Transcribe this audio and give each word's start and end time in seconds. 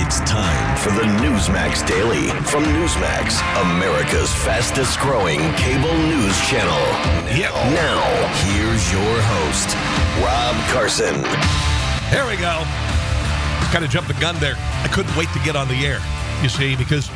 It's 0.00 0.20
time 0.20 0.76
for 0.78 0.90
the 0.90 1.02
Newsmax 1.02 1.84
Daily 1.84 2.28
from 2.46 2.62
Newsmax, 2.62 3.42
America's 3.60 4.32
fastest 4.32 5.00
growing 5.00 5.40
cable 5.54 5.92
news 5.92 6.38
channel. 6.46 6.78
Yep. 7.26 7.52
Now, 7.74 8.00
here's 8.46 8.92
your 8.92 9.20
host, 9.26 9.74
Rob 10.22 10.54
Carson. 10.70 11.20
There 12.12 12.24
we 12.28 12.36
go. 12.36 12.62
Kind 13.72 13.84
of 13.84 13.90
jumped 13.90 14.06
the 14.06 14.18
gun 14.20 14.38
there. 14.38 14.54
I 14.84 14.88
couldn't 14.88 15.14
wait 15.16 15.28
to 15.30 15.40
get 15.40 15.56
on 15.56 15.66
the 15.66 15.84
air, 15.84 15.98
you 16.44 16.48
see, 16.48 16.76
because 16.76 17.10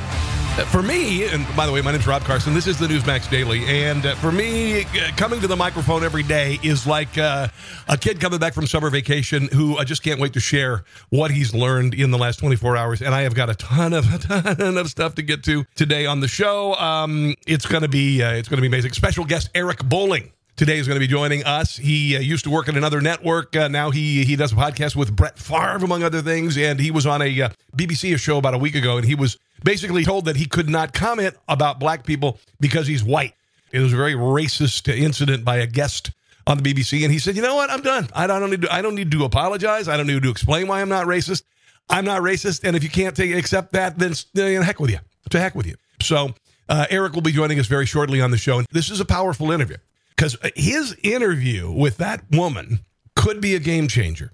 for 0.52 0.82
me, 0.82 1.24
and 1.26 1.46
by 1.56 1.66
the 1.66 1.72
way, 1.72 1.80
my 1.80 1.92
name's 1.92 2.06
Rob 2.06 2.22
Carson. 2.22 2.52
This 2.52 2.66
is 2.66 2.78
the 2.78 2.86
Newsmax 2.86 3.30
Daily. 3.30 3.64
And 3.64 4.04
uh, 4.04 4.14
for 4.16 4.30
me, 4.30 4.82
uh, 4.82 5.10
coming 5.16 5.40
to 5.40 5.46
the 5.46 5.56
microphone 5.56 6.04
every 6.04 6.22
day 6.22 6.58
is 6.62 6.86
like 6.86 7.16
uh, 7.16 7.48
a 7.88 7.96
kid 7.96 8.20
coming 8.20 8.38
back 8.38 8.52
from 8.52 8.66
summer 8.66 8.90
vacation 8.90 9.48
who 9.52 9.78
I 9.78 9.84
just 9.84 10.02
can't 10.02 10.20
wait 10.20 10.34
to 10.34 10.40
share 10.40 10.84
what 11.08 11.30
he's 11.30 11.54
learned 11.54 11.94
in 11.94 12.10
the 12.10 12.18
last 12.18 12.38
24 12.38 12.76
hours. 12.76 13.00
And 13.00 13.14
I 13.14 13.22
have 13.22 13.34
got 13.34 13.48
a 13.48 13.54
ton 13.54 13.92
of, 13.94 14.12
a 14.30 14.54
ton 14.54 14.76
of 14.76 14.88
stuff 14.88 15.14
to 15.14 15.22
get 15.22 15.42
to 15.44 15.64
today 15.74 16.04
on 16.06 16.20
the 16.20 16.28
show. 16.28 16.74
Um, 16.74 17.34
it's 17.46 17.66
to 17.82 17.88
be, 17.88 18.22
uh, 18.22 18.32
it's 18.32 18.48
to 18.58 18.60
be 18.60 18.66
amazing. 18.66 18.92
Special 18.92 19.24
guest 19.24 19.48
Eric 19.54 19.82
Bolling 19.84 20.32
today 20.62 20.78
is 20.78 20.86
going 20.86 20.94
to 20.94 21.00
be 21.00 21.08
joining 21.08 21.42
us. 21.42 21.76
He 21.76 22.16
uh, 22.16 22.20
used 22.20 22.44
to 22.44 22.50
work 22.50 22.68
at 22.68 22.76
another 22.76 23.00
network. 23.00 23.56
Uh, 23.56 23.66
now 23.66 23.90
he 23.90 24.22
he 24.22 24.36
does 24.36 24.52
a 24.52 24.54
podcast 24.54 24.94
with 24.94 25.14
Brett 25.16 25.36
Favre, 25.36 25.84
among 25.84 26.04
other 26.04 26.22
things. 26.22 26.56
And 26.56 26.78
he 26.78 26.92
was 26.92 27.04
on 27.04 27.20
a 27.20 27.42
uh, 27.42 27.48
BBC 27.76 28.16
show 28.16 28.38
about 28.38 28.54
a 28.54 28.58
week 28.58 28.76
ago, 28.76 28.96
and 28.96 29.04
he 29.04 29.16
was 29.16 29.38
basically 29.64 30.04
told 30.04 30.26
that 30.26 30.36
he 30.36 30.46
could 30.46 30.68
not 30.68 30.92
comment 30.92 31.34
about 31.48 31.80
black 31.80 32.06
people 32.06 32.38
because 32.60 32.86
he's 32.86 33.02
white. 33.02 33.34
It 33.72 33.80
was 33.80 33.92
a 33.92 33.96
very 33.96 34.14
racist 34.14 34.86
incident 34.88 35.44
by 35.44 35.56
a 35.56 35.66
guest 35.66 36.12
on 36.46 36.58
the 36.58 36.62
BBC, 36.62 37.02
and 37.02 37.12
he 37.12 37.18
said, 37.18 37.34
"You 37.34 37.42
know 37.42 37.56
what? 37.56 37.68
I'm 37.68 37.82
done. 37.82 38.08
I 38.14 38.28
don't 38.28 38.48
need 38.48 38.62
to. 38.62 38.72
I 38.72 38.82
don't 38.82 38.94
need 38.94 39.10
to 39.10 39.24
apologize. 39.24 39.88
I 39.88 39.96
don't 39.96 40.06
need 40.06 40.22
to 40.22 40.30
explain 40.30 40.68
why 40.68 40.80
I'm 40.80 40.88
not 40.88 41.08
racist. 41.08 41.42
I'm 41.90 42.04
not 42.04 42.22
racist, 42.22 42.62
and 42.62 42.76
if 42.76 42.84
you 42.84 42.88
can't 42.88 43.16
take 43.16 43.34
accept 43.34 43.72
that, 43.72 43.98
then 43.98 44.14
you 44.32 44.62
heck 44.62 44.78
with 44.78 44.90
you. 44.90 45.00
To 45.30 45.40
heck 45.40 45.56
with 45.56 45.66
you." 45.66 45.74
So. 46.00 46.34
Uh, 46.68 46.86
Eric 46.90 47.12
will 47.12 47.22
be 47.22 47.32
joining 47.32 47.58
us 47.58 47.66
very 47.66 47.84
shortly 47.84 48.20
on 48.22 48.30
the 48.30 48.38
show. 48.38 48.56
And 48.58 48.66
this 48.70 48.88
is 48.88 49.00
a 49.00 49.04
powerful 49.04 49.50
interview 49.50 49.76
because 50.16 50.36
his 50.54 50.96
interview 51.02 51.70
with 51.70 51.96
that 51.98 52.24
woman 52.30 52.80
could 53.16 53.40
be 53.40 53.54
a 53.54 53.58
game 53.58 53.88
changer 53.88 54.32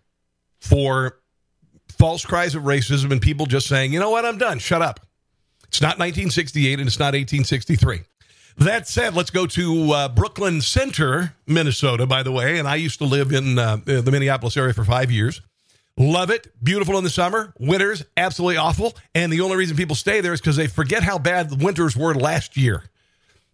for 0.60 1.18
false 1.98 2.24
cries 2.24 2.54
of 2.54 2.64
racism 2.64 3.10
and 3.10 3.20
people 3.20 3.46
just 3.46 3.66
saying, 3.66 3.92
you 3.92 4.00
know 4.00 4.10
what, 4.10 4.24
I'm 4.24 4.38
done, 4.38 4.58
shut 4.58 4.82
up. 4.82 5.00
It's 5.68 5.80
not 5.80 5.98
1968 5.98 6.78
and 6.78 6.88
it's 6.88 6.98
not 6.98 7.14
1863. 7.14 8.00
That 8.58 8.88
said, 8.88 9.14
let's 9.14 9.30
go 9.30 9.46
to 9.46 9.92
uh, 9.92 10.08
Brooklyn 10.08 10.60
Center, 10.60 11.34
Minnesota, 11.46 12.06
by 12.06 12.22
the 12.24 12.32
way. 12.32 12.58
And 12.58 12.66
I 12.66 12.74
used 12.74 12.98
to 12.98 13.04
live 13.04 13.32
in 13.32 13.58
uh, 13.58 13.76
the 13.84 14.10
Minneapolis 14.10 14.56
area 14.56 14.74
for 14.74 14.84
five 14.84 15.12
years. 15.12 15.40
Love 15.96 16.30
it. 16.30 16.48
Beautiful 16.62 16.96
in 16.98 17.04
the 17.04 17.10
summer. 17.10 17.52
Winters, 17.60 18.04
absolutely 18.16 18.56
awful. 18.56 18.96
And 19.14 19.32
the 19.32 19.42
only 19.42 19.56
reason 19.56 19.76
people 19.76 19.96
stay 19.96 20.20
there 20.20 20.32
is 20.32 20.40
because 20.40 20.56
they 20.56 20.66
forget 20.66 21.02
how 21.02 21.18
bad 21.18 21.50
the 21.50 21.64
winters 21.64 21.96
were 21.96 22.14
last 22.14 22.56
year 22.56 22.84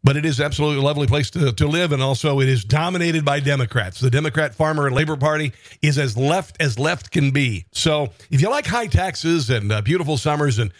but 0.04 0.18
it 0.18 0.26
is 0.26 0.40
absolutely 0.40 0.78
a 0.78 0.84
lovely 0.84 1.06
place 1.06 1.30
to, 1.30 1.50
to 1.52 1.66
live. 1.66 1.90
And 1.90 2.02
also, 2.02 2.40
it 2.40 2.48
is 2.48 2.62
dominated 2.62 3.24
by 3.24 3.40
Democrats. 3.40 3.98
The 3.98 4.10
Democrat 4.10 4.54
Farmer 4.54 4.86
and 4.86 4.94
Labor 4.94 5.16
Party 5.16 5.52
is 5.82 5.98
as 5.98 6.16
left 6.16 6.56
as 6.60 6.78
left 6.78 7.10
can 7.10 7.30
be. 7.30 7.64
So, 7.72 8.12
if 8.30 8.40
you 8.40 8.50
like 8.50 8.66
high 8.66 8.86
taxes 8.86 9.50
and 9.50 9.72
uh, 9.72 9.80
beautiful 9.80 10.18
summers 10.18 10.58
and 10.58 10.72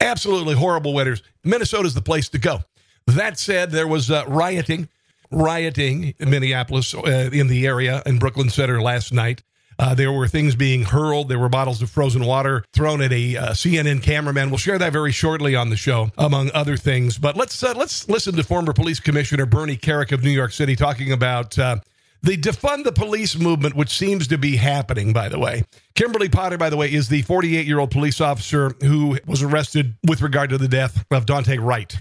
absolutely 0.00 0.54
horrible 0.54 0.94
winters, 0.94 1.22
Minnesota 1.44 1.86
is 1.86 1.94
the 1.94 2.02
place 2.02 2.30
to 2.30 2.38
go. 2.38 2.60
That 3.06 3.38
said, 3.38 3.70
there 3.70 3.88
was 3.88 4.10
uh, 4.10 4.24
rioting, 4.26 4.88
rioting 5.30 6.14
in 6.18 6.30
Minneapolis, 6.30 6.94
uh, 6.94 7.30
in 7.32 7.48
the 7.48 7.66
area 7.66 8.02
in 8.06 8.18
Brooklyn 8.18 8.48
Center 8.48 8.80
last 8.80 9.12
night. 9.12 9.42
Uh, 9.80 9.94
there 9.94 10.12
were 10.12 10.28
things 10.28 10.54
being 10.54 10.82
hurled. 10.82 11.30
There 11.30 11.38
were 11.38 11.48
bottles 11.48 11.80
of 11.80 11.88
frozen 11.88 12.26
water 12.26 12.62
thrown 12.74 13.00
at 13.00 13.14
a 13.14 13.36
uh, 13.38 13.50
CNN 13.52 14.02
cameraman. 14.02 14.50
We'll 14.50 14.58
share 14.58 14.78
that 14.78 14.92
very 14.92 15.10
shortly 15.10 15.56
on 15.56 15.70
the 15.70 15.76
show, 15.76 16.10
among 16.18 16.50
other 16.52 16.76
things. 16.76 17.16
But 17.16 17.34
let's 17.34 17.62
uh, 17.62 17.72
let's 17.74 18.06
listen 18.06 18.36
to 18.36 18.44
former 18.44 18.74
police 18.74 19.00
commissioner 19.00 19.46
Bernie 19.46 19.78
Kerik 19.78 20.12
of 20.12 20.22
New 20.22 20.30
York 20.30 20.52
City 20.52 20.76
talking 20.76 21.12
about 21.12 21.58
uh, 21.58 21.78
the 22.20 22.36
defund 22.36 22.84
the 22.84 22.92
police 22.92 23.38
movement, 23.38 23.74
which 23.74 23.88
seems 23.88 24.28
to 24.28 24.36
be 24.36 24.56
happening. 24.56 25.14
By 25.14 25.30
the 25.30 25.38
way, 25.38 25.64
Kimberly 25.94 26.28
Potter, 26.28 26.58
by 26.58 26.68
the 26.68 26.76
way, 26.76 26.92
is 26.92 27.08
the 27.08 27.22
48 27.22 27.66
year 27.66 27.78
old 27.78 27.90
police 27.90 28.20
officer 28.20 28.74
who 28.82 29.18
was 29.26 29.42
arrested 29.42 29.94
with 30.06 30.20
regard 30.20 30.50
to 30.50 30.58
the 30.58 30.68
death 30.68 31.06
of 31.10 31.24
Dante 31.24 31.56
Wright. 31.56 31.96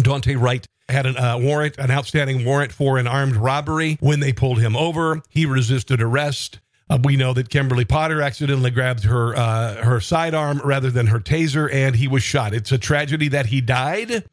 Dante 0.00 0.36
Wright 0.36 0.64
had 0.88 1.06
a 1.06 1.34
uh, 1.34 1.38
warrant, 1.38 1.76
an 1.78 1.90
outstanding 1.90 2.44
warrant 2.44 2.70
for 2.70 2.98
an 2.98 3.08
armed 3.08 3.34
robbery. 3.34 3.96
When 3.98 4.20
they 4.20 4.32
pulled 4.32 4.60
him 4.60 4.76
over, 4.76 5.22
he 5.28 5.44
resisted 5.44 6.00
arrest. 6.00 6.60
Uh, 6.94 6.98
we 7.02 7.16
know 7.16 7.32
that 7.32 7.48
Kimberly 7.48 7.84
Potter 7.84 8.22
accidentally 8.22 8.70
grabbed 8.70 9.02
her 9.02 9.34
uh, 9.34 9.82
her 9.82 10.00
sidearm 10.00 10.60
rather 10.64 10.92
than 10.92 11.08
her 11.08 11.18
taser, 11.18 11.72
and 11.72 11.96
he 11.96 12.06
was 12.06 12.22
shot. 12.22 12.54
It's 12.54 12.70
a 12.70 12.78
tragedy 12.78 13.26
that 13.28 13.46
he 13.46 13.60
died, 13.60 14.24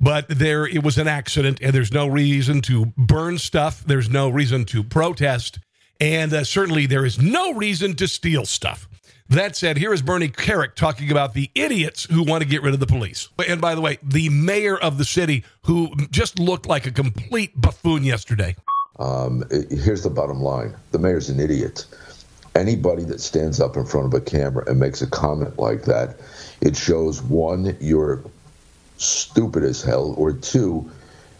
but 0.00 0.28
there 0.28 0.66
it 0.66 0.84
was 0.84 0.98
an 0.98 1.08
accident, 1.08 1.58
and 1.60 1.74
there's 1.74 1.90
no 1.90 2.06
reason 2.06 2.60
to 2.62 2.86
burn 2.96 3.38
stuff. 3.38 3.82
There's 3.84 4.08
no 4.08 4.28
reason 4.28 4.64
to 4.66 4.84
protest, 4.84 5.58
and 6.00 6.32
uh, 6.32 6.44
certainly 6.44 6.86
there 6.86 7.04
is 7.04 7.20
no 7.20 7.54
reason 7.54 7.96
to 7.96 8.06
steal 8.06 8.46
stuff. 8.46 8.88
That 9.28 9.56
said, 9.56 9.76
here 9.76 9.92
is 9.92 10.00
Bernie 10.00 10.28
Kerik 10.28 10.76
talking 10.76 11.10
about 11.10 11.34
the 11.34 11.50
idiots 11.56 12.04
who 12.04 12.22
want 12.22 12.44
to 12.44 12.48
get 12.48 12.62
rid 12.62 12.72
of 12.72 12.78
the 12.78 12.86
police. 12.86 13.28
And 13.48 13.60
by 13.60 13.74
the 13.74 13.80
way, 13.80 13.98
the 14.00 14.28
mayor 14.28 14.78
of 14.78 14.98
the 14.98 15.04
city 15.04 15.42
who 15.62 15.96
just 16.12 16.38
looked 16.38 16.66
like 16.66 16.86
a 16.86 16.92
complete 16.92 17.60
buffoon 17.60 18.04
yesterday. 18.04 18.54
Um, 18.98 19.44
here's 19.50 20.02
the 20.02 20.10
bottom 20.10 20.40
line 20.40 20.74
the 20.92 20.98
mayor's 20.98 21.28
an 21.28 21.40
idiot. 21.40 21.86
Anybody 22.54 23.04
that 23.04 23.20
stands 23.20 23.60
up 23.60 23.76
in 23.76 23.84
front 23.84 24.06
of 24.06 24.14
a 24.14 24.20
camera 24.20 24.64
and 24.66 24.80
makes 24.80 25.02
a 25.02 25.06
comment 25.06 25.58
like 25.58 25.84
that, 25.84 26.16
it 26.62 26.74
shows 26.74 27.20
one, 27.22 27.76
you're 27.80 28.24
stupid 28.96 29.62
as 29.62 29.82
hell, 29.82 30.14
or 30.16 30.32
two, 30.32 30.90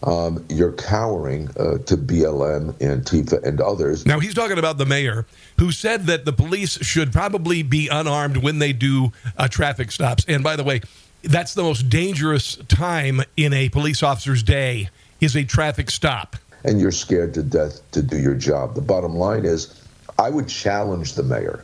um, 0.03 0.45
you're 0.47 0.73
cowering 0.73 1.49
uh, 1.57 1.79
to 1.79 1.97
BLM, 1.97 2.73
Antifa, 2.73 3.43
and 3.43 3.59
others. 3.59 4.05
Now, 4.05 4.19
he's 4.19 4.35
talking 4.35 4.59
about 4.59 4.77
the 4.77 4.85
mayor 4.85 5.25
who 5.57 5.71
said 5.71 6.05
that 6.05 6.25
the 6.25 6.33
police 6.33 6.77
should 6.85 7.11
probably 7.11 7.63
be 7.63 7.87
unarmed 7.87 8.37
when 8.37 8.59
they 8.59 8.73
do 8.73 9.11
uh, 9.39 9.47
traffic 9.47 9.91
stops. 9.91 10.23
And 10.27 10.43
by 10.43 10.55
the 10.55 10.63
way, 10.63 10.81
that's 11.23 11.55
the 11.55 11.63
most 11.63 11.89
dangerous 11.89 12.57
time 12.67 13.23
in 13.35 13.53
a 13.53 13.69
police 13.69 14.03
officer's 14.03 14.43
day 14.43 14.89
is 15.19 15.35
a 15.35 15.43
traffic 15.43 15.89
stop 15.89 16.35
and 16.67 16.81
you're 16.81 16.91
scared 16.91 17.33
to 17.33 17.41
death 17.41 17.81
to 17.91 18.03
do 18.03 18.19
your 18.19 18.35
job. 18.35 18.75
The 18.75 18.81
bottom 18.81 19.15
line 19.15 19.45
is, 19.45 19.81
I 20.19 20.29
would 20.29 20.49
challenge 20.49 21.13
the 21.13 21.23
mayor. 21.23 21.63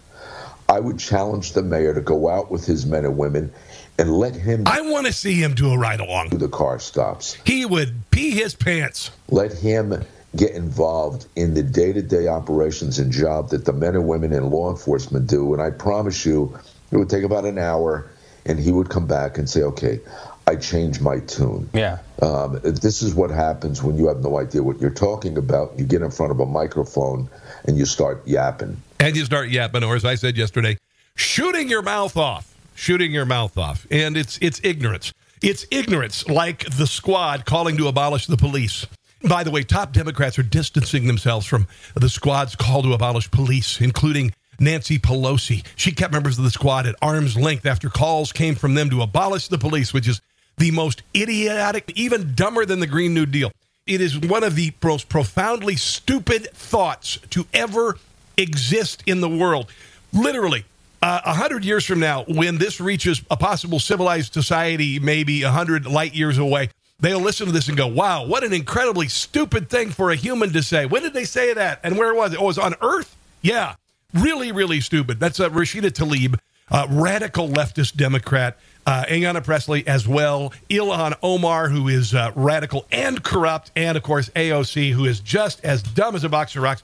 I 0.69 0.79
would 0.79 0.97
challenge 0.97 1.51
the 1.51 1.61
mayor 1.61 1.93
to 1.93 2.01
go 2.01 2.29
out 2.29 2.49
with 2.49 2.65
his 2.65 2.85
men 2.85 3.03
and 3.03 3.17
women 3.17 3.53
and 3.99 4.11
let 4.11 4.33
him. 4.33 4.63
I 4.65 4.81
want 4.81 5.05
to 5.05 5.13
see 5.13 5.35
him 5.35 5.53
do 5.53 5.71
a 5.71 5.77
ride 5.77 5.99
along. 5.99 6.29
Do 6.29 6.37
the 6.37 6.47
car 6.47 6.79
stops. 6.79 7.37
He 7.45 7.65
would 7.65 8.09
pee 8.11 8.31
his 8.31 8.55
pants. 8.55 9.11
Let 9.29 9.51
him 9.51 10.03
get 10.35 10.51
involved 10.51 11.27
in 11.35 11.53
the 11.53 11.61
day 11.61 11.93
to 11.93 12.01
day 12.01 12.27
operations 12.27 12.97
and 12.97 13.11
job 13.11 13.49
that 13.49 13.65
the 13.65 13.73
men 13.73 13.95
and 13.95 14.07
women 14.07 14.31
in 14.31 14.49
law 14.49 14.71
enforcement 14.71 15.27
do. 15.27 15.53
And 15.53 15.61
I 15.61 15.69
promise 15.69 16.25
you, 16.25 16.57
it 16.91 16.97
would 16.97 17.09
take 17.09 17.23
about 17.23 17.45
an 17.45 17.59
hour, 17.59 18.09
and 18.45 18.57
he 18.57 18.71
would 18.71 18.89
come 18.89 19.05
back 19.05 19.37
and 19.37 19.49
say, 19.49 19.61
okay, 19.63 19.99
I 20.53 20.55
change 20.57 21.01
my 21.01 21.19
tune. 21.19 21.67
Yeah. 21.73 21.97
Um, 22.21 22.59
this 22.63 23.01
is 23.01 23.15
what 23.15 23.31
happens 23.31 23.81
when 23.81 23.97
you 23.97 24.07
have 24.07 24.19
no 24.19 24.37
idea 24.37 24.61
what 24.61 24.79
you're 24.79 24.91
talking 24.91 25.35
about. 25.35 25.79
You 25.79 25.85
get 25.85 26.03
in 26.03 26.11
front 26.11 26.31
of 26.31 26.39
a 26.39 26.45
microphone 26.45 27.27
and 27.65 27.75
you 27.75 27.85
start 27.85 28.21
yapping. 28.27 28.77
And 28.99 29.15
you 29.15 29.25
start 29.25 29.49
yapping, 29.49 29.83
or 29.83 29.95
as 29.95 30.05
I 30.05 30.13
said 30.13 30.37
yesterday, 30.37 30.77
shooting 31.15 31.69
your 31.69 31.81
mouth 31.81 32.15
off, 32.17 32.55
shooting 32.75 33.11
your 33.11 33.25
mouth 33.25 33.57
off, 33.57 33.87
and 33.89 34.15
it's 34.15 34.37
it's 34.41 34.61
ignorance. 34.63 35.11
It's 35.41 35.65
ignorance, 35.71 36.29
like 36.29 36.65
the 36.77 36.85
squad 36.85 37.45
calling 37.45 37.75
to 37.77 37.87
abolish 37.87 38.27
the 38.27 38.37
police. 38.37 38.85
By 39.27 39.43
the 39.43 39.51
way, 39.51 39.63
top 39.63 39.91
Democrats 39.91 40.37
are 40.37 40.43
distancing 40.43 41.07
themselves 41.07 41.47
from 41.47 41.65
the 41.95 42.09
squad's 42.09 42.55
call 42.55 42.83
to 42.83 42.93
abolish 42.93 43.31
police, 43.31 43.81
including 43.81 44.33
Nancy 44.59 44.99
Pelosi. 44.99 45.65
She 45.75 45.91
kept 45.91 46.13
members 46.13 46.37
of 46.37 46.43
the 46.43 46.51
squad 46.51 46.85
at 46.85 46.95
arm's 47.01 47.35
length 47.35 47.65
after 47.65 47.89
calls 47.89 48.31
came 48.31 48.53
from 48.53 48.75
them 48.75 48.91
to 48.91 49.01
abolish 49.01 49.47
the 49.47 49.57
police, 49.57 49.93
which 49.93 50.07
is 50.07 50.21
the 50.57 50.71
most 50.71 51.01
idiotic, 51.15 51.91
even 51.95 52.33
dumber 52.35 52.65
than 52.65 52.79
the 52.79 52.87
Green 52.87 53.13
New 53.13 53.25
Deal. 53.25 53.51
It 53.85 53.99
is 53.99 54.17
one 54.17 54.43
of 54.43 54.55
the 54.55 54.73
most 54.81 55.09
profoundly 55.09 55.75
stupid 55.75 56.49
thoughts 56.51 57.17
to 57.31 57.45
ever 57.53 57.97
exist 58.37 59.03
in 59.05 59.19
the 59.21 59.29
world. 59.29 59.69
Literally, 60.13 60.63
uh, 61.01 61.19
a 61.25 61.33
hundred 61.33 61.65
years 61.65 61.83
from 61.85 61.99
now, 61.99 62.23
when 62.23 62.57
this 62.57 62.79
reaches 62.79 63.21
a 63.29 63.35
possible 63.35 63.79
civilized 63.79 64.33
society, 64.33 64.99
maybe 64.99 65.43
a 65.43 65.51
hundred 65.51 65.85
light 65.85 66.13
years 66.15 66.37
away, 66.37 66.69
they'll 67.01 67.19
listen 67.19 67.45
to 67.47 67.51
this 67.51 67.67
and 67.67 67.75
go, 67.75 67.87
"Wow, 67.87 68.25
what 68.25 68.45
an 68.45 68.53
incredibly 68.53 69.09
stupid 69.09 69.69
thing 69.69 69.89
for 69.89 70.11
a 70.11 70.15
human 70.15 70.53
to 70.53 70.63
say." 70.63 70.85
When 70.85 71.01
did 71.03 71.13
they 71.13 71.25
say 71.25 71.53
that? 71.53 71.81
And 71.83 71.97
where 71.97 72.13
was 72.13 72.33
it? 72.33 72.39
Oh, 72.39 72.43
it 72.43 72.47
was 72.47 72.57
on 72.57 72.75
Earth. 72.81 73.17
Yeah, 73.41 73.75
really, 74.13 74.53
really 74.53 74.79
stupid. 74.79 75.19
That's 75.19 75.41
uh, 75.41 75.49
Rashida 75.49 75.91
Tlaib, 75.91 76.39
uh, 76.73 76.87
radical 76.89 77.47
leftist 77.47 77.95
Democrat. 77.95 78.57
Uh, 78.85 79.05
Ayanna 79.05 79.41
Pressley 79.41 79.87
as 79.87 80.05
well. 80.05 80.51
Ilhan 80.69 81.15
Omar, 81.23 81.69
who 81.69 81.87
is 81.87 82.13
uh, 82.13 82.31
radical 82.35 82.85
and 82.91 83.23
corrupt. 83.23 83.71
And, 83.77 83.95
of 83.95 84.03
course, 84.03 84.27
AOC, 84.29 84.91
who 84.91 85.05
is 85.05 85.21
just 85.21 85.63
as 85.63 85.81
dumb 85.81 86.15
as 86.15 86.25
a 86.25 86.29
box 86.29 86.53
of 86.57 86.63
rocks 86.63 86.83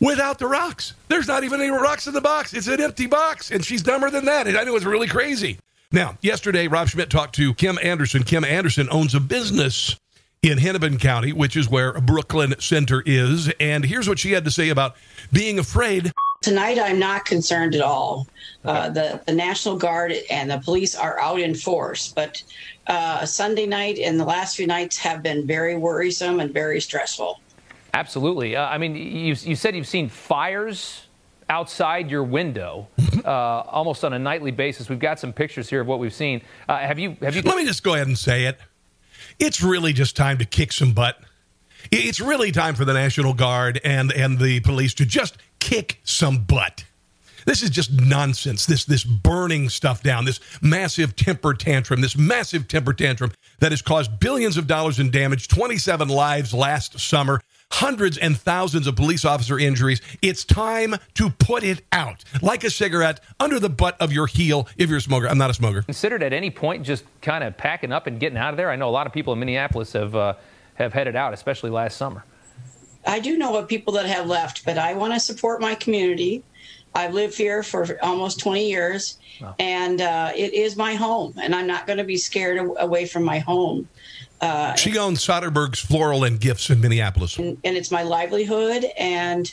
without 0.00 0.38
the 0.38 0.46
rocks. 0.46 0.94
There's 1.08 1.28
not 1.28 1.44
even 1.44 1.60
any 1.60 1.70
rocks 1.70 2.06
in 2.06 2.14
the 2.14 2.20
box. 2.22 2.54
It's 2.54 2.66
an 2.66 2.80
empty 2.80 3.06
box, 3.06 3.50
and 3.50 3.62
she's 3.62 3.82
dumber 3.82 4.10
than 4.10 4.24
that. 4.24 4.46
And 4.46 4.56
I 4.56 4.64
know 4.64 4.74
it's 4.76 4.86
really 4.86 5.08
crazy. 5.08 5.58
Now, 5.90 6.16
yesterday, 6.22 6.68
Rob 6.68 6.88
Schmitt 6.88 7.10
talked 7.10 7.34
to 7.36 7.52
Kim 7.54 7.78
Anderson. 7.82 8.22
Kim 8.22 8.44
Anderson 8.44 8.88
owns 8.90 9.14
a 9.14 9.20
business 9.20 9.96
in 10.42 10.58
Hennepin 10.58 10.98
County, 10.98 11.32
which 11.32 11.56
is 11.56 11.68
where 11.68 11.92
Brooklyn 12.00 12.54
Center 12.58 13.02
is. 13.04 13.50
And 13.58 13.84
here's 13.84 14.08
what 14.08 14.18
she 14.18 14.32
had 14.32 14.44
to 14.44 14.50
say 14.50 14.68
about 14.68 14.96
being 15.32 15.58
afraid. 15.58 16.12
Tonight, 16.40 16.78
I'm 16.78 17.00
not 17.00 17.24
concerned 17.24 17.74
at 17.74 17.80
all. 17.80 18.28
Uh, 18.64 18.90
the, 18.90 19.20
the 19.26 19.32
National 19.32 19.76
Guard 19.76 20.12
and 20.30 20.50
the 20.50 20.58
police 20.58 20.94
are 20.94 21.18
out 21.18 21.40
in 21.40 21.54
force, 21.54 22.12
but 22.12 22.42
uh, 22.86 23.24
Sunday 23.24 23.66
night 23.66 23.98
and 23.98 24.20
the 24.20 24.24
last 24.24 24.56
few 24.56 24.66
nights 24.66 24.98
have 24.98 25.22
been 25.22 25.46
very 25.46 25.76
worrisome 25.76 26.38
and 26.38 26.52
very 26.52 26.80
stressful. 26.80 27.40
Absolutely. 27.94 28.54
Uh, 28.54 28.66
I 28.66 28.78
mean, 28.78 28.94
you, 28.94 29.34
you 29.34 29.56
said 29.56 29.74
you've 29.74 29.88
seen 29.88 30.08
fires 30.08 31.06
outside 31.48 32.10
your 32.10 32.22
window 32.22 32.88
uh, 33.24 33.28
almost 33.28 34.04
on 34.04 34.12
a 34.12 34.18
nightly 34.18 34.50
basis. 34.50 34.88
We've 34.88 34.98
got 34.98 35.18
some 35.18 35.32
pictures 35.32 35.68
here 35.68 35.80
of 35.80 35.86
what 35.86 35.98
we've 35.98 36.14
seen. 36.14 36.42
Uh, 36.68 36.78
have 36.78 36.98
you? 36.98 37.16
Have 37.22 37.34
you? 37.34 37.42
Let 37.42 37.56
me 37.56 37.64
just 37.64 37.82
go 37.82 37.94
ahead 37.94 38.06
and 38.06 38.18
say 38.18 38.44
it. 38.44 38.58
It's 39.38 39.62
really 39.62 39.92
just 39.92 40.16
time 40.16 40.38
to 40.38 40.44
kick 40.44 40.72
some 40.72 40.92
butt. 40.92 41.20
It's 41.90 42.20
really 42.20 42.52
time 42.52 42.74
for 42.74 42.84
the 42.84 42.92
National 42.92 43.34
Guard 43.34 43.80
and 43.82 44.12
and 44.12 44.38
the 44.38 44.60
police 44.60 44.94
to 44.94 45.06
just 45.06 45.38
kick 45.60 46.00
some 46.04 46.44
butt. 46.44 46.84
This 47.44 47.62
is 47.62 47.70
just 47.70 47.90
nonsense. 47.92 48.66
This 48.66 48.84
this 48.84 49.04
burning 49.04 49.70
stuff 49.70 50.02
down, 50.02 50.26
this 50.26 50.38
massive 50.60 51.16
temper 51.16 51.54
tantrum, 51.54 52.02
this 52.02 52.16
massive 52.16 52.68
temper 52.68 52.92
tantrum 52.92 53.32
that 53.60 53.72
has 53.72 53.80
caused 53.80 54.20
billions 54.20 54.58
of 54.58 54.66
dollars 54.66 54.98
in 54.98 55.10
damage, 55.10 55.48
27 55.48 56.08
lives 56.08 56.52
last 56.52 57.00
summer, 57.00 57.40
hundreds 57.72 58.18
and 58.18 58.36
thousands 58.36 58.86
of 58.86 58.96
police 58.96 59.24
officer 59.24 59.58
injuries. 59.58 60.02
It's 60.20 60.44
time 60.44 60.96
to 61.14 61.30
put 61.30 61.62
it 61.62 61.82
out 61.90 62.22
like 62.42 62.64
a 62.64 62.70
cigarette 62.70 63.20
under 63.40 63.58
the 63.58 63.70
butt 63.70 63.96
of 64.00 64.12
your 64.12 64.26
heel 64.26 64.68
if 64.76 64.88
you're 64.88 64.98
a 64.98 65.00
smoker. 65.00 65.26
I'm 65.26 65.38
not 65.38 65.48
a 65.48 65.54
smoker. 65.54 65.82
Considered 65.82 66.22
at 66.22 66.34
any 66.34 66.50
point 66.50 66.84
just 66.84 67.04
kind 67.22 67.42
of 67.42 67.56
packing 67.56 67.92
up 67.92 68.06
and 68.06 68.20
getting 68.20 68.36
out 68.38 68.50
of 68.50 68.58
there? 68.58 68.70
I 68.70 68.76
know 68.76 68.88
a 68.88 68.90
lot 68.90 69.06
of 69.06 69.14
people 69.14 69.32
in 69.32 69.38
Minneapolis 69.38 69.92
have 69.94 70.14
uh, 70.14 70.34
have 70.74 70.92
headed 70.92 71.16
out, 71.16 71.32
especially 71.32 71.70
last 71.70 71.96
summer. 71.96 72.24
I 73.08 73.20
do 73.20 73.38
know 73.38 73.56
of 73.56 73.66
people 73.68 73.94
that 73.94 74.06
have 74.06 74.26
left, 74.26 74.64
but 74.64 74.78
I 74.78 74.94
want 74.94 75.14
to 75.14 75.20
support 75.20 75.60
my 75.60 75.74
community. 75.74 76.42
I've 76.94 77.14
lived 77.14 77.36
here 77.36 77.62
for 77.62 77.98
almost 78.02 78.38
20 78.40 78.68
years, 78.68 79.18
wow. 79.40 79.54
and 79.58 80.00
uh, 80.00 80.32
it 80.34 80.52
is 80.52 80.76
my 80.76 80.94
home, 80.94 81.34
and 81.40 81.54
I'm 81.54 81.66
not 81.66 81.86
going 81.86 81.98
to 81.98 82.04
be 82.04 82.16
scared 82.16 82.58
away 82.78 83.06
from 83.06 83.24
my 83.24 83.38
home. 83.38 83.88
Uh, 84.40 84.74
she 84.74 84.96
owns 84.98 85.24
Soderberg's 85.24 85.80
Floral 85.80 86.24
and 86.24 86.38
Gifts 86.38 86.70
in 86.70 86.80
Minneapolis, 86.80 87.38
and, 87.38 87.58
and 87.64 87.76
it's 87.76 87.90
my 87.90 88.02
livelihood. 88.02 88.84
And 88.98 89.52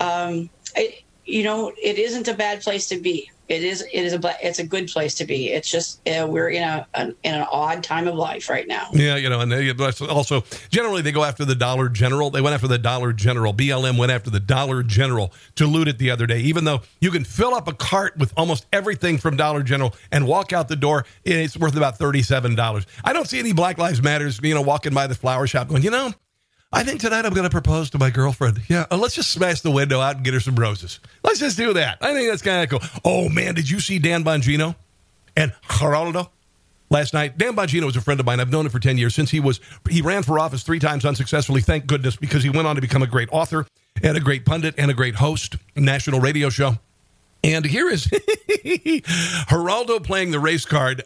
um, 0.00 0.50
it, 0.74 1.04
you 1.24 1.44
know, 1.44 1.72
it 1.80 1.98
isn't 1.98 2.26
a 2.26 2.34
bad 2.34 2.62
place 2.62 2.88
to 2.88 2.98
be 2.98 3.30
it 3.48 3.64
is 3.64 3.82
it 3.82 4.04
is 4.04 4.12
a 4.12 4.36
it's 4.42 4.58
a 4.58 4.66
good 4.66 4.88
place 4.88 5.14
to 5.16 5.24
be. 5.24 5.50
It's 5.50 5.70
just 5.70 6.06
uh, 6.08 6.26
we're 6.28 6.50
in 6.50 6.62
a 6.62 6.86
an, 6.94 7.14
in 7.22 7.34
an 7.34 7.46
odd 7.50 7.82
time 7.82 8.06
of 8.06 8.14
life 8.14 8.48
right 8.48 8.68
now. 8.68 8.88
Yeah, 8.92 9.16
you 9.16 9.28
know, 9.30 9.40
and 9.40 9.50
they, 9.50 9.72
also 10.06 10.44
generally 10.70 11.02
they 11.02 11.12
go 11.12 11.24
after 11.24 11.44
the 11.44 11.54
Dollar 11.54 11.88
General. 11.88 12.30
They 12.30 12.40
went 12.40 12.54
after 12.54 12.68
the 12.68 12.78
Dollar 12.78 13.12
General. 13.12 13.54
BLM 13.54 13.98
went 13.98 14.12
after 14.12 14.30
the 14.30 14.40
Dollar 14.40 14.82
General 14.82 15.32
to 15.56 15.66
loot 15.66 15.88
it 15.88 15.98
the 15.98 16.10
other 16.10 16.26
day. 16.26 16.40
Even 16.40 16.64
though 16.64 16.82
you 17.00 17.10
can 17.10 17.24
fill 17.24 17.54
up 17.54 17.68
a 17.68 17.72
cart 17.72 18.16
with 18.18 18.32
almost 18.36 18.66
everything 18.72 19.18
from 19.18 19.36
Dollar 19.36 19.62
General 19.62 19.94
and 20.12 20.26
walk 20.26 20.52
out 20.52 20.68
the 20.68 20.76
door, 20.76 21.06
it's 21.24 21.56
worth 21.56 21.76
about 21.76 21.96
thirty 21.96 22.22
seven 22.22 22.54
dollars. 22.54 22.86
I 23.02 23.12
don't 23.12 23.26
see 23.26 23.38
any 23.38 23.52
Black 23.52 23.78
Lives 23.78 24.02
Matters, 24.02 24.40
you 24.42 24.54
know, 24.54 24.62
walking 24.62 24.92
by 24.92 25.06
the 25.06 25.14
flower 25.14 25.46
shop 25.46 25.68
going, 25.68 25.82
you 25.82 25.90
know, 25.90 26.12
I 26.70 26.82
think 26.84 27.00
tonight 27.00 27.24
I'm 27.24 27.32
going 27.32 27.44
to 27.44 27.50
propose 27.50 27.88
to 27.90 27.98
my 27.98 28.10
girlfriend. 28.10 28.60
Yeah, 28.68 28.84
uh, 28.90 28.98
let's 28.98 29.14
just 29.14 29.30
smash 29.30 29.62
the 29.62 29.70
window 29.70 30.00
out 30.00 30.16
and 30.16 30.24
get 30.24 30.34
her 30.34 30.40
some 30.40 30.54
roses. 30.54 31.00
Let's 31.24 31.38
just 31.38 31.56
do 31.56 31.72
that. 31.72 31.96
I 32.02 32.12
think 32.12 32.28
that's 32.28 32.42
kind 32.42 32.62
of 32.62 32.68
cool. 32.68 33.00
Oh, 33.04 33.30
man, 33.30 33.54
did 33.54 33.70
you 33.70 33.80
see 33.80 33.98
Dan 33.98 34.22
Bongino 34.22 34.76
and 35.34 35.54
Geraldo 35.66 36.28
last 36.90 37.14
night? 37.14 37.38
Dan 37.38 37.56
Bongino 37.56 37.88
is 37.88 37.96
a 37.96 38.02
friend 38.02 38.20
of 38.20 38.26
mine. 38.26 38.38
I've 38.38 38.50
known 38.50 38.66
him 38.66 38.70
for 38.70 38.80
10 38.80 38.98
years 38.98 39.14
since 39.14 39.30
he 39.30 39.40
was, 39.40 39.60
he 39.88 40.02
ran 40.02 40.22
for 40.22 40.38
office 40.38 40.62
three 40.62 40.78
times 40.78 41.06
unsuccessfully, 41.06 41.62
thank 41.62 41.86
goodness, 41.86 42.16
because 42.16 42.42
he 42.42 42.50
went 42.50 42.66
on 42.66 42.74
to 42.74 42.82
become 42.82 43.02
a 43.02 43.06
great 43.06 43.30
author 43.32 43.66
and 44.02 44.18
a 44.18 44.20
great 44.20 44.44
pundit 44.44 44.74
and 44.76 44.90
a 44.90 44.94
great 44.94 45.14
host, 45.14 45.56
national 45.74 46.20
radio 46.20 46.50
show. 46.50 46.74
And 47.42 47.64
here 47.64 47.88
is 47.88 48.06
Geraldo 49.48 50.04
playing 50.04 50.32
the 50.32 50.40
race 50.40 50.66
card 50.66 51.04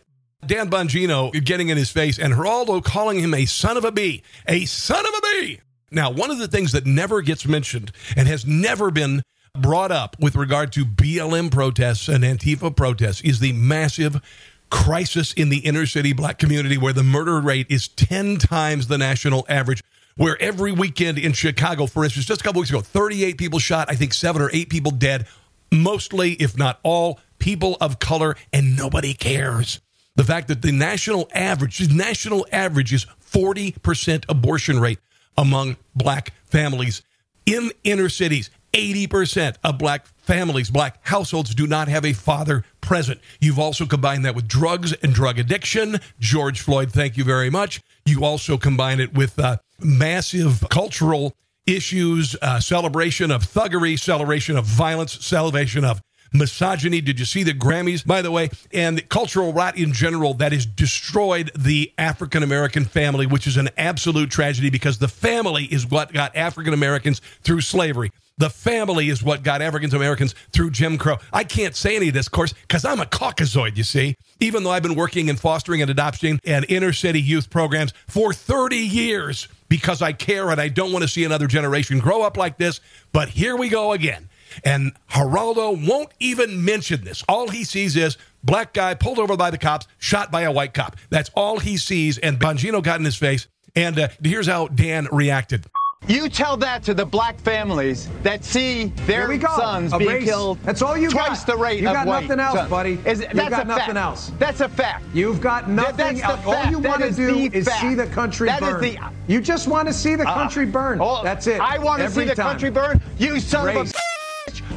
Dan 0.53 0.69
Bongino 0.69 1.33
getting 1.47 1.71
in 1.71 1.79
his 1.79 1.91
face 1.91 2.19
and 2.19 2.35
Geraldo 2.35 2.85
calling 2.85 3.19
him 3.19 3.33
a 3.33 3.47
son 3.47 3.79
of 3.79 3.87
a 3.87 3.91
bee. 3.91 4.23
A 4.47 4.67
son 4.67 5.03
of 5.03 5.15
a 5.15 5.21
bee. 5.23 5.61
Now, 5.91 6.11
one 6.11 6.31
of 6.31 6.37
the 6.37 6.47
things 6.47 6.73
that 6.73 6.85
never 6.85 7.23
gets 7.23 7.47
mentioned 7.47 7.91
and 8.19 8.29
has 8.29 8.45
never 8.45 8.91
been 8.91 9.23
brought 9.59 9.91
up 9.91 10.15
with 10.21 10.37
regard 10.37 10.71
to 10.73 10.85
BLM 10.85 11.51
protests 11.51 12.07
and 12.07 12.23
Antifa 12.23 12.77
protests 12.77 13.23
is 13.23 13.41
the 13.41 13.55
massive 13.55 14.21
crisis 14.69 15.33
in 15.33 15.49
the 15.49 15.61
inner 15.61 15.87
city 15.87 16.13
black 16.13 16.39
community 16.39 16.77
where 16.77 16.93
the 16.93 17.03
murder 17.03 17.41
rate 17.41 17.69
is 17.71 17.89
10 17.89 18.37
times 18.37 18.89
the 18.89 18.99
national 18.99 19.47
average. 19.49 19.83
Where 20.17 20.37
every 20.39 20.73
weekend 20.73 21.19
in 21.19 21.33
Chicago, 21.33 21.87
for 21.87 22.05
instance, 22.05 22.27
just 22.27 22.43
a 22.43 22.45
couple 22.45 22.61
weeks 22.61 22.69
ago, 22.69 22.83
38 22.83 23.39
people 23.39 23.59
shot, 23.59 23.91
I 23.91 23.95
think 23.95 24.13
seven 24.13 24.43
or 24.43 24.51
eight 24.53 24.69
people 24.69 24.91
dead, 24.93 25.27
mostly, 25.73 26.33
if 26.33 26.59
not 26.59 26.79
all, 26.83 27.21
people 27.39 27.79
of 27.81 27.99
color, 27.99 28.37
and 28.53 28.77
nobody 28.77 29.15
cares 29.15 29.81
the 30.17 30.25
fact 30.25 30.49
that 30.49 30.63
the 30.63 30.73
national 30.73 31.29
average, 31.33 31.79
the 31.79 31.95
national 31.95 32.47
average 32.53 32.93
is 32.93 33.07
40% 33.31 34.25
abortion 34.29 34.79
rate 34.79 34.99
among 35.37 35.77
black 35.95 36.33
families 36.45 37.03
in 37.47 37.71
inner 37.85 38.09
cities. 38.09 38.51
80% 38.73 39.57
of 39.65 39.77
black 39.77 40.07
families, 40.19 40.71
black 40.71 41.07
households 41.07 41.55
do 41.55 41.67
not 41.67 41.89
have 41.89 42.07
a 42.07 42.15
father 42.15 42.65
present. 42.81 43.21
You've 43.41 43.59
also 43.59 43.85
combined 43.87 44.25
that 44.25 44.35
with 44.35 44.49
drugs 44.49 44.95
and 45.03 45.13
drug 45.13 45.39
addiction. 45.39 46.01
George 46.19 46.61
Floyd, 46.61 46.91
thank 46.91 47.17
you 47.17 47.25
very 47.25 47.51
much. 47.51 47.83
You 48.07 48.25
also 48.25 48.57
combine 48.57 48.99
it 48.99 49.13
with 49.13 49.39
uh, 49.39 49.59
massive 49.79 50.65
cultural 50.71 51.35
issues, 51.67 52.35
uh, 52.41 52.61
celebration 52.61 53.31
of 53.31 53.43
thuggery, 53.43 53.99
celebration 53.99 54.57
of 54.57 54.65
violence, 54.65 55.25
celebration 55.25 55.85
of 55.85 56.01
misogyny. 56.33 57.01
Did 57.01 57.19
you 57.19 57.25
see 57.25 57.43
the 57.43 57.53
Grammys, 57.53 58.07
by 58.07 58.23
the 58.23 58.31
way? 58.31 58.51
And 58.73 58.99
the 58.99 59.03
cultural 59.03 59.53
rot 59.53 59.77
in 59.77 59.93
general 59.93 60.35
that 60.35 60.53
has 60.53 60.67
destroyed 60.67 61.51
the 61.57 61.93
African 61.99 62.43
American 62.43 62.85
family, 62.85 63.27
which 63.27 63.47
is 63.47 63.57
an 63.57 63.71
absolute 63.77 64.31
tragedy 64.31 64.71
because 64.71 64.99
the 64.99 65.09
family 65.09 65.65
is 65.65 65.87
what 65.87 66.13
got 66.13 66.35
African 66.37 66.75
Americans 66.75 67.21
through 67.43 67.61
slavery. 67.61 68.11
The 68.39 68.51
family 68.51 69.09
is 69.09 69.23
what 69.23 69.43
got 69.43 69.61
African 69.61 69.95
Americans 69.95 70.35
through 70.53 70.71
Jim 70.71 70.97
Crow. 70.97 71.19
I 71.33 71.45
can't 71.45 71.77
say 71.77 71.97
any 71.97 72.09
of 72.09 72.15
this, 72.15 72.27
of 72.27 72.33
course, 72.33 72.53
because 72.53 72.85
I'm 72.85 73.01
a 73.01 73.05
Caucasoid, 73.05 73.77
you 73.77 73.85
see. 73.85 74.17
Even 74.41 74.65
though 74.65 74.71
I've 74.71 74.83
been 74.83 74.95
working 74.95 75.29
in 75.29 75.37
fostering 75.37 75.83
and 75.83 75.91
adoption 75.91 76.41
and 76.45 76.65
inner 76.69 76.93
city 76.93 77.21
youth 77.21 77.51
programs 77.51 77.93
for 78.09 78.33
30 78.33 78.77
years 78.77 79.49
because 79.69 80.03
I 80.03 80.13
care 80.13 80.51
and 80.51 80.61
I 80.61 80.69
don't 80.69 80.93
want 80.93 81.03
to 81.03 81.09
see 81.09 81.25
another 81.25 81.47
generation 81.47 81.99
grow 81.99 82.23
up 82.23 82.37
like 82.37 82.57
this. 82.57 82.81
But 83.13 83.29
here 83.29 83.57
we 83.57 83.69
go 83.69 83.93
again. 83.93 84.29
And 84.65 84.93
Geraldo 85.11 85.87
won't 85.89 86.11
even 86.21 86.65
mention 86.65 87.05
this. 87.05 87.25
All 87.29 87.49
he 87.49 87.65
sees 87.65 87.97
is 87.97 88.17
black 88.43 88.73
guy 88.73 88.95
pulled 88.95 89.19
over 89.19 89.37
by 89.37 89.51
the 89.51 89.59
cops, 89.59 89.87
shot 89.99 90.31
by 90.31 90.43
a 90.43 90.53
white 90.53 90.75
cop. 90.75 90.97
That's 91.11 91.31
all 91.35 91.59
he 91.59 91.77
sees. 91.77 92.19
And 92.19 92.39
Bongino 92.39 92.83
got 92.83 92.99
in 92.99 93.05
his 93.05 93.17
face. 93.17 93.47
And 93.75 93.99
uh, 93.99 94.09
here's 94.23 94.47
how 94.47 94.69
Dan 94.69 95.09
reacted. 95.11 95.67
You 96.09 96.29
tell 96.29 96.57
that 96.57 96.83
to 96.85 96.95
the 96.95 97.07
black 97.07 97.39
families 97.39 98.09
that 98.25 98.45
see 98.45 98.87
their 99.07 99.41
sons 99.41 99.97
being 99.97 100.11
race. 100.11 100.25
killed. 100.25 100.59
That's 100.65 100.83
all 100.83 100.97
you 100.97 101.09
twice 101.09 101.45
got. 101.45 101.47
the 101.47 101.57
rate 101.57 101.81
you 101.81 101.89
of 101.89 101.95
got 101.95 102.07
white 102.09 102.23
nothing 102.23 102.41
else, 102.41 102.57
sons. 102.57 102.71
buddy. 102.71 102.99
Is, 103.07 103.21
You've 103.21 103.33
that's 103.35 103.51
got 103.51 103.65
a 103.65 103.69
nothing 103.69 103.87
fact. 103.87 103.97
else. 103.97 104.33
That's 104.39 104.61
a 104.61 104.69
fact. 104.69 105.05
You've 105.15 105.41
got 105.41 105.71
nothing. 105.71 106.17
Th- 106.17 106.25
all 106.45 106.67
you 106.67 106.81
want 106.81 107.03
to 107.03 107.13
do 107.13 107.37
is, 107.53 107.69
is 107.69 107.75
see 107.75 107.95
the 107.95 108.07
country 108.09 108.49
that 108.49 108.61
burn. 108.61 108.81
The, 108.81 108.99
you 109.29 109.41
just 109.41 109.69
want 109.69 109.87
to 109.87 109.95
see 109.95 110.17
the 110.17 110.29
uh, 110.29 110.35
country 110.35 110.67
burn. 110.67 110.99
Oh, 111.01 111.23
that's 111.23 111.47
it. 111.47 111.61
I 111.61 111.79
want 111.79 112.03
to 112.03 112.11
see 112.11 112.25
the 112.25 112.35
time. 112.35 112.47
country 112.47 112.71
burn. 112.71 113.01
You 113.19 113.39
son 113.39 113.67
race. 113.67 113.77
of 113.77 113.95
a. 113.95 114.12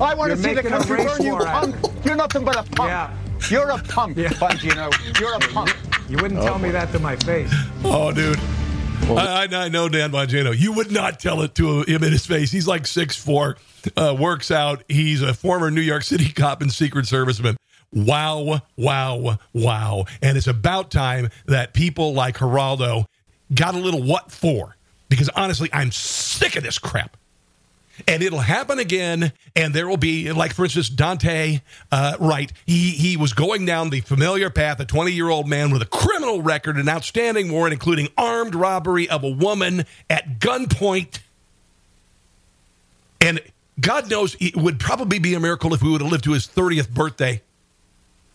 I 0.02 0.14
want 0.14 0.28
You're 0.28 0.36
to 0.36 0.44
see 0.44 0.54
the 0.54 0.64
country 0.64 0.98
burn. 0.98 1.22
You 1.22 1.38
punk. 1.38 1.76
You're 2.04 2.16
nothing 2.16 2.44
but 2.44 2.58
a 2.58 2.64
punk. 2.64 2.90
Yeah. 2.90 3.16
You're 3.50 3.70
a 3.70 3.78
punk, 3.78 4.18
yeah. 4.18 4.30
Bongino. 4.30 5.20
You're 5.20 5.36
a 5.36 5.40
punk. 5.40 5.76
You 6.10 6.18
wouldn't 6.18 6.42
tell 6.42 6.56
oh, 6.56 6.60
me 6.60 6.70
that 6.72 6.92
to 6.92 7.00
my 7.00 7.16
face. 7.16 7.52
Oh, 7.84 8.12
dude. 8.12 8.40
I, 9.10 9.48
I 9.52 9.70
know 9.70 9.88
Dan 9.88 10.12
Bongino. 10.12 10.58
You 10.58 10.74
would 10.74 10.92
not 10.92 11.20
tell 11.20 11.42
it 11.44 11.56
to 11.56 11.84
him 11.84 12.04
in 12.04 12.12
his 12.12 12.26
face. 12.26 12.52
He's 12.52 12.68
like 12.68 12.88
six 12.88 13.16
four, 13.16 13.56
uh, 13.96 14.16
works 14.20 14.52
out. 14.52 14.84
He's 14.90 15.22
a 15.22 15.34
former 15.34 15.72
New 15.72 15.82
York 15.82 16.04
City 16.04 16.32
cop 16.34 16.62
and 16.62 16.72
Secret 16.72 17.06
Serviceman. 17.06 17.56
Wow, 17.94 18.62
wow, 18.76 19.38
wow. 19.54 20.06
And 20.22 20.38
it's 20.38 20.48
about 20.48 20.92
time 20.92 21.30
that 21.46 21.74
people 21.74 22.14
like 22.14 22.38
Geraldo 22.38 23.06
got 23.54 23.76
a 23.76 23.80
little 23.80 24.04
what 24.04 24.32
for. 24.32 24.76
Because 25.08 25.30
honestly, 25.30 25.70
I'm 25.72 25.92
sick 25.92 26.56
of 26.56 26.64
this 26.64 26.80
crap. 26.80 27.16
And 28.08 28.22
it'll 28.22 28.40
happen 28.40 28.78
again, 28.78 29.32
and 29.56 29.74
there 29.74 29.88
will 29.88 29.98
be, 29.98 30.32
like 30.32 30.54
for 30.54 30.66
instance, 30.66 30.90
Dante 30.90 31.62
uh, 31.92 32.18
Wright. 32.20 32.52
He 32.66 32.92
he 32.92 33.18
was 33.18 33.34
going 33.34 33.66
down 33.66 33.90
the 33.90 34.02
familiar 34.02 34.50
path, 34.50 34.80
a 34.80 34.86
20 34.86 35.12
year 35.12 35.30
old 35.30 35.48
man 35.48 35.72
with 35.72 35.82
a 35.82 35.86
criminal 35.86 36.42
record, 36.42 36.78
an 36.78 36.90
outstanding 36.90 37.52
warrant, 37.52 37.74
including 37.74 38.10
armed 38.18 38.54
robbery 38.54 39.10
of 39.10 39.24
a 39.24 39.30
woman 39.30 39.86
at 40.10 40.40
gunpoint. 40.40 41.20
And 43.22 43.40
God 43.80 44.10
knows 44.10 44.36
it 44.40 44.56
would 44.56 44.80
probably 44.80 45.20
be 45.20 45.34
a 45.34 45.40
miracle 45.40 45.74
if 45.74 45.82
we 45.82 45.90
would 45.90 46.02
have 46.02 46.12
lived 46.12 46.26
to 46.26 46.34
his 46.34 46.48
30th 46.48 46.90
birthday 46.90 47.42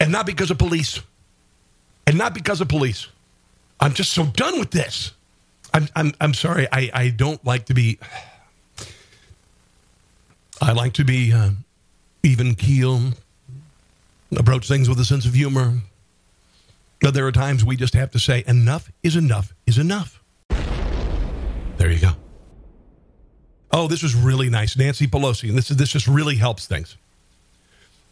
and 0.00 0.10
not 0.10 0.26
because 0.26 0.50
of 0.50 0.58
police. 0.58 1.00
And 2.06 2.18
not 2.18 2.34
because 2.34 2.60
of 2.60 2.68
police. 2.68 3.06
I'm 3.78 3.94
just 3.94 4.12
so 4.12 4.24
done 4.26 4.58
with 4.58 4.70
this. 4.70 5.12
I'm, 5.72 5.88
I'm, 5.94 6.12
I'm 6.20 6.34
sorry. 6.34 6.66
I, 6.72 6.90
I 6.92 7.08
don't 7.10 7.44
like 7.44 7.66
to 7.66 7.74
be. 7.74 7.98
I 10.60 10.72
like 10.72 10.92
to 10.94 11.04
be 11.04 11.32
uh, 11.32 11.50
even 12.22 12.54
keel, 12.54 13.00
approach 14.36 14.68
things 14.68 14.88
with 14.88 15.00
a 15.00 15.04
sense 15.04 15.24
of 15.24 15.34
humor. 15.34 15.78
But 17.00 17.14
there 17.14 17.26
are 17.26 17.32
times 17.32 17.64
we 17.64 17.76
just 17.76 17.94
have 17.94 18.10
to 18.10 18.18
say, 18.18 18.44
enough 18.46 18.90
is 19.02 19.16
enough 19.16 19.54
is 19.66 19.78
enough. 19.78 20.22
There 21.78 21.90
you 21.90 21.98
go. 21.98 22.12
Oh, 23.72 23.88
this 23.88 24.02
was 24.02 24.14
really 24.14 24.50
nice. 24.50 24.76
Nancy 24.76 25.06
Pelosi, 25.06 25.48
and 25.48 25.56
this, 25.56 25.70
is, 25.70 25.76
this 25.76 25.88
just 25.88 26.06
really 26.06 26.36
helps 26.36 26.66
things. 26.66 26.96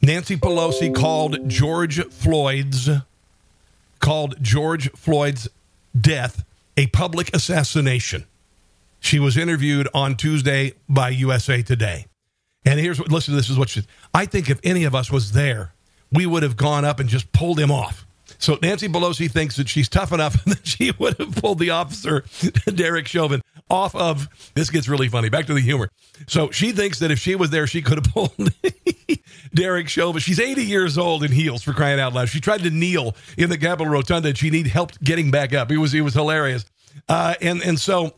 Nancy 0.00 0.36
Pelosi 0.36 0.94
called 0.94 1.48
George 1.48 2.02
Floyd's 2.08 2.88
called 3.98 4.40
George 4.40 4.90
Floyd's 4.92 5.48
death 5.98 6.44
a 6.76 6.86
public 6.86 7.34
assassination. 7.34 8.24
She 9.00 9.18
was 9.18 9.36
interviewed 9.36 9.88
on 9.92 10.16
Tuesday 10.16 10.74
by 10.88 11.10
USA 11.10 11.62
Today. 11.62 12.06
And 12.68 12.78
here's 12.78 12.98
what 12.98 13.10
listen, 13.10 13.34
this 13.34 13.48
is 13.48 13.58
what 13.58 13.70
she 13.70 13.82
I 14.12 14.26
think 14.26 14.50
if 14.50 14.60
any 14.62 14.84
of 14.84 14.94
us 14.94 15.10
was 15.10 15.32
there, 15.32 15.72
we 16.12 16.26
would 16.26 16.42
have 16.42 16.56
gone 16.56 16.84
up 16.84 17.00
and 17.00 17.08
just 17.08 17.32
pulled 17.32 17.58
him 17.58 17.70
off. 17.70 18.06
So 18.38 18.58
Nancy 18.60 18.88
Pelosi 18.88 19.30
thinks 19.30 19.56
that 19.56 19.68
she's 19.68 19.88
tough 19.88 20.12
enough 20.12 20.44
that 20.44 20.66
she 20.66 20.92
would 20.98 21.16
have 21.18 21.34
pulled 21.36 21.60
the 21.60 21.70
officer, 21.70 22.24
Derek 22.74 23.06
Chauvin, 23.06 23.40
off 23.70 23.94
of 23.94 24.28
this 24.54 24.68
gets 24.68 24.86
really 24.86 25.08
funny. 25.08 25.30
Back 25.30 25.46
to 25.46 25.54
the 25.54 25.60
humor. 25.60 25.88
So 26.26 26.50
she 26.50 26.72
thinks 26.72 26.98
that 26.98 27.10
if 27.10 27.18
she 27.18 27.36
was 27.36 27.48
there, 27.48 27.66
she 27.66 27.80
could 27.80 28.04
have 28.04 28.12
pulled 28.14 28.52
Derek 29.54 29.88
Chauvin. 29.88 30.20
She's 30.20 30.38
80 30.38 30.64
years 30.64 30.98
old 30.98 31.24
in 31.24 31.32
heels 31.32 31.62
for 31.62 31.72
crying 31.72 31.98
out 31.98 32.12
loud. 32.12 32.28
She 32.28 32.40
tried 32.40 32.62
to 32.64 32.70
kneel 32.70 33.16
in 33.38 33.48
the 33.48 33.58
Capitol 33.58 33.90
Rotunda 33.90 34.28
and 34.28 34.36
she 34.38 34.50
needed 34.50 34.70
help 34.70 34.92
getting 35.00 35.30
back 35.30 35.54
up. 35.54 35.70
It 35.70 35.78
was 35.78 35.94
it 35.94 36.02
was 36.02 36.12
hilarious. 36.12 36.66
Uh, 37.08 37.34
and 37.40 37.62
and 37.62 37.80
so 37.80 38.14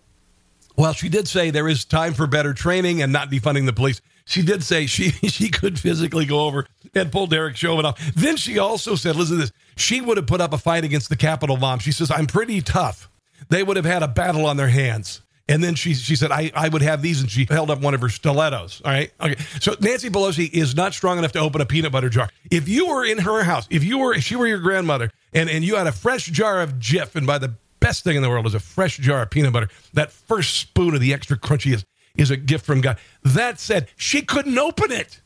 while 0.75 0.93
she 0.93 1.09
did 1.09 1.29
say 1.29 1.51
there 1.51 1.69
is 1.69 1.85
time 1.85 2.15
for 2.15 2.27
better 2.27 2.53
training 2.53 3.03
and 3.03 3.13
not 3.13 3.31
defunding 3.31 3.67
the 3.67 3.73
police, 3.73 4.01
she 4.25 4.43
did 4.43 4.63
say 4.63 4.87
she 4.87 5.11
she 5.29 5.49
could 5.49 5.79
physically 5.79 6.25
go 6.25 6.41
over 6.47 6.67
and 6.95 7.11
pull 7.13 7.27
Derek 7.27 7.57
Chauvin 7.57 7.85
off. 7.85 8.01
Then 8.15 8.37
she 8.37 8.59
also 8.59 8.95
said, 8.95 9.17
listen 9.17 9.37
to 9.37 9.43
this, 9.43 9.53
she 9.77 10.01
would 10.01 10.17
have 10.17 10.27
put 10.27 10.41
up 10.41 10.53
a 10.53 10.59
fight 10.59 10.85
against 10.85 11.09
the 11.09 11.17
Capitol 11.17 11.57
bomb. 11.57 11.79
She 11.79 11.93
says, 11.93 12.11
I'm 12.11 12.27
pretty 12.27 12.61
tough. 12.61 13.09
They 13.49 13.63
would 13.63 13.77
have 13.77 13.87
had 13.87 14.03
a 14.03 14.09
battle 14.09 14.47
on 14.47 14.57
their 14.57 14.69
hands. 14.69 15.23
And 15.49 15.65
then 15.65 15.75
she 15.75 15.95
she 15.95 16.15
said, 16.15 16.31
I, 16.31 16.53
I 16.55 16.69
would 16.69 16.83
have 16.83 17.03
these, 17.03 17.21
and 17.21 17.29
she 17.29 17.45
held 17.51 17.73
up 17.73 17.81
one 17.81 17.93
of 17.93 18.01
her 18.03 18.09
stilettos. 18.09 18.81
All 18.85 18.93
right. 18.93 19.13
Okay. 19.21 19.37
So 19.61 19.75
Nancy 19.81 20.09
Pelosi 20.09 20.49
is 20.49 20.77
not 20.77 20.95
strong 20.95 21.19
enough 21.19 21.33
to 21.33 21.41
open 21.41 21.61
a 21.61 21.67
peanut 21.67 21.91
butter 21.91 22.09
jar. 22.09 22.31
If 22.53 22.69
you 22.69 22.87
were 22.87 23.05
in 23.05 23.19
her 23.19 23.43
house, 23.43 23.67
if 23.69 23.83
you 23.83 23.99
were 23.99 24.15
if 24.15 24.23
she 24.23 24.37
were 24.37 24.47
your 24.47 24.61
grandmother 24.61 25.11
and, 25.33 25.51
and 25.51 25.65
you 25.65 25.75
had 25.75 25.89
a 25.89 25.93
fresh 25.93 26.27
jar 26.27 26.61
of 26.61 26.75
Jif, 26.75 27.17
and 27.17 27.27
by 27.27 27.39
the 27.39 27.55
best 27.81 28.05
thing 28.05 28.15
in 28.15 28.23
the 28.23 28.29
world 28.29 28.47
is 28.47 28.55
a 28.55 28.61
fresh 28.61 28.99
jar 28.99 29.23
of 29.23 29.31
peanut 29.31 29.53
butter, 29.53 29.69
that 29.95 30.13
first 30.13 30.57
spoon 30.57 30.95
of 30.95 31.01
the 31.01 31.13
extra 31.13 31.37
crunchy 31.37 31.75
is, 31.75 31.85
is 32.17 32.31
a 32.31 32.37
gift 32.37 32.65
from 32.65 32.81
God. 32.81 32.99
That 33.23 33.61
said, 33.61 33.89
she 33.97 34.23
couldn't 34.23 34.59
open 34.59 34.91
it. 34.93 35.21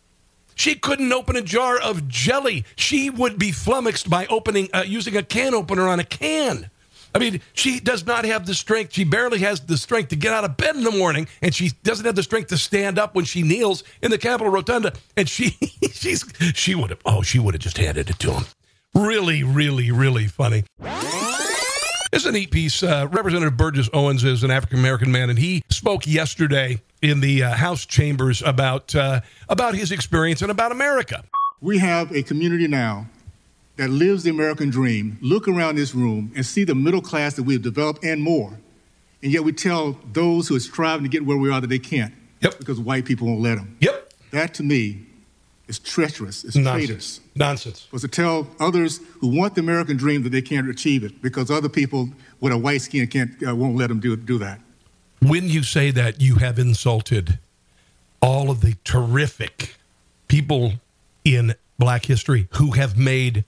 She 0.54 0.76
couldn't 0.76 1.12
open 1.12 1.36
a 1.36 1.42
jar 1.42 1.80
of 1.80 2.08
jelly. 2.08 2.64
She 2.76 3.10
would 3.10 3.38
be 3.38 3.50
flummoxed 3.50 4.08
by 4.08 4.26
opening 4.26 4.68
uh, 4.72 4.84
using 4.86 5.16
a 5.16 5.22
can 5.22 5.54
opener 5.54 5.88
on 5.88 5.98
a 6.00 6.04
can. 6.04 6.70
I 7.14 7.20
mean, 7.20 7.40
she 7.52 7.78
does 7.78 8.04
not 8.06 8.24
have 8.24 8.44
the 8.44 8.54
strength. 8.54 8.92
She 8.92 9.04
barely 9.04 9.38
has 9.38 9.60
the 9.60 9.76
strength 9.76 10.08
to 10.08 10.16
get 10.16 10.32
out 10.32 10.44
of 10.44 10.56
bed 10.56 10.74
in 10.74 10.82
the 10.82 10.90
morning, 10.90 11.28
and 11.42 11.54
she 11.54 11.70
doesn't 11.84 12.04
have 12.04 12.16
the 12.16 12.24
strength 12.24 12.48
to 12.48 12.58
stand 12.58 12.98
up 12.98 13.14
when 13.14 13.24
she 13.24 13.42
kneels 13.42 13.84
in 14.02 14.10
the 14.10 14.18
Capitol 14.18 14.52
Rotunda. 14.52 14.92
And 15.16 15.28
she, 15.28 15.50
she's, 15.92 16.24
she 16.54 16.74
would 16.74 16.90
have, 16.90 17.00
oh, 17.04 17.22
she 17.22 17.38
would 17.38 17.54
have 17.54 17.62
just 17.62 17.78
handed 17.78 18.10
it 18.10 18.18
to 18.20 18.32
him. 18.32 18.44
Really, 18.94 19.44
really, 19.44 19.92
really 19.92 20.26
funny. 20.26 20.64
It's 22.14 22.26
a 22.26 22.30
neat 22.30 22.52
piece. 22.52 22.80
Uh, 22.80 23.08
Representative 23.10 23.56
Burgess 23.56 23.90
Owens 23.92 24.22
is 24.22 24.44
an 24.44 24.50
African 24.52 24.78
American 24.78 25.10
man, 25.10 25.30
and 25.30 25.38
he 25.38 25.64
spoke 25.68 26.06
yesterday 26.06 26.80
in 27.02 27.18
the 27.18 27.42
uh, 27.42 27.54
House 27.54 27.84
chambers 27.84 28.40
about 28.40 28.94
uh, 28.94 29.20
about 29.48 29.74
his 29.74 29.90
experience 29.90 30.40
and 30.40 30.48
about 30.48 30.70
America. 30.70 31.24
We 31.60 31.78
have 31.78 32.14
a 32.14 32.22
community 32.22 32.68
now 32.68 33.06
that 33.78 33.90
lives 33.90 34.22
the 34.22 34.30
American 34.30 34.70
dream, 34.70 35.18
look 35.22 35.48
around 35.48 35.74
this 35.74 35.92
room 35.92 36.30
and 36.36 36.46
see 36.46 36.62
the 36.62 36.76
middle 36.76 37.00
class 37.00 37.34
that 37.34 37.42
we've 37.42 37.62
developed 37.62 38.04
and 38.04 38.22
more. 38.22 38.60
And 39.20 39.32
yet 39.32 39.42
we 39.42 39.52
tell 39.52 39.98
those 40.12 40.46
who 40.46 40.54
are 40.54 40.60
striving 40.60 41.02
to 41.02 41.08
get 41.08 41.26
where 41.26 41.36
we 41.36 41.50
are 41.50 41.60
that 41.60 41.66
they 41.66 41.80
can't. 41.80 42.14
Yep. 42.42 42.58
Because 42.58 42.78
white 42.78 43.06
people 43.06 43.26
won't 43.26 43.40
let 43.40 43.56
them. 43.56 43.76
Yep. 43.80 44.12
That 44.30 44.54
to 44.54 44.62
me 44.62 45.06
is 45.66 45.80
treacherous. 45.80 46.44
It's 46.44 46.54
Nonsense. 46.54 46.86
traitors. 46.86 47.20
Nonsense. 47.36 47.88
Was 47.90 48.02
to 48.02 48.08
tell 48.08 48.46
others 48.60 49.00
who 49.20 49.28
want 49.28 49.54
the 49.54 49.60
American 49.60 49.96
dream 49.96 50.22
that 50.22 50.30
they 50.30 50.42
can't 50.42 50.68
achieve 50.68 51.02
it 51.02 51.20
because 51.20 51.50
other 51.50 51.68
people 51.68 52.10
with 52.40 52.52
a 52.52 52.58
white 52.58 52.82
skin 52.82 53.06
can't 53.06 53.30
uh, 53.46 53.54
won't 53.54 53.76
let 53.76 53.88
them 53.88 54.00
do 54.00 54.14
do 54.16 54.38
that. 54.38 54.60
When 55.20 55.48
you 55.48 55.62
say 55.62 55.90
that, 55.90 56.20
you 56.20 56.36
have 56.36 56.58
insulted 56.58 57.38
all 58.20 58.50
of 58.50 58.60
the 58.60 58.76
terrific 58.84 59.76
people 60.28 60.74
in 61.24 61.54
black 61.78 62.06
history 62.06 62.48
who 62.52 62.72
have 62.72 62.96
made 62.96 63.44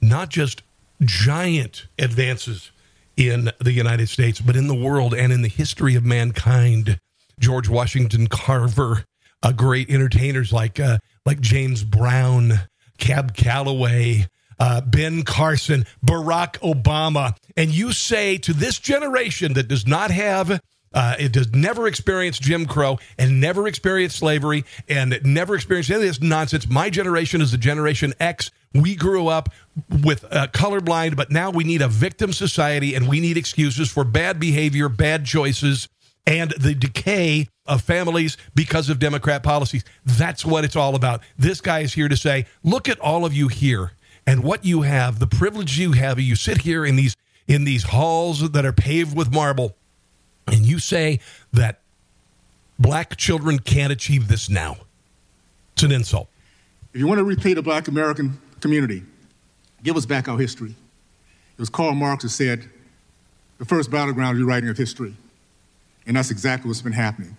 not 0.00 0.28
just 0.28 0.62
giant 1.02 1.86
advances 1.98 2.70
in 3.16 3.50
the 3.58 3.72
United 3.72 4.08
States, 4.08 4.40
but 4.40 4.56
in 4.56 4.66
the 4.66 4.74
world 4.74 5.14
and 5.14 5.32
in 5.32 5.42
the 5.42 5.48
history 5.48 5.94
of 5.94 6.04
mankind. 6.04 6.98
George 7.38 7.68
Washington 7.68 8.26
Carver, 8.26 9.04
uh, 9.42 9.52
great 9.52 9.88
entertainers 9.90 10.52
like 10.52 10.78
uh, 10.78 10.98
like 11.24 11.40
James 11.40 11.84
Brown, 11.84 12.60
Cab 13.00 13.34
Calloway, 13.34 14.26
uh, 14.58 14.80
Ben 14.82 15.22
Carson, 15.22 15.86
Barack 16.04 16.58
Obama, 16.60 17.36
and 17.56 17.70
you 17.70 17.92
say 17.92 18.38
to 18.38 18.52
this 18.52 18.78
generation 18.78 19.54
that 19.54 19.68
does 19.68 19.86
not 19.86 20.10
have 20.10 20.60
uh, 20.92 21.14
it 21.20 21.32
does 21.32 21.52
never 21.52 21.86
experience 21.86 22.38
Jim 22.38 22.66
Crow 22.66 22.98
and 23.16 23.40
never 23.40 23.68
experience 23.68 24.14
slavery 24.14 24.64
and 24.88 25.20
never 25.24 25.54
experienced 25.54 25.90
any 25.90 26.00
of 26.00 26.06
this 26.08 26.20
nonsense. 26.20 26.68
My 26.68 26.90
generation 26.90 27.40
is 27.40 27.52
the 27.52 27.58
Generation 27.58 28.12
X. 28.18 28.50
We 28.74 28.96
grew 28.96 29.28
up 29.28 29.50
with 30.02 30.24
uh, 30.24 30.48
colorblind, 30.48 31.16
but 31.16 31.30
now 31.30 31.50
we 31.50 31.62
need 31.62 31.82
a 31.82 31.88
victim 31.88 32.32
society 32.32 32.94
and 32.94 33.08
we 33.08 33.20
need 33.20 33.36
excuses 33.36 33.88
for 33.90 34.02
bad 34.02 34.40
behavior, 34.40 34.88
bad 34.88 35.24
choices, 35.24 35.88
and 36.26 36.52
the 36.52 36.74
decay 36.74 37.48
of 37.66 37.82
families 37.82 38.36
because 38.54 38.88
of 38.88 38.98
Democrat 38.98 39.42
policies. 39.42 39.84
That's 40.04 40.44
what 40.44 40.64
it's 40.64 40.76
all 40.76 40.94
about. 40.94 41.22
This 41.38 41.60
guy 41.60 41.80
is 41.80 41.94
here 41.94 42.08
to 42.08 42.16
say, 42.16 42.46
look 42.62 42.88
at 42.88 42.98
all 43.00 43.24
of 43.24 43.32
you 43.32 43.48
here 43.48 43.92
and 44.26 44.42
what 44.42 44.64
you 44.64 44.82
have, 44.82 45.18
the 45.18 45.26
privilege 45.26 45.78
you 45.78 45.92
have. 45.92 46.18
You 46.20 46.36
sit 46.36 46.58
here 46.58 46.84
in 46.84 46.96
these 46.96 47.16
in 47.46 47.64
these 47.64 47.82
halls 47.82 48.50
that 48.52 48.64
are 48.64 48.72
paved 48.72 49.16
with 49.16 49.32
marble 49.32 49.74
and 50.46 50.64
you 50.64 50.78
say 50.78 51.18
that 51.52 51.80
black 52.78 53.16
children 53.16 53.58
can't 53.58 53.92
achieve 53.92 54.28
this 54.28 54.48
now. 54.48 54.76
It's 55.72 55.82
an 55.82 55.92
insult. 55.92 56.28
If 56.92 57.00
you 57.00 57.06
want 57.06 57.18
to 57.18 57.24
repay 57.24 57.54
the 57.54 57.62
black 57.62 57.88
American 57.88 58.40
community, 58.60 59.02
give 59.82 59.96
us 59.96 60.06
back 60.06 60.28
our 60.28 60.38
history. 60.38 60.70
It 60.70 61.58
was 61.58 61.70
Karl 61.70 61.94
Marx 61.94 62.22
who 62.22 62.28
said, 62.28 62.68
the 63.58 63.64
first 63.64 63.90
battleground 63.90 64.36
is 64.36 64.42
rewriting 64.42 64.70
of 64.70 64.76
history. 64.76 65.14
And 66.06 66.16
that's 66.16 66.30
exactly 66.30 66.68
what's 66.68 66.82
been 66.82 66.92
happening. 66.92 67.36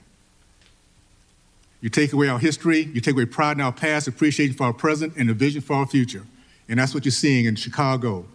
You 1.82 1.90
take 1.90 2.14
away 2.14 2.30
our 2.30 2.40
history, 2.40 2.84
you 2.94 3.02
take 3.02 3.16
away 3.16 3.26
pride 3.26 3.58
in 3.58 3.62
our 3.62 3.72
past, 3.72 4.08
appreciation 4.08 4.56
for 4.56 4.66
our 4.66 4.74
present, 4.74 5.14
and 5.18 5.30
a 5.30 5.34
vision 5.34 5.62
for 5.62 5.74
our 5.74 5.88
future. 5.88 6.26
And 6.70 6.80
that's 6.80 6.94
what 6.94 7.06
you're 7.06 7.12
seeing 7.12 7.46
in 7.46 7.56
Chicago, 7.56 8.26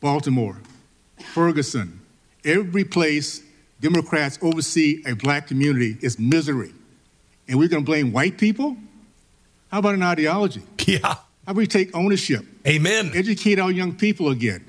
Baltimore, 0.00 0.58
Ferguson, 1.32 2.00
every 2.44 2.84
place 2.84 3.42
Democrats 3.80 4.38
oversee 4.40 5.02
a 5.06 5.14
black 5.14 5.46
community 5.46 5.96
is 6.00 6.18
misery. 6.18 6.72
And 7.48 7.58
we're 7.58 7.68
going 7.68 7.82
to 7.82 7.86
blame 7.86 8.12
white 8.12 8.38
people? 8.38 8.76
How 9.70 9.78
about 9.78 9.94
an 9.94 10.02
ideology? 10.02 10.62
Yeah. 10.86 10.98
How 11.02 11.52
about 11.52 11.56
we 11.56 11.66
take 11.66 11.96
ownership? 11.96 12.44
Amen. 12.66 13.10
Educate 13.14 13.58
our 13.58 13.70
young 13.70 13.94
people 13.94 14.28
again. 14.28 14.64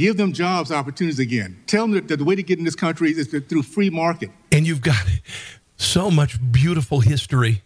Give 0.00 0.16
them 0.16 0.32
jobs 0.32 0.72
opportunities 0.72 1.18
again. 1.18 1.62
Tell 1.66 1.86
them 1.86 2.06
that, 2.06 2.16
the 2.16 2.24
way 2.24 2.34
to 2.34 2.42
get 2.42 2.58
in 2.58 2.64
this 2.64 2.74
country 2.74 3.10
is 3.10 3.26
through 3.26 3.62
free 3.62 3.90
market. 3.90 4.30
And 4.50 4.66
you've 4.66 4.80
got 4.80 5.04
so 5.76 6.10
much 6.10 6.38
beautiful 6.50 7.00
history. 7.00 7.60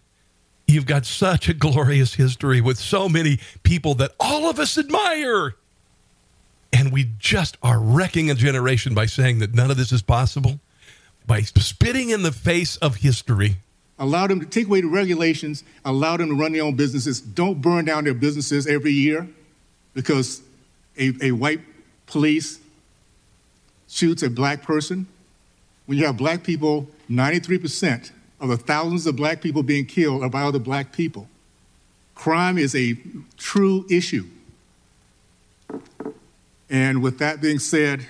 You've 0.66 0.84
got 0.84 1.06
such 1.06 1.48
a 1.48 1.54
glorious 1.54 2.14
history 2.14 2.60
with 2.60 2.76
so 2.76 3.08
many 3.08 3.38
people 3.62 3.94
that 3.94 4.16
all 4.18 4.50
of 4.50 4.58
us 4.58 4.76
admire. 4.76 5.54
And 6.72 6.92
we 6.92 7.12
just 7.20 7.56
are 7.62 7.78
wrecking 7.78 8.32
a 8.32 8.34
generation 8.34 8.94
by 8.94 9.06
saying 9.06 9.38
that 9.38 9.54
none 9.54 9.70
of 9.70 9.76
this 9.76 9.92
is 9.92 10.02
possible, 10.02 10.58
by 11.28 11.42
spitting 11.42 12.10
in 12.10 12.24
the 12.24 12.32
face 12.32 12.76
of 12.78 12.96
history. 12.96 13.58
Allow 13.96 14.26
them 14.26 14.40
to 14.40 14.46
take 14.46 14.66
away 14.66 14.80
the 14.80 14.88
regulations, 14.88 15.62
allow 15.84 16.16
them 16.16 16.30
to 16.30 16.34
run 16.34 16.50
their 16.50 16.64
own 16.64 16.74
businesses. 16.74 17.20
Don't 17.20 17.62
burn 17.62 17.84
down 17.84 18.02
their 18.02 18.12
businesses 18.12 18.66
every 18.66 18.90
year 18.90 19.28
because 19.94 20.42
a, 20.98 21.12
a 21.22 21.30
white 21.30 21.60
police 22.06 22.58
shoots 23.88 24.22
a 24.22 24.30
black 24.30 24.62
person. 24.62 25.06
When 25.86 25.98
you 25.98 26.06
have 26.06 26.16
black 26.16 26.42
people, 26.42 26.88
93% 27.10 28.10
of 28.40 28.48
the 28.48 28.56
thousands 28.56 29.06
of 29.06 29.16
black 29.16 29.40
people 29.40 29.62
being 29.62 29.86
killed 29.86 30.22
are 30.22 30.28
by 30.28 30.42
other 30.42 30.58
black 30.58 30.92
people. 30.92 31.28
Crime 32.14 32.58
is 32.58 32.74
a 32.74 32.96
true 33.36 33.86
issue. 33.90 34.24
And 36.70 37.02
with 37.02 37.18
that 37.18 37.40
being 37.40 37.58
said, 37.58 38.06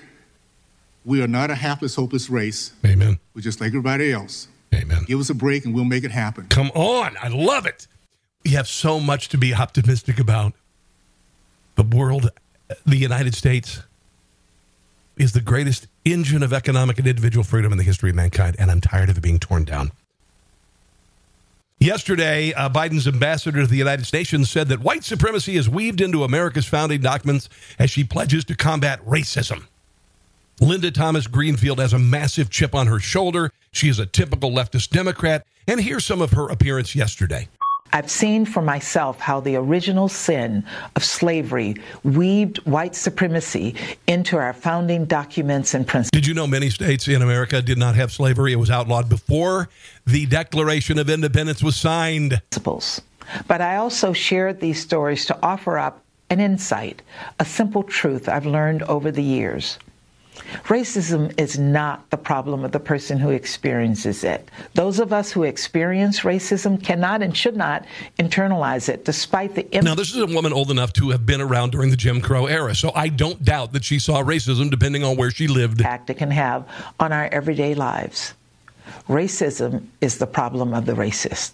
we 1.04 1.22
are 1.22 1.26
not 1.28 1.50
a 1.50 1.54
hapless, 1.54 1.94
hopeless 1.94 2.30
race. 2.30 2.72
Amen. 2.84 3.18
We're 3.34 3.42
just 3.42 3.60
like 3.60 3.68
everybody 3.68 4.12
else. 4.12 4.48
Amen. 4.74 5.04
Give 5.06 5.20
us 5.20 5.30
a 5.30 5.34
break 5.34 5.64
and 5.64 5.74
we'll 5.74 5.84
make 5.84 6.04
it 6.04 6.10
happen. 6.10 6.46
Come 6.48 6.70
on. 6.74 7.16
I 7.20 7.28
love 7.28 7.66
it. 7.66 7.86
We 8.44 8.52
have 8.52 8.68
so 8.68 9.00
much 9.00 9.28
to 9.30 9.38
be 9.38 9.54
optimistic 9.54 10.18
about. 10.18 10.54
The 11.76 11.82
world, 11.82 12.30
the 12.84 12.96
United 12.96 13.34
States, 13.34 13.82
is 15.16 15.32
the 15.32 15.40
greatest 15.40 15.86
engine 16.04 16.42
of 16.42 16.52
economic 16.52 16.98
and 16.98 17.06
individual 17.06 17.44
freedom 17.44 17.72
in 17.72 17.78
the 17.78 17.84
history 17.84 18.10
of 18.10 18.16
mankind, 18.16 18.56
and 18.58 18.70
I'm 18.70 18.80
tired 18.80 19.10
of 19.10 19.18
it 19.18 19.20
being 19.20 19.38
torn 19.38 19.64
down. 19.64 19.92
Yesterday, 21.78 22.52
uh, 22.54 22.68
Biden's 22.70 23.06
ambassador 23.06 23.60
to 23.60 23.66
the 23.66 23.76
United 23.76 24.10
Nations 24.12 24.50
said 24.50 24.68
that 24.68 24.80
white 24.80 25.04
supremacy 25.04 25.56
is 25.56 25.68
weaved 25.68 26.00
into 26.00 26.24
America's 26.24 26.66
founding 26.66 27.00
documents 27.00 27.48
as 27.78 27.90
she 27.90 28.04
pledges 28.04 28.44
to 28.46 28.56
combat 28.56 29.04
racism. 29.04 29.66
Linda 30.60 30.90
Thomas 30.90 31.26
Greenfield 31.26 31.80
has 31.80 31.92
a 31.92 31.98
massive 31.98 32.48
chip 32.48 32.74
on 32.74 32.86
her 32.86 33.00
shoulder. 33.00 33.50
She 33.72 33.88
is 33.88 33.98
a 33.98 34.06
typical 34.06 34.50
leftist 34.50 34.90
Democrat. 34.90 35.44
And 35.66 35.80
here's 35.80 36.04
some 36.04 36.22
of 36.22 36.32
her 36.32 36.48
appearance 36.48 36.94
yesterday. 36.94 37.48
I've 37.94 38.10
seen 38.10 38.44
for 38.44 38.60
myself 38.60 39.20
how 39.20 39.38
the 39.38 39.54
original 39.54 40.08
sin 40.08 40.64
of 40.96 41.04
slavery 41.04 41.76
weaved 42.02 42.58
white 42.66 42.96
supremacy 42.96 43.76
into 44.08 44.36
our 44.36 44.52
founding 44.52 45.04
documents 45.04 45.74
and 45.74 45.86
principles. 45.86 46.10
Did 46.10 46.26
you 46.26 46.34
know 46.34 46.48
many 46.48 46.70
states 46.70 47.06
in 47.06 47.22
America 47.22 47.62
did 47.62 47.78
not 47.78 47.94
have 47.94 48.10
slavery? 48.10 48.52
It 48.52 48.56
was 48.56 48.68
outlawed 48.68 49.08
before 49.08 49.68
the 50.04 50.26
Declaration 50.26 50.98
of 50.98 51.08
Independence 51.08 51.62
was 51.62 51.76
signed. 51.76 52.42
Principles. 52.50 53.00
But 53.46 53.60
I 53.60 53.76
also 53.76 54.12
shared 54.12 54.58
these 54.58 54.82
stories 54.82 55.24
to 55.26 55.38
offer 55.40 55.78
up 55.78 56.02
an 56.30 56.40
insight, 56.40 57.00
a 57.38 57.44
simple 57.44 57.84
truth 57.84 58.28
I've 58.28 58.44
learned 58.44 58.82
over 58.82 59.12
the 59.12 59.22
years. 59.22 59.78
Racism 60.64 61.32
is 61.38 61.58
not 61.58 62.08
the 62.10 62.16
problem 62.16 62.64
of 62.64 62.72
the 62.72 62.80
person 62.80 63.18
who 63.18 63.30
experiences 63.30 64.24
it. 64.24 64.48
Those 64.74 64.98
of 64.98 65.12
us 65.12 65.32
who 65.32 65.42
experience 65.42 66.20
racism 66.20 66.82
cannot 66.82 67.22
and 67.22 67.36
should 67.36 67.56
not 67.56 67.84
internalize 68.18 68.88
it, 68.88 69.04
despite 69.04 69.54
the. 69.54 69.70
Im- 69.72 69.84
now, 69.84 69.94
this 69.94 70.14
is 70.14 70.20
a 70.20 70.26
woman 70.26 70.52
old 70.52 70.70
enough 70.70 70.92
to 70.94 71.10
have 71.10 71.26
been 71.26 71.40
around 71.40 71.72
during 71.72 71.90
the 71.90 71.96
Jim 71.96 72.20
Crow 72.20 72.46
era, 72.46 72.74
so 72.74 72.92
I 72.94 73.08
don't 73.08 73.44
doubt 73.44 73.72
that 73.72 73.84
she 73.84 73.98
saw 73.98 74.22
racism 74.22 74.70
depending 74.70 75.04
on 75.04 75.16
where 75.16 75.30
she 75.30 75.48
lived. 75.48 75.80
Impact 75.80 76.10
it 76.10 76.14
can 76.14 76.30
have 76.30 76.68
on 77.00 77.12
our 77.12 77.26
everyday 77.26 77.74
lives. 77.74 78.34
Racism 79.08 79.86
is 80.00 80.18
the 80.18 80.26
problem 80.26 80.74
of 80.74 80.86
the 80.86 80.92
racist, 80.92 81.52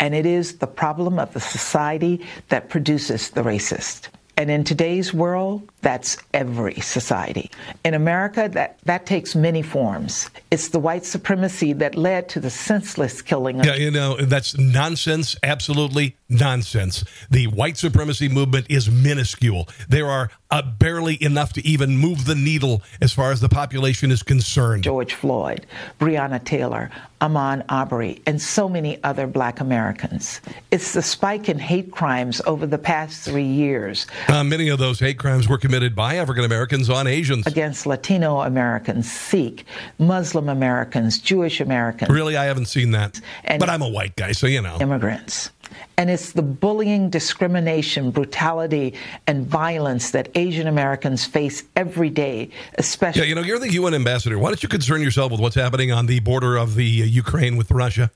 and 0.00 0.14
it 0.14 0.26
is 0.26 0.58
the 0.58 0.66
problem 0.66 1.18
of 1.18 1.32
the 1.32 1.40
society 1.40 2.24
that 2.48 2.68
produces 2.68 3.30
the 3.30 3.42
racist. 3.42 4.08
And 4.36 4.50
in 4.50 4.64
today's 4.64 5.14
world, 5.14 5.68
that's 5.84 6.16
every 6.32 6.80
society. 6.80 7.50
In 7.84 7.92
America, 7.92 8.48
that, 8.52 8.78
that 8.84 9.04
takes 9.04 9.36
many 9.36 9.60
forms. 9.60 10.30
It's 10.50 10.68
the 10.68 10.78
white 10.78 11.04
supremacy 11.04 11.74
that 11.74 11.94
led 11.94 12.30
to 12.30 12.40
the 12.40 12.48
senseless 12.48 13.20
killing 13.20 13.60
of. 13.60 13.66
Yeah, 13.66 13.74
you 13.74 13.90
know, 13.90 14.16
that's 14.16 14.56
nonsense, 14.56 15.36
absolutely 15.42 16.16
nonsense. 16.30 17.04
The 17.30 17.48
white 17.48 17.76
supremacy 17.76 18.30
movement 18.30 18.66
is 18.70 18.90
minuscule. 18.90 19.68
There 19.86 20.06
are 20.06 20.30
uh, 20.50 20.62
barely 20.62 21.22
enough 21.22 21.52
to 21.52 21.66
even 21.66 21.98
move 21.98 22.24
the 22.24 22.34
needle 22.34 22.82
as 23.02 23.12
far 23.12 23.30
as 23.30 23.40
the 23.40 23.48
population 23.50 24.10
is 24.10 24.22
concerned. 24.22 24.84
George 24.84 25.12
Floyd, 25.12 25.66
Breonna 26.00 26.42
Taylor, 26.42 26.90
Ahmaud 27.20 27.64
Arbery, 27.68 28.22
and 28.26 28.40
so 28.40 28.68
many 28.68 29.02
other 29.02 29.26
black 29.26 29.60
Americans. 29.60 30.40
It's 30.70 30.92
the 30.92 31.02
spike 31.02 31.48
in 31.48 31.58
hate 31.58 31.90
crimes 31.90 32.40
over 32.46 32.66
the 32.66 32.78
past 32.78 33.22
three 33.22 33.44
years. 33.44 34.06
Uh, 34.28 34.44
many 34.44 34.68
of 34.68 34.78
those 34.78 34.98
hate 34.98 35.18
crimes 35.18 35.48
were 35.48 35.58
committed 35.58 35.73
by 35.94 36.16
African 36.16 36.44
Americans 36.44 36.88
on 36.88 37.06
Asians. 37.06 37.46
Against 37.46 37.86
Latino 37.86 38.40
Americans, 38.40 39.10
Sikh, 39.10 39.64
Muslim 39.98 40.48
Americans, 40.48 41.18
Jewish 41.18 41.60
Americans. 41.60 42.10
Really, 42.10 42.36
I 42.36 42.44
haven't 42.44 42.66
seen 42.66 42.92
that. 42.92 43.20
And 43.44 43.60
but 43.60 43.68
I'm 43.68 43.82
a 43.82 43.88
white 43.88 44.16
guy, 44.16 44.32
so 44.32 44.46
you 44.46 44.62
know. 44.62 44.78
Immigrants. 44.80 45.50
And 45.96 46.10
it's 46.10 46.32
the 46.32 46.42
bullying, 46.42 47.10
discrimination, 47.10 48.10
brutality, 48.10 48.94
and 49.26 49.46
violence 49.46 50.10
that 50.12 50.28
Asian 50.34 50.66
Americans 50.66 51.24
face 51.24 51.62
every 51.76 52.10
day, 52.10 52.50
especially. 52.78 53.22
Yeah, 53.22 53.28
you 53.28 53.34
know, 53.34 53.42
you're 53.42 53.58
the 53.58 53.72
UN 53.72 53.94
ambassador. 53.94 54.38
Why 54.38 54.50
don't 54.50 54.62
you 54.62 54.68
concern 54.68 55.02
yourself 55.02 55.32
with 55.32 55.40
what's 55.40 55.54
happening 55.54 55.92
on 55.92 56.06
the 56.06 56.20
border 56.20 56.56
of 56.56 56.74
the 56.74 57.02
uh, 57.02 57.06
Ukraine 57.06 57.56
with 57.56 57.70
Russia? 57.70 58.10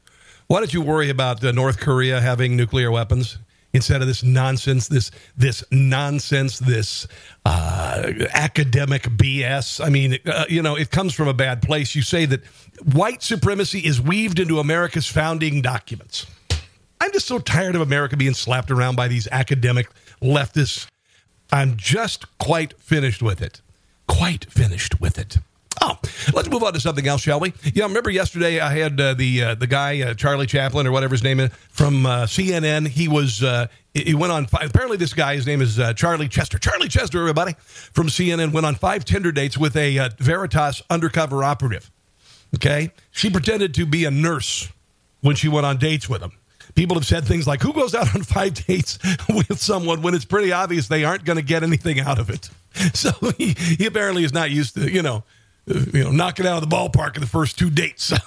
Why 0.46 0.60
don't 0.60 0.72
you 0.72 0.82
worry 0.82 1.10
about 1.10 1.44
uh, 1.44 1.52
North 1.52 1.78
Korea 1.78 2.20
having 2.20 2.56
nuclear 2.56 2.90
weapons? 2.90 3.38
Instead 3.74 4.00
of 4.00 4.08
this 4.08 4.22
nonsense, 4.22 4.88
this 4.88 5.10
this 5.36 5.62
nonsense, 5.70 6.58
this 6.58 7.06
uh, 7.44 8.10
academic 8.32 9.02
BS. 9.02 9.84
I 9.84 9.90
mean, 9.90 10.18
uh, 10.24 10.46
you 10.48 10.62
know, 10.62 10.74
it 10.74 10.90
comes 10.90 11.12
from 11.12 11.28
a 11.28 11.34
bad 11.34 11.60
place. 11.60 11.94
You 11.94 12.00
say 12.00 12.24
that 12.26 12.44
white 12.94 13.22
supremacy 13.22 13.80
is 13.80 14.00
weaved 14.00 14.38
into 14.38 14.58
America's 14.58 15.06
founding 15.06 15.60
documents. 15.60 16.26
I'm 17.00 17.12
just 17.12 17.26
so 17.26 17.38
tired 17.38 17.74
of 17.74 17.82
America 17.82 18.16
being 18.16 18.34
slapped 18.34 18.70
around 18.70 18.96
by 18.96 19.06
these 19.08 19.28
academic 19.30 19.88
leftists. 20.22 20.86
I'm 21.52 21.76
just 21.76 22.38
quite 22.38 22.78
finished 22.80 23.22
with 23.22 23.40
it. 23.40 23.60
Quite 24.06 24.50
finished 24.50 25.00
with 25.00 25.18
it. 25.18 25.38
Oh, 25.80 25.98
let's 26.34 26.48
move 26.48 26.62
on 26.62 26.72
to 26.72 26.80
something 26.80 27.06
else, 27.06 27.20
shall 27.20 27.40
we? 27.40 27.52
Yeah, 27.74 27.84
remember 27.84 28.10
yesterday 28.10 28.60
I 28.60 28.72
had 28.72 29.00
uh, 29.00 29.14
the 29.14 29.42
uh, 29.42 29.54
the 29.54 29.66
guy 29.66 30.02
uh, 30.02 30.14
Charlie 30.14 30.46
Chaplin 30.46 30.86
or 30.86 30.92
whatever 30.92 31.14
his 31.14 31.22
name 31.22 31.40
is 31.40 31.50
from 31.70 32.06
uh, 32.06 32.22
CNN. 32.24 32.88
He 32.88 33.08
was 33.08 33.42
uh, 33.42 33.68
he 33.94 34.14
went 34.14 34.32
on. 34.32 34.46
Five, 34.46 34.70
apparently, 34.70 34.96
this 34.96 35.14
guy 35.14 35.34
his 35.34 35.46
name 35.46 35.60
is 35.60 35.78
uh, 35.78 35.92
Charlie 35.94 36.28
Chester. 36.28 36.58
Charlie 36.58 36.88
Chester, 36.88 37.20
everybody 37.20 37.54
from 37.58 38.08
CNN 38.08 38.52
went 38.52 38.66
on 38.66 38.74
five 38.74 39.04
Tinder 39.04 39.32
dates 39.32 39.58
with 39.58 39.76
a 39.76 40.10
Veritas 40.18 40.82
undercover 40.90 41.44
operative. 41.44 41.90
Okay, 42.54 42.92
she 43.10 43.30
pretended 43.30 43.74
to 43.74 43.84
be 43.86 44.04
a 44.04 44.10
nurse 44.10 44.68
when 45.20 45.36
she 45.36 45.48
went 45.48 45.66
on 45.66 45.76
dates 45.76 46.08
with 46.08 46.22
him. 46.22 46.32
People 46.74 46.96
have 46.96 47.06
said 47.06 47.24
things 47.24 47.46
like, 47.46 47.60
Who 47.62 47.72
goes 47.72 47.94
out 47.94 48.14
on 48.14 48.22
five 48.22 48.54
dates 48.54 48.98
with 49.28 49.60
someone 49.60 50.02
when 50.02 50.14
it's 50.14 50.24
pretty 50.24 50.52
obvious 50.52 50.88
they 50.88 51.04
aren't 51.04 51.24
going 51.24 51.36
to 51.36 51.42
get 51.42 51.62
anything 51.62 52.00
out 52.00 52.18
of 52.18 52.30
it? 52.30 52.50
So 52.94 53.10
he, 53.36 53.54
he 53.54 53.86
apparently 53.86 54.22
is 54.22 54.32
not 54.32 54.50
used 54.50 54.74
to, 54.74 54.88
you 54.88 55.02
know, 55.02 55.24
you 55.92 56.04
know, 56.04 56.10
knocking 56.10 56.46
out 56.46 56.62
of 56.62 56.68
the 56.68 56.74
ballpark 56.74 57.14
in 57.16 57.20
the 57.20 57.26
first 57.26 57.58
two 57.58 57.70
dates. 57.70 58.12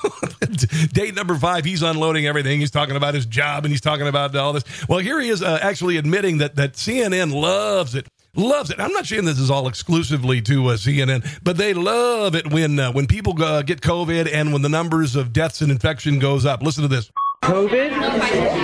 So, 0.51 0.67
date 0.91 1.15
number 1.15 1.35
five, 1.35 1.63
he's 1.65 1.81
unloading 1.81 2.27
everything. 2.27 2.59
He's 2.59 2.71
talking 2.71 2.95
about 2.95 3.13
his 3.13 3.25
job 3.25 3.63
and 3.63 3.71
he's 3.71 3.81
talking 3.81 4.07
about 4.07 4.35
all 4.35 4.53
this. 4.53 4.63
Well, 4.87 4.99
here 4.99 5.19
he 5.19 5.29
is 5.29 5.41
uh, 5.41 5.59
actually 5.61 5.97
admitting 5.97 6.39
that 6.39 6.55
that 6.57 6.73
CNN 6.73 7.33
loves 7.33 7.95
it. 7.95 8.07
Loves 8.35 8.69
it. 8.69 8.79
I'm 8.79 8.91
not 8.91 9.05
saying 9.05 9.25
this 9.25 9.39
is 9.39 9.49
all 9.49 9.67
exclusively 9.67 10.41
to 10.43 10.67
uh, 10.67 10.75
CNN, 10.75 11.39
but 11.43 11.57
they 11.57 11.73
love 11.73 12.35
it 12.35 12.51
when 12.51 12.79
uh, 12.79 12.91
when 12.91 13.07
people 13.07 13.41
uh, 13.41 13.61
get 13.61 13.81
COVID 13.81 14.31
and 14.31 14.51
when 14.51 14.61
the 14.61 14.69
numbers 14.69 15.15
of 15.15 15.31
deaths 15.31 15.61
and 15.61 15.71
infection 15.71 16.19
goes 16.19 16.45
up. 16.45 16.61
Listen 16.61 16.83
to 16.83 16.87
this. 16.87 17.09
COVID, 17.51 17.89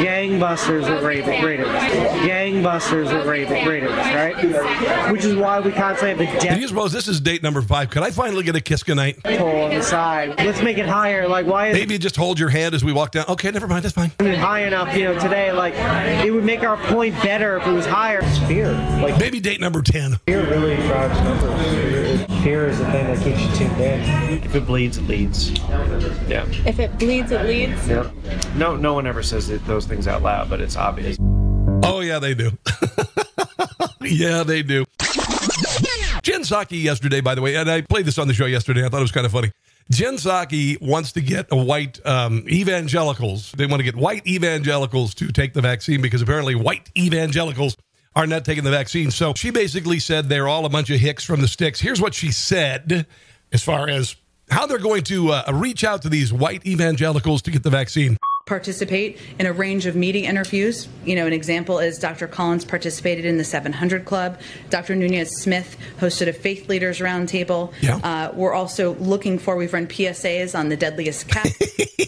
gangbusters 0.06 0.88
with 0.88 1.04
raiders, 1.04 1.68
gangbusters 1.68 3.12
with 3.12 3.26
raiders, 3.26 3.90
right? 3.90 5.12
Which 5.12 5.26
is 5.26 5.36
why 5.36 5.60
we 5.60 5.72
constantly 5.72 6.26
have 6.26 6.36
the 6.36 6.46
death. 6.46 6.56
Do 6.56 6.62
you 6.62 6.68
suppose 6.68 6.94
this 6.94 7.08
is 7.08 7.20
date 7.20 7.42
number 7.42 7.64
five? 7.64 7.90
Could 7.90 8.04
I 8.04 8.12
finally 8.12 8.44
get 8.44 8.56
a 8.56 8.62
kiss 8.62 8.84
goodnight? 8.84 9.24
Toll 9.24 9.64
on 9.64 9.72
the 9.72 9.82
side. 9.82 10.36
Let's 10.38 10.62
make 10.62 10.78
it 10.78 10.86
higher. 10.88 11.28
Like, 11.28 11.48
why? 11.48 11.70
Is 11.70 11.74
Maybe 11.76 11.98
just 11.98 12.16
hold 12.16 12.40
your 12.40 12.50
hand 12.50 12.76
as 12.76 12.84
we 12.84 12.94
walk 12.94 13.12
down. 13.12 13.26
Okay, 13.28 13.50
never 13.50 13.68
mind. 13.68 13.84
That's 13.84 13.96
fine. 13.96 14.12
High 14.20 14.68
enough, 14.68 14.96
you 14.96 15.06
know. 15.06 15.20
Today, 15.20 15.52
like, 15.52 15.74
it 16.24 16.32
would 16.32 16.46
make 16.46 16.62
our 16.62 16.78
point 16.78 17.16
better 17.24 17.58
if 17.58 17.66
it 17.66 17.72
was 17.74 17.88
higher. 17.88 18.22
Fear. 18.48 18.74
Like 19.02 19.20
maybe 19.20 19.40
date 19.40 19.60
number 19.60 19.82
ten. 19.82 20.18
Fear 20.28 20.48
really 20.52 20.76
drives 20.76 21.20
numbers. 21.22 21.87
Fear 22.44 22.68
is 22.70 22.80
the 22.80 22.86
thing 22.92 23.08
that 23.08 23.24
keeps 23.24 23.42
you 23.42 23.56
tuned 23.56 23.82
in. 23.82 24.44
If 24.44 24.56
it 24.56 24.66
bleeds, 24.66 24.98
it 24.98 25.04
leads. 25.04 25.52
Yeah. 26.28 26.46
If 26.66 26.80
it 26.80 26.98
bleeds, 26.98 27.32
it 27.32 27.46
leads. 27.46 27.88
Yeah. 27.88 28.10
No, 28.56 28.76
no 28.76 28.94
one 28.94 29.08
ever 29.08 29.24
says 29.24 29.50
it, 29.50 29.66
those 29.66 29.86
things 29.86 30.08
out 30.08 30.22
loud, 30.22 30.50
but 30.50 30.62
it's 30.62 30.76
obvious. 30.76 31.18
Oh 31.84 32.02
yeah, 32.02 32.20
they 32.20 32.34
do. 32.34 32.52
yeah, 34.02 34.44
they 34.44 34.64
do. 34.64 34.86
Jen 36.22 36.42
Psaki 36.42 36.82
yesterday, 36.82 37.22
by 37.22 37.36
the 37.36 37.42
way, 37.42 37.56
and 37.56 37.70
I 37.70 37.82
played 37.82 38.06
this 38.06 38.18
on 38.18 38.28
the 38.28 38.34
show 38.34 38.46
yesterday. 38.46 38.86
I 38.86 38.90
thought 38.90 39.00
it 39.00 39.02
was 39.02 39.12
kind 39.12 39.26
of 39.26 39.32
funny. 39.32 39.52
Jen 39.90 40.16
Psaki 40.16 40.82
wants 40.82 41.14
to 41.14 41.22
get 41.22 41.48
a 41.52 41.56
white 41.56 42.06
um, 42.06 42.44
evangelicals. 42.50 43.54
They 43.54 43.66
want 43.66 43.80
to 43.80 43.84
get 43.84 43.96
white 43.96 44.28
evangelicals 44.28 45.14
to 45.16 45.32
take 45.32 45.54
the 45.54 45.62
vaccine 45.62 46.02
because 46.02 46.22
apparently 46.22 46.56
white 46.56 46.92
evangelicals 46.98 47.78
are 48.16 48.28
not 48.28 48.46
taking 48.46 48.64
the 48.64 48.72
vaccine. 48.72 49.12
So 49.12 49.34
she 49.36 49.52
basically 49.52 50.00
said 50.00 50.30
they're 50.30 50.48
all 50.48 50.66
a 50.66 50.70
bunch 50.70 50.90
of 50.90 51.00
hicks 51.00 51.24
from 51.24 51.42
the 51.42 51.48
sticks. 51.48 51.80
Here's 51.80 52.02
what 52.02 52.14
she 52.14 52.32
said 52.32 53.06
as 53.52 53.64
far 53.64 53.90
as 53.90 54.16
how 54.50 54.66
they're 54.66 54.78
going 54.80 55.04
to 55.04 55.32
uh, 55.32 55.52
reach 55.54 55.84
out 55.84 56.02
to 56.04 56.10
these 56.10 56.32
white 56.32 56.66
evangelicals 56.66 57.42
to 57.44 57.52
get 57.52 57.64
the 57.64 57.70
vaccine 57.70 58.18
participate 58.48 59.20
in 59.38 59.46
a 59.46 59.54
range 59.54 59.86
of 59.86 59.96
media 59.96 60.28
interviews. 60.28 60.88
You 61.06 61.16
know, 61.16 61.28
an 61.28 61.34
example 61.34 61.78
is 61.78 62.00
Dr. 62.00 62.28
Collins 62.28 62.66
participated 62.66 63.26
in 63.26 63.38
the 63.38 63.44
700 63.44 64.06
Club. 64.06 64.40
Dr. 64.72 64.96
Nunez 64.96 65.30
Smith 65.38 65.78
hosted 66.00 66.28
a 66.28 66.34
faith 66.34 66.68
leaders 66.68 67.00
roundtable. 67.00 67.72
Yeah. 67.82 67.98
Uh, 67.98 68.32
we're 68.34 68.54
also 68.54 68.96
looking 68.96 69.38
for, 69.38 69.56
we've 69.56 69.74
run 69.74 69.86
PSAs 69.86 70.58
on 70.58 70.70
the 70.70 70.78
deadliest 70.78 71.28
catch. 71.28 71.54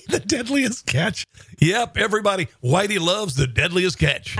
the 0.09 0.23
deadliest 0.25 0.85
catch. 0.85 1.25
Yep, 1.59 1.97
everybody. 1.97 2.47
Whitey 2.63 2.99
loves 2.99 3.35
the 3.35 3.45
deadliest 3.45 3.99
catch. 3.99 4.37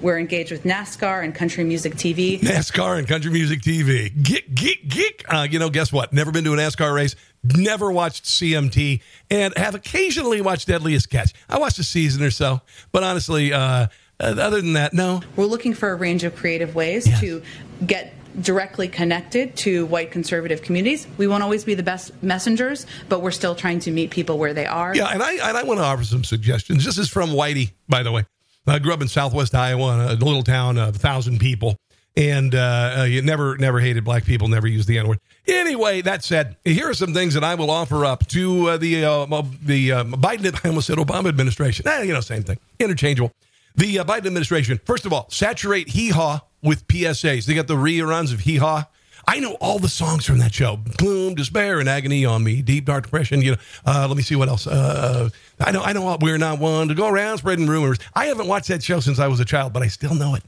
We're 0.00 0.18
engaged 0.18 0.52
with 0.52 0.62
NASCAR 0.62 1.24
and 1.24 1.34
Country 1.34 1.64
Music 1.64 1.94
TV. 1.94 2.38
NASCAR 2.38 2.98
and 2.98 3.08
Country 3.08 3.32
Music 3.32 3.60
TV. 3.60 4.10
Geek, 4.22 4.54
geek, 4.54 4.88
geek. 4.88 5.24
Uh, 5.28 5.46
you 5.50 5.58
know, 5.58 5.70
guess 5.70 5.92
what? 5.92 6.12
Never 6.12 6.30
been 6.30 6.44
to 6.44 6.54
a 6.54 6.56
NASCAR 6.56 6.94
race 6.94 7.16
never 7.42 7.90
watched 7.90 8.24
CMT, 8.24 9.00
and 9.30 9.56
have 9.56 9.74
occasionally 9.74 10.40
watched 10.40 10.68
Deadliest 10.68 11.10
Catch. 11.10 11.32
I 11.48 11.58
watched 11.58 11.78
a 11.78 11.84
season 11.84 12.22
or 12.22 12.30
so, 12.30 12.60
but 12.92 13.02
honestly, 13.02 13.52
uh, 13.52 13.86
other 14.20 14.60
than 14.60 14.74
that, 14.74 14.94
no. 14.94 15.22
We're 15.36 15.46
looking 15.46 15.74
for 15.74 15.90
a 15.90 15.94
range 15.94 16.24
of 16.24 16.36
creative 16.36 16.74
ways 16.74 17.06
yes. 17.06 17.20
to 17.20 17.42
get 17.84 18.14
directly 18.40 18.88
connected 18.88 19.56
to 19.56 19.84
white 19.86 20.10
conservative 20.10 20.62
communities. 20.62 21.06
We 21.18 21.26
won't 21.26 21.42
always 21.42 21.64
be 21.64 21.74
the 21.74 21.82
best 21.82 22.22
messengers, 22.22 22.86
but 23.08 23.20
we're 23.20 23.30
still 23.30 23.54
trying 23.54 23.80
to 23.80 23.90
meet 23.90 24.10
people 24.10 24.38
where 24.38 24.54
they 24.54 24.66
are. 24.66 24.94
Yeah, 24.94 25.08
and 25.08 25.22
I, 25.22 25.32
and 25.32 25.56
I 25.56 25.62
want 25.64 25.80
to 25.80 25.84
offer 25.84 26.04
some 26.04 26.24
suggestions. 26.24 26.84
This 26.84 26.98
is 26.98 27.08
from 27.08 27.30
Whitey, 27.30 27.72
by 27.88 28.02
the 28.02 28.12
way. 28.12 28.24
I 28.66 28.78
grew 28.78 28.94
up 28.94 29.02
in 29.02 29.08
southwest 29.08 29.54
Iowa, 29.56 30.12
a 30.12 30.14
little 30.14 30.44
town 30.44 30.78
of 30.78 30.94
a 30.94 30.98
thousand 30.98 31.40
people 31.40 31.76
and 32.16 32.54
uh, 32.54 32.96
uh, 32.98 33.02
you 33.04 33.22
never 33.22 33.56
never 33.56 33.80
hated 33.80 34.04
black 34.04 34.24
people, 34.24 34.48
never 34.48 34.66
used 34.66 34.88
the 34.88 34.98
N 34.98 35.08
word. 35.08 35.20
Anyway, 35.46 36.02
that 36.02 36.22
said, 36.22 36.56
here 36.64 36.88
are 36.88 36.94
some 36.94 37.14
things 37.14 37.34
that 37.34 37.44
I 37.44 37.54
will 37.54 37.70
offer 37.70 38.04
up 38.04 38.26
to 38.28 38.70
uh, 38.70 38.76
the 38.76 39.04
uh, 39.04 39.42
the 39.62 39.92
uh, 39.92 40.04
Biden. 40.04 40.58
I 40.64 40.68
almost 40.68 40.86
said 40.86 40.98
Obama 40.98 41.28
administration. 41.28 41.86
Eh, 41.88 42.02
you 42.02 42.12
know, 42.12 42.20
same 42.20 42.42
thing, 42.42 42.58
interchangeable. 42.78 43.32
The 43.74 43.96
Biden 43.98 44.26
administration. 44.26 44.78
First 44.84 45.06
of 45.06 45.12
all, 45.12 45.26
saturate 45.30 45.88
hee 45.88 46.10
haw 46.10 46.40
with 46.62 46.86
PSAs. 46.88 47.46
They 47.46 47.54
got 47.54 47.66
the 47.66 47.76
reruns 47.76 48.32
of 48.32 48.40
hee 48.40 48.58
haw. 48.58 48.84
I 49.26 49.38
know 49.38 49.52
all 49.60 49.78
the 49.78 49.88
songs 49.88 50.26
from 50.26 50.38
that 50.38 50.52
show. 50.52 50.80
Gloom, 50.98 51.36
despair, 51.36 51.78
and 51.78 51.88
agony 51.88 52.24
on 52.24 52.42
me. 52.42 52.60
Deep 52.60 52.84
dark 52.84 53.04
depression. 53.04 53.40
You 53.40 53.52
know. 53.52 53.56
Uh, 53.86 54.06
let 54.08 54.16
me 54.16 54.22
see 54.22 54.36
what 54.36 54.48
else. 54.48 54.66
Uh, 54.66 55.30
I 55.60 55.70
know. 55.70 55.82
I 55.82 55.94
know. 55.94 56.18
We're 56.20 56.38
not 56.38 56.58
one 56.58 56.88
to 56.88 56.94
go 56.94 57.08
around 57.08 57.38
spreading 57.38 57.66
rumors. 57.66 57.98
I 58.14 58.26
haven't 58.26 58.48
watched 58.48 58.68
that 58.68 58.82
show 58.82 59.00
since 59.00 59.18
I 59.18 59.28
was 59.28 59.40
a 59.40 59.44
child, 59.46 59.72
but 59.72 59.82
I 59.82 59.86
still 59.86 60.14
know 60.14 60.34
it. 60.34 60.42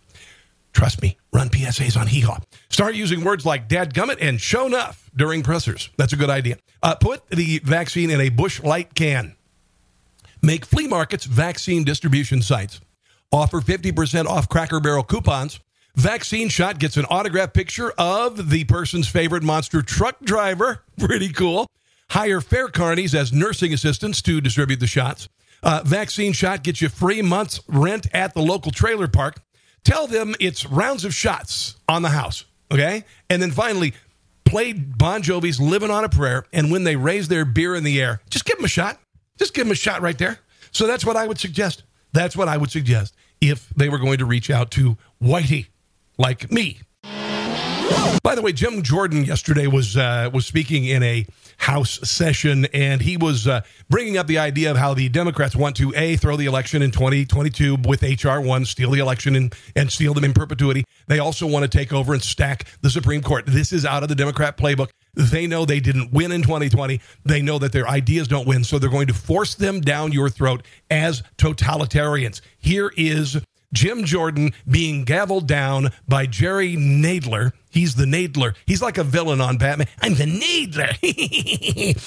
Trust 0.74 1.00
me, 1.00 1.16
run 1.32 1.48
PSAs 1.48 1.98
on 1.98 2.08
hee 2.08 2.20
haw. 2.20 2.38
Start 2.68 2.94
using 2.96 3.24
words 3.24 3.46
like 3.46 3.68
dadgummit 3.68 4.18
and 4.20 4.40
show 4.40 4.66
enough 4.66 5.08
during 5.16 5.42
pressers. 5.42 5.88
That's 5.96 6.12
a 6.12 6.16
good 6.16 6.30
idea. 6.30 6.56
Uh, 6.82 6.96
put 6.96 7.26
the 7.30 7.60
vaccine 7.60 8.10
in 8.10 8.20
a 8.20 8.28
Busch 8.28 8.62
Light 8.62 8.94
can. 8.94 9.36
Make 10.42 10.66
flea 10.66 10.88
markets 10.88 11.24
vaccine 11.24 11.84
distribution 11.84 12.42
sites. 12.42 12.80
Offer 13.32 13.60
50% 13.60 14.26
off 14.26 14.48
Cracker 14.48 14.80
Barrel 14.80 15.04
coupons. 15.04 15.60
Vaccine 15.96 16.48
shot 16.48 16.78
gets 16.80 16.96
an 16.96 17.04
autographed 17.04 17.54
picture 17.54 17.92
of 17.96 18.50
the 18.50 18.64
person's 18.64 19.08
favorite 19.08 19.44
monster 19.44 19.80
truck 19.80 20.20
driver. 20.20 20.82
Pretty 20.98 21.32
cool. 21.32 21.68
Hire 22.10 22.40
fair 22.40 22.68
carnies 22.68 23.14
as 23.14 23.32
nursing 23.32 23.72
assistants 23.72 24.20
to 24.22 24.40
distribute 24.40 24.80
the 24.80 24.86
shots. 24.86 25.28
Uh, 25.62 25.82
vaccine 25.84 26.32
shot 26.32 26.62
gets 26.62 26.82
you 26.82 26.88
free 26.88 27.22
month's 27.22 27.60
rent 27.68 28.06
at 28.12 28.34
the 28.34 28.42
local 28.42 28.70
trailer 28.70 29.08
park. 29.08 29.40
Tell 29.84 30.06
them 30.06 30.34
it's 30.40 30.66
rounds 30.66 31.04
of 31.04 31.14
shots 31.14 31.76
on 31.88 32.02
the 32.02 32.08
house, 32.08 32.44
okay? 32.72 33.04
And 33.28 33.40
then 33.40 33.50
finally, 33.50 33.92
play 34.44 34.72
Bon 34.72 35.22
Jovi's 35.22 35.60
Living 35.60 35.90
on 35.90 36.04
a 36.04 36.08
Prayer. 36.08 36.46
And 36.52 36.70
when 36.70 36.84
they 36.84 36.96
raise 36.96 37.28
their 37.28 37.44
beer 37.44 37.74
in 37.74 37.84
the 37.84 38.00
air, 38.00 38.20
just 38.30 38.44
give 38.44 38.56
them 38.56 38.64
a 38.64 38.68
shot. 38.68 38.98
Just 39.38 39.52
give 39.52 39.66
them 39.66 39.72
a 39.72 39.76
shot 39.76 40.00
right 40.00 40.16
there. 40.16 40.38
So 40.70 40.86
that's 40.86 41.04
what 41.04 41.16
I 41.16 41.26
would 41.26 41.38
suggest. 41.38 41.82
That's 42.12 42.36
what 42.36 42.48
I 42.48 42.56
would 42.56 42.70
suggest 42.70 43.14
if 43.40 43.68
they 43.70 43.88
were 43.88 43.98
going 43.98 44.18
to 44.18 44.24
reach 44.24 44.50
out 44.50 44.70
to 44.72 44.96
Whitey 45.22 45.66
like 46.18 46.50
me. 46.50 46.78
By 48.22 48.34
the 48.34 48.42
way, 48.42 48.52
Jim 48.52 48.82
Jordan 48.82 49.24
yesterday 49.24 49.66
was 49.66 49.96
uh, 49.96 50.30
was 50.32 50.46
speaking 50.46 50.86
in 50.86 51.02
a 51.02 51.26
House 51.58 52.00
session, 52.08 52.66
and 52.72 53.00
he 53.00 53.16
was 53.16 53.46
uh, 53.46 53.60
bringing 53.88 54.16
up 54.16 54.26
the 54.26 54.38
idea 54.38 54.70
of 54.70 54.76
how 54.76 54.94
the 54.94 55.08
Democrats 55.08 55.54
want 55.54 55.76
to 55.76 55.92
a 55.94 56.16
throw 56.16 56.36
the 56.36 56.46
election 56.46 56.82
in 56.82 56.90
2022 56.90 57.76
with 57.86 58.02
HR 58.02 58.40
one, 58.40 58.64
steal 58.64 58.90
the 58.90 58.98
election 58.98 59.36
and 59.36 59.54
and 59.76 59.92
steal 59.92 60.14
them 60.14 60.24
in 60.24 60.32
perpetuity. 60.32 60.84
They 61.06 61.18
also 61.18 61.46
want 61.46 61.70
to 61.70 61.78
take 61.78 61.92
over 61.92 62.12
and 62.12 62.22
stack 62.22 62.64
the 62.80 62.90
Supreme 62.90 63.22
Court. 63.22 63.44
This 63.46 63.72
is 63.72 63.84
out 63.84 64.02
of 64.02 64.08
the 64.08 64.14
Democrat 64.14 64.56
playbook. 64.56 64.88
They 65.14 65.46
know 65.46 65.64
they 65.64 65.80
didn't 65.80 66.12
win 66.12 66.32
in 66.32 66.42
2020. 66.42 67.00
They 67.24 67.42
know 67.42 67.58
that 67.58 67.72
their 67.72 67.86
ideas 67.86 68.26
don't 68.26 68.48
win, 68.48 68.64
so 68.64 68.78
they're 68.78 68.90
going 68.90 69.06
to 69.08 69.14
force 69.14 69.54
them 69.54 69.80
down 69.80 70.12
your 70.12 70.28
throat 70.28 70.64
as 70.90 71.22
totalitarians. 71.38 72.40
Here 72.58 72.90
is 72.96 73.36
Jim 73.74 74.04
Jordan 74.04 74.52
being 74.70 75.04
gavelled 75.04 75.46
down 75.46 75.90
by 76.08 76.26
Jerry 76.26 76.76
Nadler. 76.76 77.52
He's 77.74 77.96
the 77.96 78.04
Nadler. 78.04 78.54
He's 78.66 78.80
like 78.80 78.98
a 78.98 79.04
villain 79.04 79.40
on 79.40 79.58
Batman. 79.58 79.88
I'm 80.00 80.14
the 80.14 80.26
Nadler. 80.26 80.96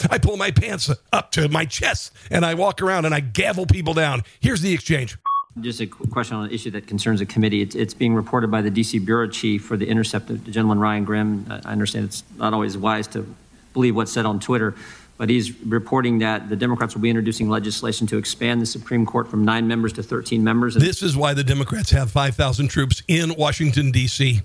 I 0.11 0.17
pull 0.17 0.37
my 0.37 0.49
pants 0.49 0.89
up 1.11 1.31
to 1.33 1.49
my 1.49 1.65
chest 1.65 2.13
and 2.31 2.45
I 2.45 2.53
walk 2.53 2.81
around 2.81 3.03
and 3.03 3.13
I 3.13 3.19
gavel 3.19 3.65
people 3.65 3.93
down. 3.93 4.23
Here's 4.39 4.61
the 4.61 4.73
exchange. 4.73 5.17
Just 5.59 5.81
a 5.81 5.87
question 5.87 6.37
on 6.37 6.45
an 6.45 6.51
issue 6.51 6.71
that 6.71 6.87
concerns 6.87 7.19
the 7.19 7.25
committee. 7.25 7.61
It's, 7.61 7.75
it's 7.75 7.93
being 7.93 8.13
reported 8.13 8.49
by 8.49 8.61
the 8.61 8.69
D.C. 8.69 8.99
bureau 8.99 9.27
chief 9.27 9.65
for 9.65 9.75
the 9.75 9.87
Intercept, 9.87 10.27
the 10.27 10.37
gentleman 10.37 10.79
Ryan 10.79 11.03
Grim. 11.03 11.45
I 11.49 11.71
understand 11.71 12.05
it's 12.05 12.23
not 12.37 12.53
always 12.53 12.77
wise 12.77 13.07
to 13.07 13.27
believe 13.73 13.93
what's 13.93 14.11
said 14.11 14.25
on 14.25 14.39
Twitter 14.39 14.73
but 15.17 15.31
he's 15.31 15.59
reporting 15.63 16.19
that 16.19 16.47
the 16.47 16.55
Democrats 16.55 16.93
will 16.93 17.01
be 17.01 17.09
introducing 17.09 17.49
legislation 17.49 18.05
to 18.05 18.17
expand 18.17 18.61
the 18.61 18.67
Supreme 18.67 19.03
Court 19.03 19.27
from 19.27 19.43
nine 19.43 19.67
members 19.67 19.91
to 19.93 20.03
13 20.03 20.43
members. 20.43 20.75
This 20.75 21.01
is 21.01 21.17
why 21.17 21.33
the 21.33 21.43
Democrats 21.43 21.89
have 21.89 22.11
5,000 22.11 22.67
troops 22.67 23.01
in 23.07 23.33
Washington, 23.35 23.89
D.C., 23.91 24.41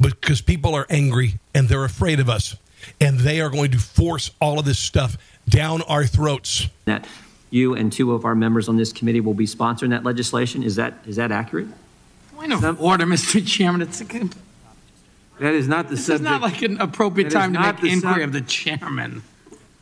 because 0.00 0.40
people 0.40 0.74
are 0.74 0.86
angry 0.88 1.38
and 1.54 1.68
they're 1.68 1.84
afraid 1.84 2.20
of 2.20 2.28
us. 2.28 2.56
And 3.00 3.20
they 3.20 3.40
are 3.40 3.50
going 3.50 3.72
to 3.72 3.78
force 3.78 4.30
all 4.40 4.58
of 4.58 4.64
this 4.64 4.78
stuff 4.78 5.18
down 5.48 5.82
our 5.82 6.06
throats. 6.06 6.68
That 6.84 7.06
you 7.50 7.74
and 7.74 7.92
two 7.92 8.12
of 8.12 8.24
our 8.24 8.34
members 8.34 8.68
on 8.68 8.76
this 8.76 8.92
committee 8.92 9.20
will 9.20 9.34
be 9.34 9.46
sponsoring 9.46 9.90
that 9.90 10.04
legislation. 10.04 10.62
Is 10.62 10.76
that 10.76 10.94
is 11.06 11.16
that 11.16 11.32
accurate? 11.32 11.66
Point 12.34 12.52
of 12.52 12.80
order, 12.80 13.04
Mr. 13.06 13.44
Chairman. 13.44 13.82
It's 13.82 14.00
a, 14.00 14.04
that 15.40 15.54
is 15.54 15.68
not 15.68 15.88
the 15.88 15.96
this 15.96 16.06
subject. 16.06 16.20
is 16.20 16.24
not 16.24 16.42
like 16.42 16.62
an 16.62 16.80
appropriate 16.80 17.30
time 17.30 17.52
to 17.52 17.60
make 17.60 17.82
inquiry 17.82 18.22
of 18.22 18.32
the 18.32 18.40
chairman. 18.40 19.22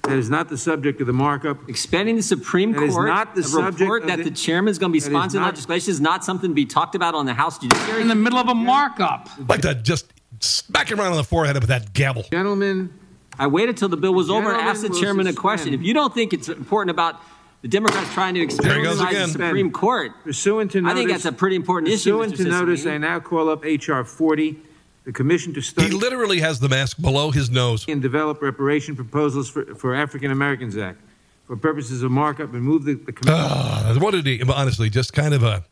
That 0.06 0.18
is 0.18 0.30
not 0.30 0.48
the 0.48 0.56
subject 0.58 1.00
of 1.00 1.06
the 1.06 1.12
markup. 1.12 1.68
Expanding 1.68 2.16
the 2.16 2.22
Supreme 2.22 2.72
That 2.72 2.78
Court. 2.78 2.88
is 2.90 2.96
not 2.96 3.34
the 3.34 3.40
a 3.40 3.44
subject 3.44 3.80
report 3.80 4.02
of 4.02 4.08
that 4.08 4.16
the- 4.18 4.24
the, 4.24 4.30
chairman 4.30 4.70
is 4.70 4.78
going 4.78 4.90
to 4.90 4.92
be 4.92 5.00
that 5.00 5.08
is 5.10 5.12
sponsoring 5.14 5.40
not- 5.40 5.46
legislation 5.54 5.90
is 5.90 6.00
not 6.00 6.24
something 6.24 6.50
to 6.50 6.54
be 6.54 6.64
talked 6.66 6.94
about 6.94 7.14
on 7.14 7.26
the 7.26 7.34
House 7.34 7.58
Judiciary. 7.58 8.02
In 8.02 8.08
the 8.08 8.14
middle 8.14 8.38
of 8.38 8.48
a 8.48 8.54
markup. 8.54 9.28
Like 9.48 9.62
to 9.62 9.74
just 9.74 10.12
smack 10.40 10.90
him 10.90 11.00
around 11.00 11.12
on 11.12 11.16
the 11.16 11.24
forehead 11.24 11.56
with 11.56 11.68
that 11.68 11.92
gavel. 11.92 12.24
Gentlemen, 12.30 12.92
I 13.38 13.46
waited 13.48 13.76
till 13.76 13.88
the 13.88 13.96
bill 13.96 14.14
was 14.14 14.30
over 14.30 14.50
and 14.52 14.60
asked 14.60 14.82
the 14.82 14.88
will 14.88 15.00
chairman 15.00 15.26
a 15.26 15.32
question. 15.32 15.74
If 15.74 15.82
you 15.82 15.92
don't 15.94 16.14
think 16.14 16.32
it's 16.32 16.48
important 16.48 16.90
about 16.90 17.20
the 17.62 17.68
Democrats 17.68 18.12
trying 18.12 18.34
to 18.34 18.46
There 18.46 18.76
he 18.78 18.82
goes 18.84 19.00
expand 19.00 19.10
the 19.14 19.16
again. 19.24 19.28
Supreme 19.28 19.70
Court, 19.72 20.12
pursuant 20.24 20.70
to 20.72 20.78
I 20.78 20.80
notice. 20.82 20.98
think 20.98 21.10
that's 21.10 21.24
a 21.24 21.32
pretty 21.32 21.56
important 21.56 21.88
issue. 21.92 22.12
Pursuant 22.18 22.34
Mr. 22.34 22.36
to 22.36 22.44
notice, 22.50 22.84
Cicilline. 22.84 22.92
I 22.94 22.98
now 22.98 23.20
call 23.20 23.48
up 23.48 23.64
H.R. 23.64 24.04
40, 24.04 24.58
the 25.06 25.12
Commission 25.12 25.54
to 25.54 25.62
study. 25.62 25.86
He 25.88 25.94
literally 25.94 26.40
has 26.40 26.58
the 26.58 26.68
mask 26.68 27.00
below 27.00 27.30
his 27.30 27.48
nose. 27.48 27.86
and 27.88 28.02
develop 28.02 28.42
reparation 28.42 28.96
proposals 28.96 29.48
for, 29.48 29.64
for 29.76 29.94
African 29.94 30.32
Americans 30.32 30.76
Act 30.76 31.00
for 31.46 31.56
purposes 31.56 32.02
of 32.02 32.10
markup 32.10 32.52
and 32.52 32.62
move 32.62 32.84
the, 32.84 32.94
the 32.94 33.12
commission. 33.12 33.40
Uh, 33.40 33.94
what 34.00 34.10
did 34.10 34.26
he? 34.26 34.42
Honestly, 34.42 34.90
just 34.90 35.12
kind 35.12 35.32
of 35.32 35.44
a, 35.44 35.64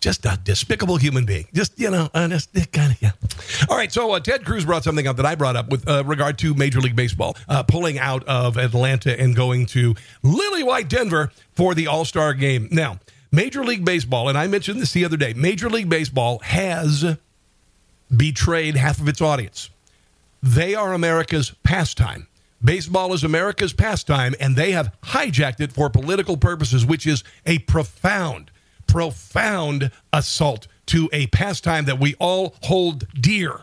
just 0.00 0.26
a 0.26 0.38
despicable 0.44 0.98
human 0.98 1.24
being. 1.24 1.48
Just 1.54 1.80
you 1.80 1.90
know, 1.90 2.10
uh, 2.12 2.28
just 2.28 2.52
kind 2.72 2.92
of 2.92 3.00
yeah. 3.00 3.12
All 3.70 3.76
right, 3.76 3.90
so 3.90 4.12
uh, 4.12 4.20
Ted 4.20 4.44
Cruz 4.44 4.66
brought 4.66 4.84
something 4.84 5.06
up 5.06 5.16
that 5.16 5.24
I 5.24 5.34
brought 5.34 5.56
up 5.56 5.70
with 5.70 5.88
uh, 5.88 6.04
regard 6.04 6.36
to 6.40 6.52
Major 6.52 6.80
League 6.82 6.94
Baseball 6.94 7.38
uh, 7.48 7.62
pulling 7.62 7.98
out 7.98 8.22
of 8.24 8.58
Atlanta 8.58 9.18
and 9.18 9.34
going 9.34 9.64
to 9.66 9.94
Lily 10.22 10.62
White 10.62 10.90
Denver 10.90 11.32
for 11.54 11.74
the 11.74 11.86
All 11.86 12.04
Star 12.04 12.34
Game. 12.34 12.68
Now, 12.70 13.00
Major 13.32 13.64
League 13.64 13.84
Baseball, 13.86 14.28
and 14.28 14.36
I 14.36 14.46
mentioned 14.46 14.78
this 14.78 14.92
the 14.92 15.06
other 15.06 15.16
day. 15.16 15.32
Major 15.32 15.70
League 15.70 15.88
Baseball 15.88 16.38
has 16.40 17.16
betrayed 18.14 18.76
half 18.76 19.00
of 19.00 19.08
its 19.08 19.20
audience. 19.20 19.70
They 20.42 20.74
are 20.74 20.92
America's 20.92 21.54
pastime. 21.62 22.26
Baseball 22.62 23.12
is 23.12 23.24
America's 23.24 23.72
pastime, 23.72 24.34
and 24.40 24.56
they 24.56 24.72
have 24.72 24.94
hijacked 25.02 25.60
it 25.60 25.72
for 25.72 25.90
political 25.90 26.36
purposes, 26.36 26.86
which 26.86 27.06
is 27.06 27.22
a 27.44 27.58
profound, 27.60 28.50
profound 28.86 29.90
assault 30.12 30.66
to 30.86 31.08
a 31.12 31.26
pastime 31.28 31.84
that 31.84 31.98
we 31.98 32.14
all 32.18 32.54
hold 32.62 33.06
dear. 33.20 33.62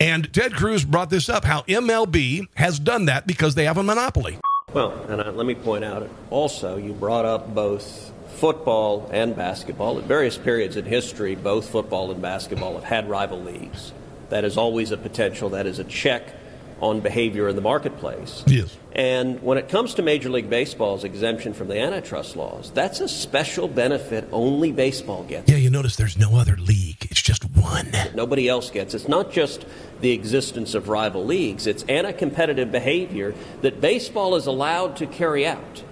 And 0.00 0.32
Ted 0.32 0.54
Cruz 0.54 0.84
brought 0.84 1.10
this 1.10 1.28
up 1.28 1.44
how 1.44 1.62
MLB 1.62 2.46
has 2.54 2.78
done 2.78 3.06
that 3.06 3.26
because 3.26 3.56
they 3.56 3.64
have 3.64 3.78
a 3.78 3.82
monopoly. 3.82 4.38
Well, 4.72 4.92
and 5.08 5.20
uh, 5.20 5.32
let 5.32 5.46
me 5.46 5.54
point 5.54 5.84
out 5.84 6.08
also, 6.30 6.76
you 6.76 6.92
brought 6.92 7.24
up 7.24 7.52
both 7.54 8.12
football 8.38 9.08
and 9.12 9.34
basketball. 9.36 9.98
At 9.98 10.04
various 10.04 10.38
periods 10.38 10.76
in 10.76 10.84
history, 10.84 11.34
both 11.34 11.68
football 11.68 12.10
and 12.10 12.22
basketball 12.22 12.74
have 12.74 12.84
had 12.84 13.08
rival 13.08 13.42
leagues. 13.42 13.92
That 14.30 14.44
is 14.44 14.56
always 14.56 14.90
a 14.90 14.96
potential, 14.96 15.50
that 15.50 15.66
is 15.66 15.78
a 15.78 15.84
check 15.84 16.34
on 16.80 17.00
behavior 17.00 17.48
in 17.48 17.56
the 17.56 17.62
marketplace. 17.62 18.44
Yes. 18.46 18.76
And 18.92 19.42
when 19.42 19.58
it 19.58 19.68
comes 19.68 19.94
to 19.94 20.02
Major 20.02 20.28
League 20.30 20.48
Baseball's 20.48 21.04
exemption 21.04 21.52
from 21.52 21.68
the 21.68 21.78
antitrust 21.78 22.36
laws, 22.36 22.70
that's 22.72 23.00
a 23.00 23.08
special 23.08 23.68
benefit 23.68 24.28
only 24.32 24.70
baseball 24.72 25.24
gets. 25.24 25.50
Yeah, 25.50 25.56
you 25.56 25.70
notice 25.70 25.96
there's 25.96 26.18
no 26.18 26.36
other 26.36 26.56
league. 26.56 27.06
It's 27.10 27.22
just 27.22 27.44
one. 27.56 27.90
Nobody 28.14 28.48
else 28.48 28.70
gets. 28.70 28.94
It's 28.94 29.08
not 29.08 29.32
just 29.32 29.66
the 30.00 30.12
existence 30.12 30.74
of 30.74 30.88
rival 30.88 31.24
leagues, 31.24 31.66
it's 31.66 31.82
anti 31.84 32.12
competitive 32.12 32.70
behavior 32.70 33.34
that 33.62 33.80
baseball 33.80 34.36
is 34.36 34.46
allowed 34.46 34.96
to 34.98 35.06
carry 35.06 35.46
out. 35.46 35.82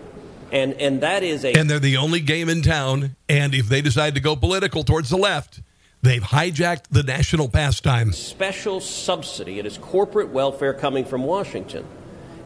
And, 0.53 0.75
and 0.75 1.01
that 1.03 1.23
is 1.23 1.45
a. 1.45 1.53
And 1.53 1.69
they're 1.69 1.79
the 1.79 1.97
only 1.97 2.21
game 2.21 2.49
in 2.49 2.63
town. 2.63 3.17
And 3.29 3.55
if 3.55 3.69
they 3.69 3.81
decide 3.81 4.15
to 4.15 4.21
go 4.21 4.37
political 4.37 4.85
towards 4.85 5.11
the 5.11 5.17
left, 5.17 5.61
they've 6.03 6.23
hijacked 6.23 6.85
the 6.91 7.03
national 7.03 7.49
pastime. 7.49 8.13
Special 8.13 8.81
subsidy. 8.81 9.59
It 9.59 9.67
is 9.67 9.79
corporate 9.79 10.29
welfare 10.29 10.73
coming 10.73 11.05
from 11.05 11.25
Washington. 11.25 11.85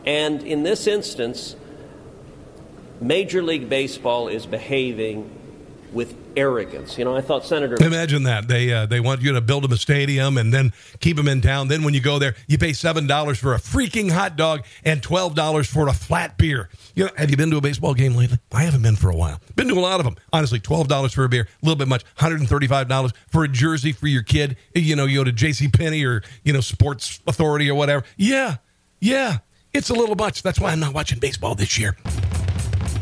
And 0.06 0.42
in 0.42 0.62
this 0.62 0.86
instance, 0.86 1.56
Major 3.00 3.42
League 3.42 3.68
Baseball 3.68 4.28
is 4.28 4.46
behaving 4.46 5.30
with 5.92 6.14
arrogance. 6.36 6.98
You 6.98 7.04
know, 7.04 7.16
I 7.16 7.20
thought 7.20 7.44
Senator. 7.44 7.76
Imagine 7.80 8.24
that 8.24 8.48
they 8.48 8.72
uh, 8.72 8.86
they 8.86 9.00
want 9.00 9.22
you 9.22 9.32
to 9.32 9.40
build 9.40 9.64
them 9.64 9.72
a 9.72 9.76
stadium 9.76 10.38
and 10.38 10.52
then 10.52 10.72
keep 11.00 11.16
them 11.16 11.28
in 11.28 11.40
town. 11.40 11.68
Then 11.68 11.82
when 11.82 11.94
you 11.94 12.00
go 12.00 12.18
there, 12.18 12.34
you 12.46 12.58
pay 12.58 12.72
seven 12.72 13.06
dollars 13.06 13.38
for 13.38 13.54
a 13.54 13.58
freaking 13.58 14.10
hot 14.10 14.36
dog 14.36 14.64
and 14.84 15.02
twelve 15.02 15.34
dollars 15.34 15.68
for 15.68 15.88
a 15.88 15.92
flat 15.92 16.36
beer. 16.38 16.68
You 16.94 17.04
know, 17.04 17.10
have 17.16 17.30
you 17.30 17.36
been 17.36 17.50
to 17.50 17.56
a 17.56 17.60
baseball 17.60 17.94
game 17.94 18.14
lately? 18.14 18.38
I 18.52 18.64
haven't 18.64 18.82
been 18.82 18.96
for 18.96 19.10
a 19.10 19.16
while. 19.16 19.40
Been 19.56 19.68
to 19.68 19.74
a 19.74 19.80
lot 19.80 20.00
of 20.00 20.04
them. 20.04 20.16
Honestly, 20.32 20.60
twelve 20.60 20.88
dollars 20.88 21.12
for 21.12 21.24
a 21.24 21.28
beer, 21.28 21.48
a 21.62 21.64
little 21.64 21.78
bit 21.78 21.88
much. 21.88 22.04
Hundred 22.16 22.40
and 22.40 22.48
thirty-five 22.48 22.88
dollars 22.88 23.12
for 23.28 23.44
a 23.44 23.48
jersey 23.48 23.92
for 23.92 24.06
your 24.06 24.22
kid. 24.22 24.56
You 24.74 24.96
know, 24.96 25.06
you 25.06 25.18
go 25.18 25.24
to 25.24 25.32
J.C. 25.32 25.68
Penney 25.68 26.04
or 26.04 26.22
you 26.44 26.52
know 26.52 26.60
Sports 26.60 27.20
Authority 27.26 27.70
or 27.70 27.74
whatever. 27.74 28.04
Yeah, 28.16 28.56
yeah, 29.00 29.38
it's 29.72 29.90
a 29.90 29.94
little 29.94 30.16
much. 30.16 30.42
That's 30.42 30.60
why 30.60 30.72
I'm 30.72 30.80
not 30.80 30.94
watching 30.94 31.18
baseball 31.18 31.54
this 31.54 31.78
year. 31.78 31.96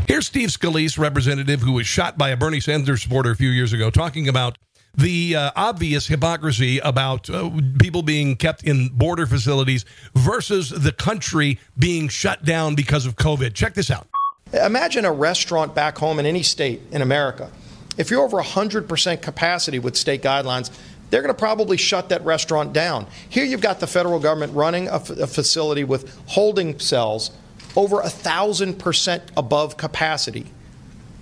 Here's 0.08 0.26
Steve 0.26 0.48
Scalise, 0.48 0.98
representative 0.98 1.60
who 1.60 1.72
was 1.72 1.86
shot 1.86 2.16
by 2.16 2.30
a 2.30 2.36
Bernie 2.36 2.60
Sanders 2.60 3.02
supporter 3.02 3.30
a 3.30 3.36
few 3.36 3.50
years 3.50 3.74
ago, 3.74 3.90
talking 3.90 4.26
about 4.26 4.56
the 4.96 5.36
uh, 5.36 5.50
obvious 5.54 6.06
hypocrisy 6.06 6.78
about 6.78 7.28
uh, 7.28 7.50
people 7.78 8.00
being 8.00 8.34
kept 8.34 8.64
in 8.64 8.88
border 8.88 9.26
facilities 9.26 9.84
versus 10.14 10.70
the 10.70 10.92
country 10.92 11.60
being 11.78 12.08
shut 12.08 12.42
down 12.42 12.74
because 12.74 13.04
of 13.04 13.16
COVID. 13.16 13.52
Check 13.52 13.74
this 13.74 13.90
out. 13.90 14.06
Imagine 14.54 15.04
a 15.04 15.12
restaurant 15.12 15.74
back 15.74 15.98
home 15.98 16.18
in 16.18 16.24
any 16.24 16.42
state 16.42 16.80
in 16.90 17.02
America. 17.02 17.50
If 17.98 18.10
you're 18.10 18.22
over 18.22 18.38
100% 18.38 19.20
capacity 19.20 19.78
with 19.78 19.94
state 19.94 20.22
guidelines, 20.22 20.70
they're 21.10 21.20
going 21.20 21.34
to 21.34 21.38
probably 21.38 21.76
shut 21.76 22.08
that 22.08 22.24
restaurant 22.24 22.72
down. 22.72 23.06
Here 23.28 23.44
you've 23.44 23.60
got 23.60 23.78
the 23.78 23.86
federal 23.86 24.20
government 24.20 24.54
running 24.54 24.88
a, 24.88 24.94
f- 24.94 25.10
a 25.10 25.26
facility 25.26 25.84
with 25.84 26.18
holding 26.28 26.78
cells 26.78 27.30
over 27.78 28.00
a 28.00 28.10
thousand 28.10 28.74
percent 28.80 29.22
above 29.36 29.76
capacity, 29.76 30.46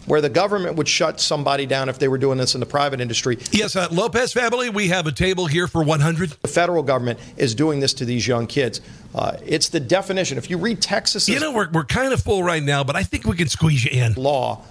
where 0.06 0.22
the 0.22 0.30
government 0.30 0.76
would 0.76 0.88
shut 0.88 1.20
somebody 1.20 1.66
down 1.66 1.88
if 1.90 1.98
they 1.98 2.08
were 2.08 2.16
doing 2.16 2.38
this 2.38 2.54
in 2.54 2.60
the 2.60 2.66
private 2.66 2.98
industry. 3.00 3.36
Yes, 3.50 3.76
uh, 3.76 3.88
Lopez 3.90 4.32
family, 4.32 4.70
we 4.70 4.88
have 4.88 5.06
a 5.06 5.12
table 5.12 5.46
here 5.46 5.66
for 5.68 5.82
100. 5.84 6.30
The 6.40 6.48
federal 6.48 6.82
government 6.82 7.18
is 7.36 7.54
doing 7.54 7.80
this 7.80 7.92
to 7.94 8.06
these 8.06 8.26
young 8.26 8.46
kids. 8.46 8.80
Uh, 9.14 9.36
it's 9.44 9.68
the 9.68 9.80
definition. 9.80 10.38
If 10.38 10.48
you 10.48 10.56
read 10.56 10.80
Texas, 10.80 11.28
You 11.28 11.40
know, 11.40 11.52
we're, 11.52 11.68
we're 11.70 11.84
kind 11.84 12.12
of 12.14 12.22
full 12.22 12.42
right 12.42 12.62
now, 12.62 12.82
but 12.84 12.96
I 12.96 13.02
think 13.02 13.26
we 13.26 13.36
can 13.36 13.48
squeeze 13.48 13.84
you 13.84 13.90
in. 13.90 14.14
law 14.14 14.64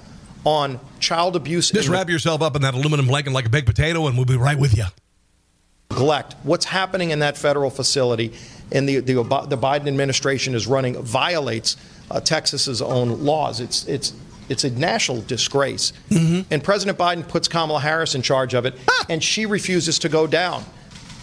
on 0.44 0.80
child 1.00 1.36
abuse, 1.36 1.70
Just 1.72 1.90
wrap 1.90 2.10
yourself 2.10 2.42
up 2.42 2.56
in 2.56 2.62
that 2.64 2.74
aluminum 2.74 3.06
blanket 3.08 3.32
like 3.34 3.46
a 3.46 3.50
baked 3.50 3.68
potato, 3.68 4.08
and 4.08 4.16
we'll 4.16 4.26
be 4.26 4.38
right 4.38 4.58
with 4.58 4.76
you. 4.78 4.86
neglect. 5.92 6.36
What's 6.44 6.66
happening 6.66 7.12
in 7.12 7.20
that 7.20 7.38
federal 7.38 7.70
facility, 7.70 8.34
and 8.72 8.88
the 8.88 9.00
the, 9.00 9.14
the 9.48 9.58
Biden 9.58 9.88
administration 9.88 10.56
is 10.56 10.68
running 10.68 11.02
violates 11.02 11.78
uh, 12.12 12.20
Texas's 12.20 12.82
own 12.82 13.24
laws. 13.24 13.60
It's 13.60 13.86
it's 13.88 14.14
it's 14.48 14.64
a 14.64 14.70
national 14.70 15.22
disgrace. 15.22 15.92
And 16.12 16.64
President 16.64 16.98
Biden 16.98 17.28
puts 17.28 17.48
Kamala 17.48 17.80
Harris 17.80 18.14
in 18.16 18.22
charge 18.22 18.54
of 18.54 18.66
it, 18.66 18.76
and 19.10 19.24
she 19.24 19.46
refuses 19.46 19.98
to 20.00 20.10
go 20.10 20.28
down. 20.28 20.64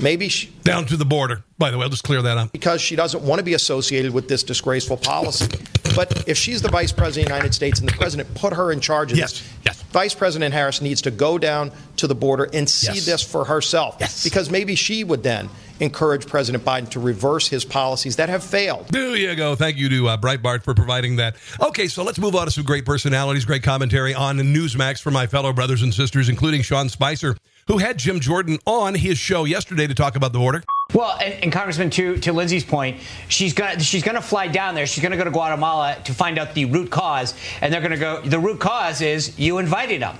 Maybe 0.00 0.28
she, 0.28 0.48
Down 0.64 0.86
to 0.86 0.96
the 0.96 1.04
border. 1.04 1.44
By 1.58 1.70
the 1.70 1.78
way, 1.78 1.84
I'll 1.84 1.90
just 1.90 2.02
clear 2.02 2.22
that 2.22 2.36
up. 2.36 2.50
because 2.50 2.80
she 2.80 2.96
doesn't 2.96 3.22
want 3.22 3.38
to 3.38 3.44
be 3.44 3.54
associated 3.54 4.12
with 4.12 4.26
this 4.26 4.42
disgraceful 4.42 4.96
policy. 4.96 5.46
But 5.94 6.26
if 6.26 6.36
she's 6.38 6.62
the 6.62 6.70
vice 6.70 6.90
president 6.90 7.26
of 7.26 7.30
the 7.30 7.34
United 7.36 7.54
States 7.54 7.78
and 7.78 7.88
the 7.88 7.92
president 7.92 8.34
put 8.34 8.54
her 8.54 8.72
in 8.72 8.80
charge 8.80 9.12
of 9.12 9.18
Yes, 9.18 9.48
this, 9.62 9.82
Vice 9.92 10.14
President 10.14 10.54
Harris 10.54 10.80
needs 10.80 11.02
to 11.02 11.10
go 11.12 11.36
down 11.38 11.70
to 11.98 12.06
the 12.08 12.14
border 12.14 12.48
and 12.52 12.68
see 12.68 12.94
Yes. 12.94 13.04
this 13.04 13.22
for 13.22 13.44
herself. 13.44 13.98
Because 14.24 14.50
maybe 14.50 14.74
she 14.74 15.04
would 15.04 15.22
then 15.22 15.48
encourage 15.82 16.26
President 16.26 16.64
Biden 16.64 16.88
to 16.90 17.00
reverse 17.00 17.48
his 17.48 17.64
policies 17.64 18.16
that 18.16 18.28
have 18.28 18.42
failed. 18.42 18.86
There 18.88 19.16
you 19.16 19.34
go. 19.34 19.56
Thank 19.56 19.76
you 19.76 19.88
to 19.88 20.08
uh, 20.08 20.16
Breitbart 20.16 20.62
for 20.62 20.74
providing 20.74 21.16
that. 21.16 21.36
Okay, 21.60 21.88
so 21.88 22.04
let's 22.04 22.18
move 22.18 22.34
on 22.36 22.46
to 22.46 22.50
some 22.50 22.64
great 22.64 22.86
personalities, 22.86 23.44
great 23.44 23.62
commentary 23.62 24.14
on 24.14 24.38
Newsmax 24.38 25.02
from 25.02 25.12
my 25.14 25.26
fellow 25.26 25.52
brothers 25.52 25.82
and 25.82 25.92
sisters, 25.92 26.28
including 26.28 26.62
Sean 26.62 26.88
Spicer, 26.88 27.36
who 27.66 27.78
had 27.78 27.98
Jim 27.98 28.20
Jordan 28.20 28.58
on 28.64 28.94
his 28.94 29.18
show 29.18 29.44
yesterday 29.44 29.86
to 29.86 29.94
talk 29.94 30.14
about 30.14 30.32
the 30.32 30.38
border. 30.38 30.62
Well, 30.94 31.18
and, 31.20 31.34
and 31.44 31.52
Congressman, 31.52 31.90
to 31.90 32.16
to 32.18 32.32
Lindsay's 32.32 32.64
point, 32.64 33.00
she's 33.28 33.54
gonna 33.54 33.80
she's 33.80 34.02
gonna 34.02 34.20
fly 34.20 34.46
down 34.46 34.74
there. 34.74 34.86
She's 34.86 35.02
gonna 35.02 35.16
go 35.16 35.24
to 35.24 35.30
Guatemala 35.30 35.96
to 36.04 36.12
find 36.12 36.38
out 36.38 36.54
the 36.54 36.66
root 36.66 36.90
cause, 36.90 37.34
and 37.60 37.72
they're 37.72 37.80
gonna 37.80 37.96
go. 37.96 38.20
The 38.20 38.38
root 38.38 38.60
cause 38.60 39.00
is 39.00 39.38
you 39.38 39.58
invited 39.58 40.02
them. 40.02 40.16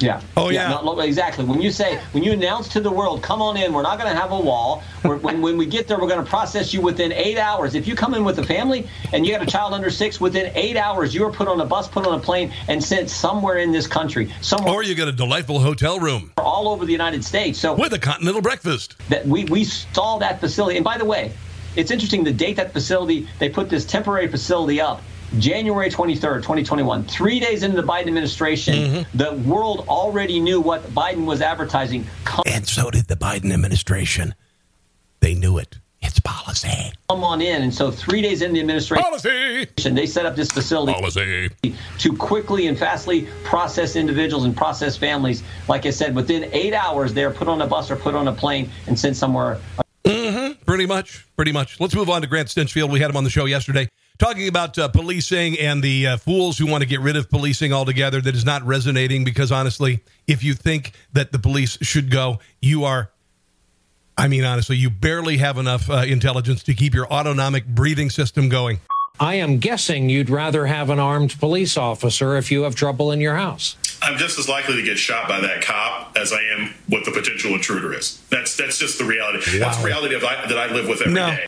Yeah. 0.00 0.20
Oh, 0.36 0.50
yeah. 0.50 0.68
no, 0.68 0.82
no, 0.82 1.00
exactly. 1.00 1.44
When 1.44 1.62
you 1.62 1.70
say, 1.70 2.00
when 2.12 2.22
you 2.22 2.32
announce 2.32 2.68
to 2.68 2.80
the 2.80 2.90
world, 2.90 3.22
come 3.22 3.40
on 3.40 3.56
in, 3.56 3.72
we're 3.72 3.82
not 3.82 3.98
going 3.98 4.12
to 4.12 4.20
have 4.20 4.32
a 4.32 4.38
wall. 4.40 4.82
We're, 5.04 5.16
when, 5.16 5.40
when 5.40 5.56
we 5.56 5.66
get 5.66 5.88
there, 5.88 5.98
we're 5.98 6.08
going 6.08 6.24
to 6.24 6.28
process 6.28 6.74
you 6.74 6.80
within 6.80 7.12
eight 7.12 7.38
hours. 7.38 7.74
If 7.74 7.86
you 7.86 7.94
come 7.94 8.14
in 8.14 8.24
with 8.24 8.38
a 8.38 8.44
family 8.44 8.88
and 9.12 9.26
you 9.26 9.32
got 9.32 9.42
a 9.42 9.46
child 9.46 9.72
under 9.72 9.90
six, 9.90 10.20
within 10.20 10.52
eight 10.54 10.76
hours, 10.76 11.14
you 11.14 11.24
are 11.24 11.32
put 11.32 11.48
on 11.48 11.60
a 11.60 11.64
bus, 11.64 11.88
put 11.88 12.06
on 12.06 12.18
a 12.18 12.22
plane, 12.22 12.52
and 12.68 12.82
sent 12.82 13.08
somewhere 13.08 13.58
in 13.58 13.72
this 13.72 13.86
country, 13.86 14.32
somewhere 14.40 14.74
Or 14.74 14.82
you 14.82 14.94
get 14.94 15.08
a 15.08 15.12
delightful 15.12 15.60
hotel 15.60 15.98
room 16.00 16.32
all 16.38 16.68
over 16.68 16.84
the 16.84 16.92
United 16.92 17.24
States. 17.24 17.58
So 17.58 17.74
with 17.74 17.92
a 17.92 17.98
continental 17.98 18.42
breakfast. 18.42 18.96
that 19.08 19.26
we, 19.26 19.44
we 19.44 19.64
saw 19.64 20.18
that 20.18 20.40
facility. 20.40 20.76
And 20.76 20.84
by 20.84 20.98
the 20.98 21.04
way, 21.04 21.32
it's 21.76 21.90
interesting 21.90 22.24
the 22.24 22.32
date 22.32 22.56
that 22.56 22.72
facility, 22.72 23.28
they 23.38 23.48
put 23.48 23.68
this 23.68 23.84
temporary 23.84 24.28
facility 24.28 24.80
up. 24.80 25.02
January 25.38 25.90
23rd, 25.90 26.36
2021, 26.42 27.04
three 27.04 27.40
days 27.40 27.62
into 27.62 27.80
the 27.80 27.86
Biden 27.86 28.06
administration, 28.08 28.74
Mm-hmm. 28.74 29.16
the 29.18 29.32
world 29.48 29.84
already 29.88 30.40
knew 30.40 30.60
what 30.60 30.82
Biden 30.94 31.24
was 31.26 31.40
advertising. 31.40 32.06
And 32.46 32.66
so 32.66 32.90
did 32.90 33.06
the 33.08 33.16
Biden 33.16 33.52
administration. 33.52 34.34
They 35.20 35.34
knew 35.34 35.58
it. 35.58 35.78
It's 36.02 36.20
policy. 36.20 36.92
come 37.08 37.24
on 37.24 37.40
in. 37.40 37.62
And 37.62 37.72
so, 37.72 37.90
three 37.90 38.20
days 38.20 38.42
into 38.42 38.54
the 38.54 38.60
administration, 38.60 39.02
Policy. 39.04 39.66
they 39.90 40.04
set 40.04 40.26
up 40.26 40.36
this 40.36 40.50
facility 40.52 40.92
Policy. 40.92 41.50
to 41.98 42.16
quickly 42.16 42.66
and 42.66 42.78
fastly 42.78 43.26
process 43.42 43.96
individuals 43.96 44.44
and 44.44 44.54
process 44.54 44.98
families. 44.98 45.42
Like 45.66 45.86
I 45.86 45.90
said, 45.90 46.14
within 46.14 46.44
eight 46.52 46.74
hours, 46.74 47.14
they're 47.14 47.30
put 47.30 47.48
on 47.48 47.62
a 47.62 47.66
bus 47.66 47.90
or 47.90 47.96
put 47.96 48.14
on 48.14 48.28
a 48.28 48.32
plane 48.32 48.68
and 48.86 48.98
sent 48.98 49.16
somewhere 49.16 49.58
Mm-hmm. 50.04 50.62
Pretty 50.66 50.84
much. 50.84 51.26
Pretty 51.36 51.52
much. 51.52 51.80
Let's 51.80 51.94
move 51.94 52.10
on 52.10 52.20
to 52.20 52.26
Grant 52.28 52.48
Stinchfield. 52.48 52.90
We 52.92 53.00
had 53.00 53.08
him 53.10 53.16
on 53.16 53.24
the 53.24 53.30
show 53.30 53.46
yesterday 53.46 53.88
talking 54.18 54.48
about 54.48 54.78
uh, 54.78 54.88
policing 54.88 55.58
and 55.58 55.82
the 55.82 56.06
uh, 56.06 56.16
fools 56.16 56.58
who 56.58 56.66
want 56.66 56.82
to 56.82 56.88
get 56.88 57.00
rid 57.00 57.16
of 57.16 57.30
policing 57.30 57.72
altogether. 57.72 58.20
That 58.20 58.34
is 58.34 58.44
not 58.44 58.62
resonating 58.64 59.24
because, 59.24 59.52
honestly, 59.52 60.00
if 60.26 60.42
you 60.44 60.54
think 60.54 60.92
that 61.12 61.32
the 61.32 61.38
police 61.38 61.78
should 61.82 62.10
go, 62.10 62.38
you 62.60 62.84
are. 62.84 63.10
I 64.16 64.28
mean, 64.28 64.44
honestly, 64.44 64.76
you 64.76 64.90
barely 64.90 65.38
have 65.38 65.58
enough 65.58 65.90
uh, 65.90 66.04
intelligence 66.06 66.62
to 66.64 66.74
keep 66.74 66.94
your 66.94 67.06
autonomic 67.12 67.66
breathing 67.66 68.10
system 68.10 68.48
going. 68.48 68.78
I 69.18 69.34
am 69.36 69.58
guessing 69.58 70.08
you'd 70.08 70.30
rather 70.30 70.66
have 70.66 70.90
an 70.90 70.98
armed 70.98 71.38
police 71.38 71.76
officer 71.76 72.36
if 72.36 72.50
you 72.50 72.62
have 72.62 72.74
trouble 72.74 73.12
in 73.12 73.20
your 73.20 73.36
house. 73.36 73.76
I'm 74.02 74.18
just 74.18 74.38
as 74.38 74.48
likely 74.48 74.76
to 74.76 74.82
get 74.82 74.98
shot 74.98 75.28
by 75.28 75.40
that 75.40 75.62
cop 75.62 76.16
as 76.16 76.32
I 76.32 76.42
am 76.56 76.74
what 76.88 77.04
the 77.04 77.10
potential 77.10 77.52
intruder 77.52 77.92
is. 77.94 78.20
That's 78.28 78.56
that's 78.56 78.78
just 78.78 78.98
the 78.98 79.04
reality. 79.04 79.58
That's 79.58 79.78
the 79.78 79.86
reality 79.86 80.14
of 80.14 80.24
I, 80.24 80.46
that 80.46 80.58
I 80.58 80.72
live 80.72 80.88
with 80.88 81.00
every 81.00 81.14
day. 81.14 81.46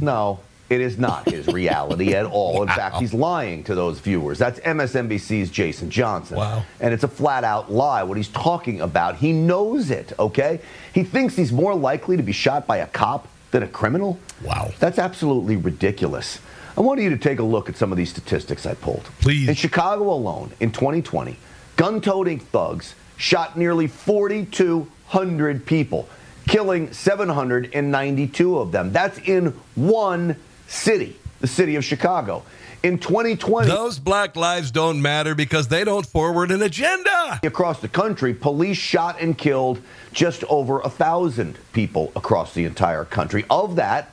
No, 0.00 0.40
it 0.70 0.80
is 0.80 0.98
not 0.98 1.28
his 1.28 1.48
reality 1.48 2.14
at 2.14 2.24
all. 2.32 2.62
In 2.62 2.68
fact, 2.68 2.96
he's 2.96 3.12
lying 3.12 3.64
to 3.64 3.74
those 3.74 3.98
viewers. 3.98 4.38
That's 4.38 4.60
MSNBC's 4.60 5.50
Jason 5.50 5.90
Johnson. 5.90 6.36
Wow. 6.36 6.64
And 6.78 6.94
it's 6.94 7.02
a 7.02 7.08
flat 7.08 7.42
out 7.42 7.70
lie. 7.70 8.04
What 8.04 8.16
he's 8.16 8.28
talking 8.28 8.80
about, 8.80 9.16
he 9.16 9.32
knows 9.32 9.90
it, 9.90 10.12
okay? 10.18 10.60
He 10.94 11.02
thinks 11.02 11.34
he's 11.36 11.52
more 11.52 11.74
likely 11.74 12.16
to 12.16 12.22
be 12.22 12.32
shot 12.32 12.68
by 12.68 12.78
a 12.78 12.86
cop 12.86 13.26
than 13.50 13.64
a 13.64 13.68
criminal. 13.68 14.18
Wow. 14.44 14.70
That's 14.78 14.98
absolutely 14.98 15.56
ridiculous. 15.56 16.38
I 16.78 16.82
want 16.82 17.00
you 17.00 17.10
to 17.10 17.18
take 17.18 17.40
a 17.40 17.42
look 17.42 17.68
at 17.68 17.76
some 17.76 17.90
of 17.90 17.98
these 17.98 18.10
statistics 18.10 18.64
I 18.64 18.74
pulled. 18.74 19.04
Please. 19.20 19.48
In 19.48 19.56
Chicago 19.56 20.12
alone, 20.12 20.52
in 20.60 20.70
2020, 20.70 21.36
gun 21.76 22.00
toting 22.00 22.38
thugs 22.38 22.94
shot 23.16 23.58
nearly 23.58 23.88
4,200 23.88 25.66
people, 25.66 26.08
killing 26.46 26.92
792 26.92 28.56
of 28.58 28.70
them. 28.70 28.92
That's 28.92 29.18
in 29.18 29.46
one 29.74 30.36
city, 30.70 31.16
the 31.40 31.46
city 31.46 31.76
of 31.76 31.84
Chicago. 31.84 32.42
In 32.82 32.98
2020, 32.98 33.68
those 33.68 33.98
black 33.98 34.36
lives 34.36 34.70
don't 34.70 35.02
matter 35.02 35.34
because 35.34 35.68
they 35.68 35.84
don't 35.84 36.06
forward 36.06 36.50
an 36.50 36.62
agenda. 36.62 37.38
Across 37.42 37.80
the 37.80 37.88
country, 37.88 38.32
police 38.32 38.78
shot 38.78 39.20
and 39.20 39.36
killed 39.36 39.82
just 40.14 40.44
over 40.44 40.80
a 40.80 40.88
thousand 40.88 41.58
people 41.74 42.10
across 42.16 42.54
the 42.54 42.64
entire 42.64 43.04
country. 43.04 43.44
Of 43.50 43.76
that, 43.76 44.12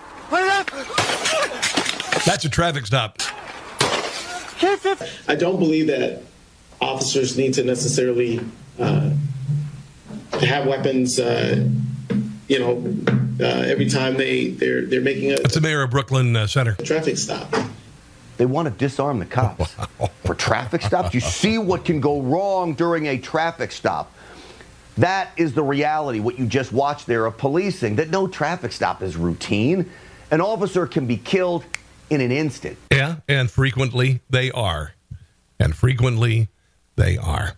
That's 2.25 2.45
a 2.45 2.49
traffic 2.49 2.87
stop. 2.87 3.19
I 5.29 5.35
don't 5.35 5.59
believe 5.59 5.87
that 5.89 6.23
officers 6.81 7.37
need 7.37 7.55
to 7.55 7.65
necessarily 7.65 8.41
uh, 8.79 9.11
have 10.41 10.67
weapons. 10.67 11.19
Uh, 11.19 11.69
you 12.49 12.59
know, 12.59 13.24
uh, 13.41 13.45
every 13.45 13.89
time 13.89 14.17
they 14.17 14.49
they're 14.49 14.87
they're 14.87 15.01
making 15.01 15.33
a. 15.33 15.37
That's 15.37 15.55
the 15.55 15.61
mayor 15.61 15.83
of 15.83 15.91
Brooklyn 15.91 16.37
uh, 16.37 16.47
Center. 16.47 16.75
Traffic 16.75 17.17
stop. 17.17 17.55
They 18.37 18.47
want 18.47 18.67
to 18.67 18.75
disarm 18.75 19.21
the 19.21 19.27
cops 19.27 19.77
wow. 19.99 20.11
for 20.25 20.35
traffic 20.35 20.83
stops. 20.83 21.15
You 21.15 21.21
see 21.41 21.59
what 21.59 21.85
can 21.85 22.01
go 22.01 22.21
wrong 22.21 22.75
during 22.75 23.07
a 23.07 23.19
traffic 23.19 23.73
stop. 23.73 24.13
That 24.99 25.31
is 25.37 25.55
the 25.55 25.63
reality. 25.63 26.21
What 26.21 26.39
you 26.39 26.47
just 26.47 26.73
watched 26.73 27.07
there 27.07 27.27
of 27.27 27.37
policing. 27.37 27.97
That 27.97 28.11
no 28.11 28.29
traffic 28.29 28.73
stop 28.73 29.03
is 29.03 29.17
routine. 29.17 29.91
An 30.31 30.41
officer 30.41 30.87
can 30.87 31.07
be 31.07 31.17
killed 31.17 31.65
in 32.11 32.21
an 32.21 32.31
instant. 32.31 32.79
Yeah, 32.91 33.17
and 33.29 33.51
frequently 33.51 34.21
they 34.31 34.51
are, 34.51 34.95
and 35.59 35.75
frequently 35.75 36.49
they 36.97 37.17
are. 37.17 37.57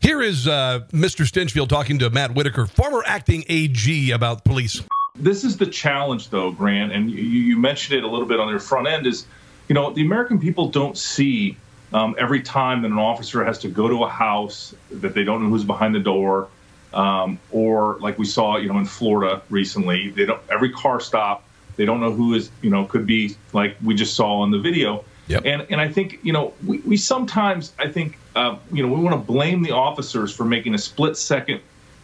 Here 0.00 0.22
is 0.22 0.48
uh, 0.48 0.80
Mr. 0.92 1.26
Stinchfield 1.26 1.68
talking 1.68 1.98
to 1.98 2.08
Matt 2.08 2.34
Whitaker, 2.34 2.66
former 2.66 3.02
acting 3.04 3.44
AG, 3.48 4.10
about 4.12 4.44
police. 4.44 4.82
This 5.16 5.44
is 5.44 5.56
the 5.56 5.66
challenge, 5.66 6.30
though, 6.30 6.50
Grant, 6.50 6.92
and 6.92 7.10
you, 7.10 7.22
you 7.22 7.56
mentioned 7.56 7.98
it 7.98 8.04
a 8.04 8.08
little 8.08 8.26
bit 8.26 8.40
on 8.40 8.48
your 8.48 8.60
front 8.60 8.88
end. 8.88 9.06
Is 9.06 9.26
you 9.68 9.74
know 9.74 9.92
the 9.92 10.02
American 10.02 10.38
people 10.38 10.68
don't 10.68 10.96
see 10.96 11.56
um, 11.92 12.14
every 12.18 12.42
time 12.42 12.82
that 12.82 12.90
an 12.90 12.98
officer 12.98 13.44
has 13.44 13.58
to 13.60 13.68
go 13.68 13.88
to 13.88 14.04
a 14.04 14.08
house 14.08 14.74
that 14.90 15.14
they 15.14 15.24
don't 15.24 15.42
know 15.42 15.48
who's 15.48 15.64
behind 15.64 15.94
the 15.94 16.00
door, 16.00 16.48
um, 16.94 17.38
or 17.50 17.98
like 18.00 18.18
we 18.18 18.24
saw, 18.24 18.56
you 18.56 18.68
know, 18.68 18.78
in 18.78 18.84
Florida 18.84 19.42
recently, 19.50 20.10
they 20.10 20.26
don't 20.26 20.40
every 20.50 20.70
car 20.70 21.00
stop, 21.00 21.44
they 21.76 21.84
don't 21.84 22.00
know 22.00 22.12
who 22.12 22.34
is, 22.34 22.50
you 22.62 22.70
know, 22.70 22.84
could 22.84 23.06
be 23.06 23.36
like 23.52 23.76
we 23.82 23.94
just 23.94 24.14
saw 24.14 24.44
in 24.44 24.50
the 24.50 24.58
video. 24.58 25.04
Yep. 25.28 25.42
And 25.44 25.66
and 25.70 25.80
I 25.80 25.88
think 25.88 26.18
you 26.22 26.32
know 26.32 26.52
we, 26.66 26.78
we 26.78 26.96
sometimes 26.96 27.72
I 27.78 27.88
think 27.88 28.18
uh, 28.34 28.56
you 28.72 28.86
know 28.86 28.92
we 28.92 29.00
want 29.00 29.14
to 29.14 29.32
blame 29.32 29.62
the 29.62 29.72
officers 29.72 30.34
for 30.34 30.44
making 30.44 30.74
a 30.74 30.78
split 30.78 31.16
second 31.16 31.60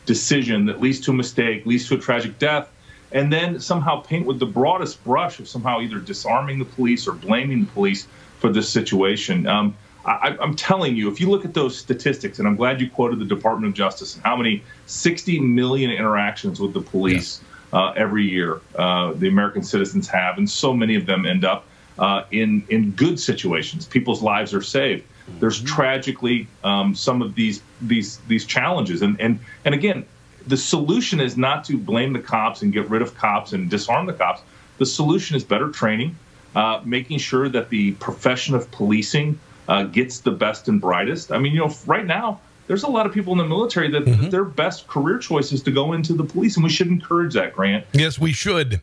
decision 0.06 0.66
that 0.66 0.80
leads 0.80 1.00
to 1.00 1.10
a 1.10 1.14
mistake, 1.14 1.66
leads 1.66 1.88
to 1.88 1.96
a 1.96 1.98
tragic 1.98 2.38
death, 2.38 2.70
and 3.12 3.32
then 3.32 3.60
somehow 3.60 4.00
paint 4.00 4.26
with 4.26 4.38
the 4.38 4.46
broadest 4.46 5.02
brush 5.04 5.38
of 5.38 5.48
somehow 5.48 5.80
either 5.80 5.98
disarming 5.98 6.58
the 6.58 6.64
police 6.64 7.06
or 7.06 7.12
blaming 7.12 7.60
the 7.60 7.70
police 7.72 8.06
for 8.38 8.52
this 8.52 8.68
situation. 8.68 9.46
Um, 9.46 9.76
I, 10.04 10.36
am 10.40 10.54
telling 10.54 10.94
you, 10.94 11.10
if 11.10 11.20
you 11.20 11.28
look 11.28 11.44
at 11.44 11.52
those 11.52 11.76
statistics, 11.76 12.38
and 12.38 12.46
I'm 12.46 12.54
glad 12.56 12.80
you 12.80 12.88
quoted 12.88 13.18
the 13.18 13.24
Department 13.24 13.72
of 13.72 13.74
Justice 13.74 14.14
and 14.14 14.22
how 14.22 14.36
many 14.36 14.62
60 14.86 15.40
million 15.40 15.90
interactions 15.90 16.60
with 16.60 16.72
the 16.72 16.80
police 16.80 17.40
uh, 17.72 17.92
every 17.96 18.24
year 18.24 18.60
uh, 18.76 19.12
the 19.14 19.28
American 19.28 19.62
citizens 19.64 20.06
have, 20.08 20.38
and 20.38 20.48
so 20.48 20.72
many 20.72 20.94
of 20.94 21.06
them 21.06 21.26
end 21.26 21.44
up 21.44 21.64
uh, 21.98 22.22
in 22.30 22.64
in 22.68 22.92
good 22.92 23.18
situations. 23.18 23.86
People's 23.86 24.22
lives 24.22 24.54
are 24.54 24.62
saved. 24.62 25.04
There's 25.40 25.58
mm-hmm. 25.58 25.74
tragically 25.74 26.46
um, 26.62 26.94
some 26.94 27.20
of 27.20 27.34
these 27.34 27.62
these 27.80 28.18
these 28.28 28.44
challenges, 28.44 29.02
and 29.02 29.20
and 29.20 29.40
and 29.64 29.74
again, 29.74 30.06
the 30.46 30.56
solution 30.56 31.20
is 31.20 31.36
not 31.36 31.64
to 31.64 31.76
blame 31.76 32.12
the 32.12 32.20
cops 32.20 32.62
and 32.62 32.72
get 32.72 32.88
rid 32.88 33.02
of 33.02 33.14
cops 33.14 33.52
and 33.52 33.68
disarm 33.68 34.06
the 34.06 34.12
cops. 34.12 34.42
The 34.78 34.86
solution 34.86 35.36
is 35.36 35.44
better 35.44 35.70
training, 35.70 36.16
uh, 36.54 36.80
making 36.84 37.18
sure 37.18 37.48
that 37.48 37.68
the 37.70 37.92
profession 37.92 38.54
of 38.54 38.70
policing 38.70 39.38
uh, 39.68 39.84
gets 39.84 40.20
the 40.20 40.30
best 40.30 40.68
and 40.68 40.80
brightest. 40.80 41.32
I 41.32 41.38
mean, 41.38 41.52
you 41.52 41.60
know, 41.60 41.74
right 41.86 42.06
now 42.06 42.40
there's 42.66 42.82
a 42.82 42.88
lot 42.88 43.06
of 43.06 43.12
people 43.12 43.32
in 43.32 43.38
the 43.38 43.46
military 43.46 43.90
that 43.90 44.04
mm-hmm. 44.04 44.30
their 44.30 44.44
best 44.44 44.86
career 44.86 45.18
choice 45.18 45.52
is 45.52 45.62
to 45.64 45.70
go 45.70 45.92
into 45.92 46.14
the 46.14 46.24
police, 46.24 46.56
and 46.56 46.64
we 46.64 46.70
should 46.70 46.88
encourage 46.88 47.34
that. 47.34 47.54
Grant. 47.54 47.84
Yes, 47.92 48.18
we 48.18 48.32
should. 48.32 48.82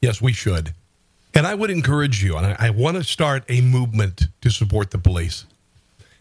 Yes, 0.00 0.20
we 0.20 0.32
should. 0.32 0.74
And 1.34 1.46
I 1.46 1.54
would 1.54 1.70
encourage 1.70 2.22
you, 2.22 2.36
and 2.36 2.46
I, 2.46 2.56
I 2.58 2.70
want 2.70 2.96
to 2.96 3.04
start 3.04 3.44
a 3.48 3.60
movement 3.60 4.28
to 4.42 4.50
support 4.50 4.90
the 4.90 4.98
police. 4.98 5.46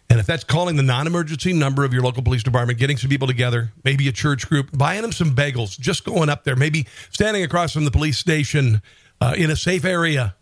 And 0.10 0.20
if 0.20 0.28
that's 0.28 0.44
calling 0.44 0.76
the 0.76 0.84
non 0.84 1.08
emergency 1.08 1.54
number 1.54 1.84
of 1.84 1.94
your 1.94 2.04
local 2.04 2.22
police 2.22 2.44
department, 2.44 2.78
getting 2.78 2.98
some 2.98 3.10
people 3.10 3.28
together, 3.28 3.72
maybe 3.84 4.08
a 4.08 4.12
church 4.12 4.48
group, 4.48 4.70
buying 4.74 5.02
them 5.02 5.12
some 5.12 5.32
bagels, 5.32 5.80
just 5.80 6.04
going 6.04 6.30
up 6.30 6.44
there, 6.44 6.56
maybe 6.56 6.86
standing 7.10 7.44
across 7.44 7.74
from 7.74 7.86
the 7.86 7.92
police 7.92 8.18
station 8.18 8.82
uh, 9.22 9.34
in 9.38 9.50
a 9.50 9.56
safe 9.56 9.86
area, 9.86 10.36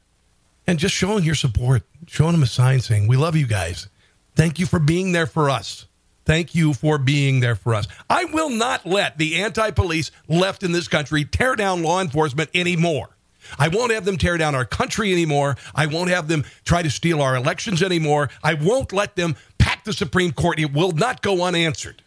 and 0.68 0.80
just 0.80 0.96
showing 0.96 1.24
your 1.24 1.36
support, 1.36 1.84
showing 2.08 2.34
them 2.34 2.44
a 2.44 2.48
sign 2.48 2.80
saying, 2.82 3.08
We 3.08 3.18
love 3.18 3.36
you 3.36 3.48
guys. 3.48 3.88
Thank 4.36 4.60
you 4.60 4.66
for 4.66 4.80
being 4.80 5.12
there 5.12 5.28
for 5.28 5.50
us. 5.50 5.86
Thank 6.26 6.56
you 6.56 6.74
for 6.74 6.98
being 6.98 7.40
there 7.40 7.56
for 7.56 7.74
us. 7.74 7.88
I 8.10 8.26
will 8.26 8.50
not 8.50 8.86
let 8.86 9.18
the 9.18 9.42
anti 9.42 9.72
police 9.72 10.12
left 10.28 10.64
in 10.64 10.72
this 10.72 10.88
country 10.88 11.26
tear 11.26 11.56
down 11.56 11.84
law 11.84 12.02
enforcement 12.02 12.50
anymore. 12.54 13.10
I 13.58 13.68
won't 13.68 13.92
have 13.92 14.06
them 14.06 14.18
tear 14.18 14.38
down 14.38 14.56
our 14.56 14.66
country 14.66 15.12
anymore. 15.12 15.58
I 15.74 15.88
won't 15.88 16.10
have 16.10 16.28
them 16.28 16.46
try 16.64 16.84
to 16.84 16.90
steal 16.90 17.22
our 17.22 17.36
elections 17.36 17.82
anymore. 17.82 18.30
I 18.44 18.54
won't 18.54 18.94
let 18.94 19.16
them 19.16 19.36
the 19.84 19.94
Supreme 19.94 20.32
Court. 20.32 20.60
It 20.60 20.74
will 20.74 20.92
not 20.92 21.22
go 21.22 21.44
unanswered. 21.44 22.04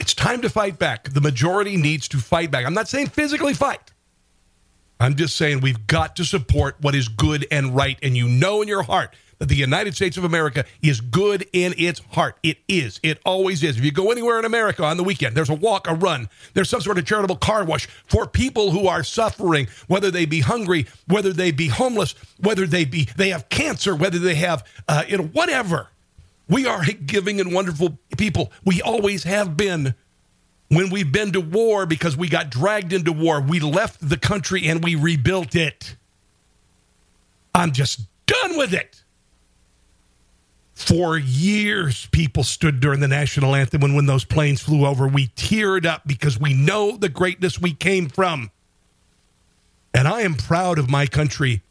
It's 0.00 0.14
time 0.14 0.42
to 0.42 0.50
fight 0.50 0.78
back. 0.78 1.10
The 1.10 1.20
majority 1.20 1.76
needs 1.76 2.08
to 2.08 2.18
fight 2.18 2.50
back. 2.50 2.66
I'm 2.66 2.74
not 2.74 2.88
saying 2.88 3.08
physically 3.08 3.54
fight. 3.54 3.92
I'm 5.00 5.14
just 5.16 5.36
saying 5.36 5.60
we've 5.60 5.86
got 5.86 6.16
to 6.16 6.24
support 6.24 6.76
what 6.80 6.94
is 6.94 7.08
good 7.08 7.46
and 7.50 7.74
right. 7.74 7.98
And 8.02 8.16
you 8.16 8.28
know 8.28 8.62
in 8.62 8.68
your 8.68 8.82
heart 8.82 9.14
that 9.38 9.48
the 9.48 9.56
United 9.56 9.94
States 9.94 10.16
of 10.16 10.24
America 10.24 10.64
is 10.82 11.00
good 11.00 11.46
in 11.52 11.74
its 11.76 12.00
heart. 12.12 12.36
It 12.42 12.58
is. 12.68 13.00
It 13.02 13.20
always 13.24 13.62
is. 13.62 13.76
If 13.76 13.84
you 13.84 13.92
go 13.92 14.10
anywhere 14.10 14.38
in 14.38 14.44
America 14.44 14.84
on 14.84 14.96
the 14.96 15.04
weekend, 15.04 15.36
there's 15.36 15.50
a 15.50 15.54
walk, 15.54 15.88
a 15.88 15.94
run, 15.94 16.28
there's 16.54 16.68
some 16.68 16.80
sort 16.80 16.98
of 16.98 17.04
charitable 17.04 17.36
car 17.36 17.64
wash 17.64 17.86
for 18.06 18.26
people 18.26 18.70
who 18.70 18.86
are 18.86 19.02
suffering, 19.02 19.66
whether 19.88 20.10
they 20.10 20.24
be 20.24 20.40
hungry, 20.40 20.86
whether 21.06 21.32
they 21.32 21.50
be 21.50 21.68
homeless, 21.68 22.14
whether 22.38 22.66
they 22.66 22.84
be 22.84 23.08
they 23.16 23.30
have 23.30 23.48
cancer, 23.48 23.94
whether 23.94 24.18
they 24.18 24.36
have 24.36 24.66
uh, 24.88 25.04
you 25.08 25.18
know 25.18 25.24
whatever. 25.24 25.88
We 26.48 26.66
are 26.66 26.84
giving 26.84 27.40
and 27.40 27.52
wonderful 27.52 27.98
people. 28.16 28.52
We 28.64 28.82
always 28.82 29.24
have 29.24 29.56
been. 29.56 29.94
When 30.68 30.90
we've 30.90 31.12
been 31.12 31.32
to 31.32 31.40
war 31.40 31.86
because 31.86 32.16
we 32.16 32.28
got 32.28 32.50
dragged 32.50 32.92
into 32.92 33.12
war, 33.12 33.40
we 33.40 33.60
left 33.60 34.06
the 34.06 34.16
country 34.16 34.66
and 34.66 34.82
we 34.82 34.94
rebuilt 34.94 35.54
it. 35.54 35.96
I'm 37.54 37.72
just 37.72 38.00
Done 38.26 38.56
with 38.56 38.72
it. 38.72 39.02
For 40.72 41.16
years, 41.16 42.06
people 42.06 42.42
stood 42.42 42.80
during 42.80 43.00
the 43.00 43.08
national 43.08 43.54
anthem, 43.54 43.82
and 43.82 43.94
when 43.94 44.06
those 44.06 44.24
planes 44.24 44.60
flew 44.60 44.84
over, 44.86 45.06
we 45.06 45.28
teared 45.28 45.86
up 45.86 46.02
because 46.06 46.38
we 46.38 46.52
know 46.52 46.96
the 46.96 47.08
greatness 47.08 47.60
we 47.60 47.72
came 47.72 48.08
from. 48.08 48.50
And 49.92 50.08
I 50.08 50.22
am 50.22 50.34
proud 50.34 50.78
of 50.78 50.90
my 50.90 51.06
country. 51.06 51.62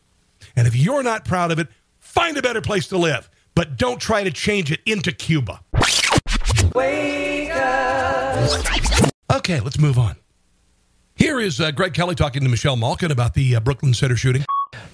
And 0.56 0.68
if 0.68 0.76
you're 0.76 1.04
not 1.04 1.26
proud 1.26 1.52
of 1.52 1.60
it, 1.60 1.68
find 2.00 2.38
a 2.38 2.42
better 2.42 2.62
place 2.62 2.88
to 2.88 2.98
live. 2.98 3.30
But 3.56 3.78
don't 3.78 4.00
try 4.00 4.24
to 4.24 4.32
change 4.32 4.72
it 4.72 4.80
into 4.86 5.12
Cuba. 5.12 5.62
Wake 6.74 7.52
up. 7.52 8.52
Okay, 9.32 9.60
let's 9.60 9.80
move 9.80 9.98
on. 9.98 10.16
Here 11.16 11.40
is 11.40 11.62
uh, 11.62 11.72
Greg 11.72 11.94
Kelly 11.94 12.16
talking 12.16 12.44
to 12.44 12.50
Michelle 12.50 12.76
Malkin 12.76 13.12
about 13.12 13.36
the 13.36 13.56
uh, 13.56 13.60
Brooklyn 13.60 13.94
Center 13.94 14.16
shooting. 14.16 14.44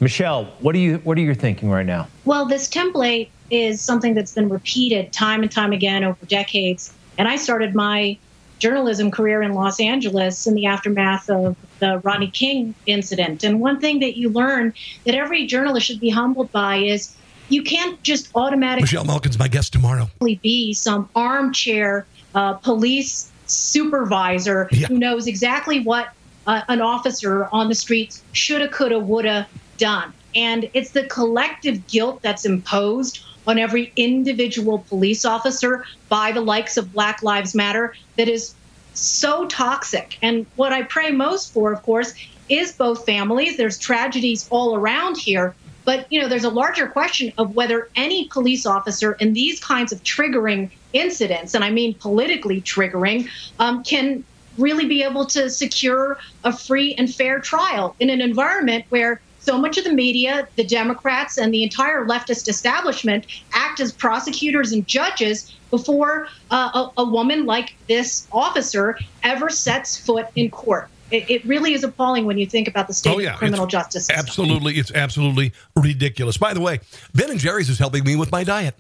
Michelle, 0.02 0.46
what 0.60 0.76
are 0.76 0.80
you 0.80 0.98
what 1.00 1.18
are 1.18 1.22
you 1.22 1.34
thinking 1.34 1.70
right 1.70 1.86
now? 1.86 2.08
Well, 2.26 2.46
this 2.46 2.68
template 2.70 3.30
is 3.50 3.82
something 3.82 4.14
that's 4.14 4.34
been 4.34 4.50
repeated 4.50 5.14
time 5.14 5.42
and 5.42 5.52
time 5.52 5.72
again 5.72 6.04
over 6.04 6.26
decades. 6.26 6.94
And 7.18 7.28
I 7.28 7.38
started 7.38 7.74
my 7.74 8.18
journalism 8.60 9.10
career 9.10 9.42
in 9.42 9.54
Los 9.54 9.80
Angeles 9.80 10.46
in 10.46 10.54
the 10.54 10.66
aftermath 10.66 11.30
of 11.30 11.56
the 11.80 12.00
Rodney 12.00 12.30
King 12.30 12.76
incident. 12.86 13.44
And 13.44 13.62
one 13.62 13.80
thing 13.80 14.00
that 14.00 14.18
you 14.18 14.30
learn 14.30 14.74
that 15.06 15.16
every 15.16 15.48
journalist 15.48 15.88
should 15.88 16.02
be 16.02 16.10
humbled 16.10 16.52
by 16.52 16.78
is 16.78 17.16
you 17.50 17.64
can't 17.64 18.02
just 18.04 18.30
automatically 18.36 18.84
Michelle 18.84 19.04
Malkin's 19.06 19.38
my 19.40 19.48
guest 19.48 19.74
tomorrow. 19.74 20.10
be 20.42 20.74
some 20.74 21.10
armchair 21.16 22.06
uh, 22.36 22.54
police 22.54 23.32
supervisor 23.48 24.68
Yeah. 24.72 24.88
who 24.88 24.98
knows 24.98 25.28
exactly 25.28 25.80
what 25.80 26.10
uh, 26.48 26.62
an 26.68 26.82
officer 26.82 27.48
on 27.52 27.68
the 27.70 27.76
streets 27.76 28.24
shoulda, 28.32 28.68
coulda, 28.70 29.00
woulda 29.00 29.48
done. 29.78 30.14
And 30.36 30.70
it's 30.74 30.92
the 30.92 31.04
collective 31.04 31.88
guilt 31.88 32.22
that's 32.22 32.46
imposed 32.46 33.20
on 33.48 33.58
every 33.58 33.92
individual 33.96 34.80
police 34.90 35.26
officer 35.26 35.84
by 36.08 36.32
the 36.32 36.42
likes 36.42 36.78
of 36.78 36.94
Black 36.94 37.24
Lives 37.24 37.56
Matter 37.56 37.96
that 38.18 38.28
is 38.28 38.54
so 38.94 39.48
toxic. 39.48 40.18
And 40.22 40.46
what 40.56 40.72
I 40.72 40.84
pray 40.84 41.10
most 41.12 41.54
for, 41.54 41.72
of 41.74 41.82
course, 41.82 42.14
is 42.48 42.74
both 42.74 43.06
families. 43.06 43.58
There's 43.58 43.78
tragedies 43.80 44.48
all 44.52 44.76
around 44.76 45.18
here. 45.18 45.56
But 45.90 46.06
you 46.12 46.22
know, 46.22 46.28
there's 46.28 46.44
a 46.44 46.52
larger 46.52 46.86
question 46.86 47.34
of 47.40 47.56
whether 47.56 47.90
any 47.96 48.28
police 48.28 48.68
officer 48.68 49.14
in 49.14 49.34
these 49.34 49.60
kinds 49.60 49.92
of 49.92 50.04
triggering 50.04 50.70
incidents, 50.94 51.56
and 51.56 51.64
I 51.64 51.72
mean 51.72 51.96
politically 51.96 52.62
triggering, 52.62 53.28
um, 53.58 53.84
can 53.84 54.24
really 54.60 54.86
be 54.86 55.02
able 55.02 55.26
to 55.26 55.50
secure 55.50 56.20
a 56.44 56.56
free 56.56 56.94
and 56.94 57.12
fair 57.12 57.40
trial 57.40 57.96
in 58.00 58.12
an 58.12 58.22
environment 58.22 58.86
where 58.90 59.20
so 59.40 59.58
much 59.58 59.80
of 59.80 59.84
the 59.84 59.92
media, 59.92 60.48
the 60.58 60.64
Democrats, 60.64 61.40
and 61.40 61.52
the 61.52 61.64
entire 61.64 62.06
leftist 62.06 62.48
establishment 62.48 63.26
act 63.54 63.80
as 63.80 63.92
prosecutors 63.92 64.72
and 64.72 64.86
judges 64.86 65.56
before 65.72 66.28
uh, 66.52 66.84
a, 66.98 67.02
a 67.02 67.04
woman 67.04 67.48
like 67.48 67.74
this 67.88 68.28
officer 68.32 69.00
ever 69.24 69.50
sets 69.50 69.98
foot 69.98 70.28
in 70.36 70.52
court. 70.52 70.88
It, 71.12 71.30
it 71.30 71.46
really 71.46 71.74
is 71.74 71.84
appalling 71.84 72.26
when 72.26 72.38
you 72.38 72.46
think 72.46 72.68
about 72.68 72.88
the 72.88 72.94
state 72.94 73.14
Oh, 73.16 73.20
yeah, 73.20 73.34
of 73.34 73.40
criminal 73.40 73.66
it's 73.66 73.72
justice. 73.72 74.06
system. 74.08 74.20
Absolutely, 74.26 74.76
it's 74.76 74.92
absolutely 74.92 75.54
ridiculous. 75.76 76.38
By 76.38 76.54
the 76.54 76.62
way, 76.62 76.80
Ben 77.14 77.30
and 77.32 77.40
Jerry's 77.40 77.70
is 77.70 77.80
helping 77.80 78.04
me 78.04 78.16
with 78.16 78.32
my 78.32 78.44
diet. 78.44 78.76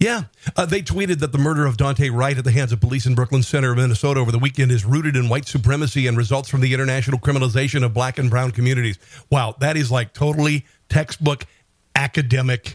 Yeah, 0.00 0.24
uh, 0.56 0.66
they 0.66 0.82
tweeted 0.82 1.20
that 1.20 1.30
the 1.30 1.38
murder 1.38 1.64
of 1.64 1.76
Daunte 1.76 2.10
Wright 2.12 2.36
at 2.36 2.42
the 2.42 2.50
hands 2.50 2.72
of 2.72 2.80
police 2.80 3.06
in 3.06 3.14
Brooklyn 3.14 3.44
Center, 3.44 3.72
Minnesota, 3.74 4.18
over 4.18 4.32
the 4.32 4.38
weekend 4.38 4.72
is 4.72 4.84
rooted 4.84 5.14
in 5.14 5.28
white 5.28 5.46
supremacy 5.46 6.08
and 6.08 6.16
results 6.16 6.48
from 6.48 6.60
the 6.60 6.74
international 6.74 7.20
criminalization 7.20 7.84
of 7.84 7.94
black 7.94 8.18
and 8.18 8.28
brown 8.28 8.50
communities. 8.50 8.98
Wow, 9.30 9.54
that 9.60 9.76
is 9.76 9.92
like 9.92 10.12
totally 10.12 10.66
textbook 10.88 11.46
academic 11.94 12.74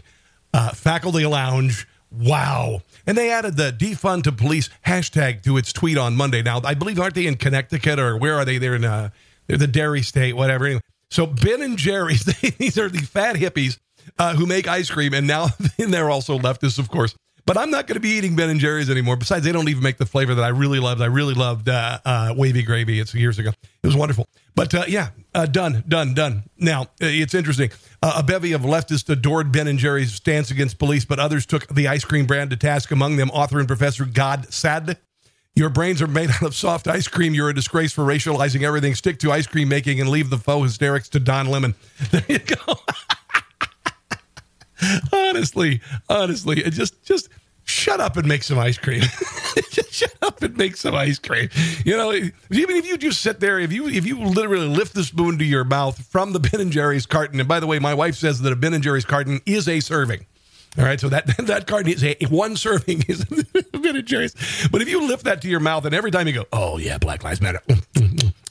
uh, 0.54 0.70
faculty 0.70 1.26
lounge. 1.26 1.86
Wow. 2.10 2.82
And 3.06 3.16
they 3.16 3.30
added 3.30 3.56
the 3.56 3.72
defund 3.72 4.22
to 4.24 4.32
police 4.32 4.70
hashtag 4.86 5.42
to 5.44 5.56
its 5.56 5.72
tweet 5.72 5.98
on 5.98 6.16
Monday. 6.16 6.42
Now, 6.42 6.60
I 6.64 6.74
believe, 6.74 6.98
aren't 6.98 7.14
they 7.14 7.26
in 7.26 7.36
Connecticut 7.36 7.98
or 7.98 8.16
where 8.16 8.34
are 8.34 8.44
they? 8.44 8.58
They're 8.58 8.74
in 8.74 8.84
uh, 8.84 9.10
they're 9.46 9.58
the 9.58 9.66
dairy 9.66 10.02
state, 10.02 10.36
whatever. 10.36 10.66
Anyway, 10.66 10.80
so 11.10 11.26
Ben 11.26 11.62
and 11.62 11.76
Jerry's, 11.76 12.24
they, 12.40 12.50
these 12.50 12.78
are 12.78 12.88
the 12.88 12.98
fat 12.98 13.36
hippies 13.36 13.78
uh, 14.18 14.34
who 14.34 14.46
make 14.46 14.68
ice 14.68 14.90
cream, 14.90 15.14
and 15.14 15.26
now 15.26 15.48
and 15.78 15.92
they're 15.92 16.10
also 16.10 16.38
leftists, 16.38 16.78
of 16.78 16.88
course. 16.88 17.14
But 17.48 17.56
I'm 17.56 17.70
not 17.70 17.86
going 17.86 17.94
to 17.94 18.00
be 18.00 18.10
eating 18.10 18.36
Ben 18.36 18.50
and 18.50 18.60
Jerry's 18.60 18.90
anymore. 18.90 19.16
Besides, 19.16 19.42
they 19.42 19.52
don't 19.52 19.70
even 19.70 19.82
make 19.82 19.96
the 19.96 20.04
flavor 20.04 20.34
that 20.34 20.44
I 20.44 20.48
really 20.48 20.80
loved. 20.80 21.00
I 21.00 21.06
really 21.06 21.32
loved 21.32 21.70
uh, 21.70 21.98
uh, 22.04 22.34
wavy 22.36 22.62
gravy. 22.62 23.00
It's 23.00 23.14
years 23.14 23.38
ago. 23.38 23.52
It 23.82 23.86
was 23.86 23.96
wonderful. 23.96 24.28
But 24.54 24.74
uh, 24.74 24.84
yeah, 24.86 25.12
uh, 25.34 25.46
done, 25.46 25.82
done, 25.88 26.12
done. 26.12 26.42
Now 26.58 26.88
it's 27.00 27.32
interesting. 27.32 27.70
A 28.02 28.22
bevy 28.22 28.52
of 28.52 28.60
leftists 28.60 29.08
adored 29.08 29.50
Ben 29.50 29.66
and 29.66 29.78
Jerry's 29.78 30.12
stance 30.12 30.50
against 30.50 30.78
police, 30.78 31.06
but 31.06 31.18
others 31.18 31.46
took 31.46 31.66
the 31.68 31.88
ice 31.88 32.04
cream 32.04 32.26
brand 32.26 32.50
to 32.50 32.56
task. 32.58 32.90
Among 32.90 33.16
them, 33.16 33.30
author 33.30 33.58
and 33.58 33.66
professor 33.66 34.04
Gad 34.04 34.52
Saad. 34.52 34.98
Your 35.54 35.70
brains 35.70 36.02
are 36.02 36.06
made 36.06 36.28
out 36.28 36.42
of 36.42 36.54
soft 36.54 36.86
ice 36.86 37.08
cream. 37.08 37.32
You're 37.32 37.48
a 37.48 37.54
disgrace 37.54 37.94
for 37.94 38.02
racializing 38.02 38.62
everything. 38.62 38.94
Stick 38.94 39.18
to 39.20 39.32
ice 39.32 39.46
cream 39.46 39.70
making 39.70 40.02
and 40.02 40.10
leave 40.10 40.28
the 40.28 40.36
faux 40.36 40.64
hysterics 40.64 41.08
to 41.10 41.18
Don 41.18 41.46
Lemon. 41.46 41.74
There 42.10 42.24
you 42.28 42.40
go. 42.40 42.74
honestly, 45.12 45.80
honestly, 46.08 46.62
just 46.62 47.02
just 47.04 47.28
shut 47.64 48.00
up 48.00 48.16
and 48.16 48.26
make 48.26 48.42
some 48.42 48.58
ice 48.58 48.78
cream. 48.78 49.00
just 49.70 49.92
shut 49.92 50.14
up 50.22 50.42
and 50.42 50.56
make 50.56 50.76
some 50.76 50.94
ice 50.94 51.18
cream. 51.18 51.48
You 51.84 51.96
know, 51.96 52.12
even 52.12 52.32
if 52.50 52.86
you 52.86 52.96
just 52.96 53.20
sit 53.20 53.40
there, 53.40 53.58
if 53.58 53.72
you 53.72 53.88
if 53.88 54.06
you 54.06 54.18
literally 54.20 54.68
lift 54.68 54.94
the 54.94 55.04
spoon 55.04 55.38
to 55.38 55.44
your 55.44 55.64
mouth 55.64 56.02
from 56.06 56.32
the 56.32 56.40
Ben 56.40 56.60
and 56.60 56.72
Jerry's 56.72 57.06
carton, 57.06 57.38
and 57.40 57.48
by 57.48 57.60
the 57.60 57.66
way, 57.66 57.78
my 57.78 57.94
wife 57.94 58.16
says 58.16 58.40
that 58.40 58.52
a 58.52 58.56
Ben 58.56 58.74
and 58.74 58.82
Jerry's 58.82 59.04
carton 59.04 59.40
is 59.46 59.68
a 59.68 59.80
serving. 59.80 60.26
All 60.78 60.84
right, 60.84 61.00
so 61.00 61.08
that 61.08 61.26
that 61.46 61.66
carton 61.66 61.90
is 61.92 62.04
a 62.04 62.16
one 62.28 62.56
serving 62.56 63.02
is 63.08 63.22
a 63.22 63.78
Ben 63.78 63.96
and 63.96 64.06
Jerry's. 64.06 64.34
But 64.70 64.82
if 64.82 64.88
you 64.88 65.06
lift 65.06 65.24
that 65.24 65.42
to 65.42 65.48
your 65.48 65.60
mouth, 65.60 65.84
and 65.84 65.94
every 65.94 66.10
time 66.10 66.26
you 66.26 66.34
go, 66.34 66.44
oh 66.52 66.78
yeah, 66.78 66.98
Black 66.98 67.24
Lives 67.24 67.40
Matter. 67.40 67.60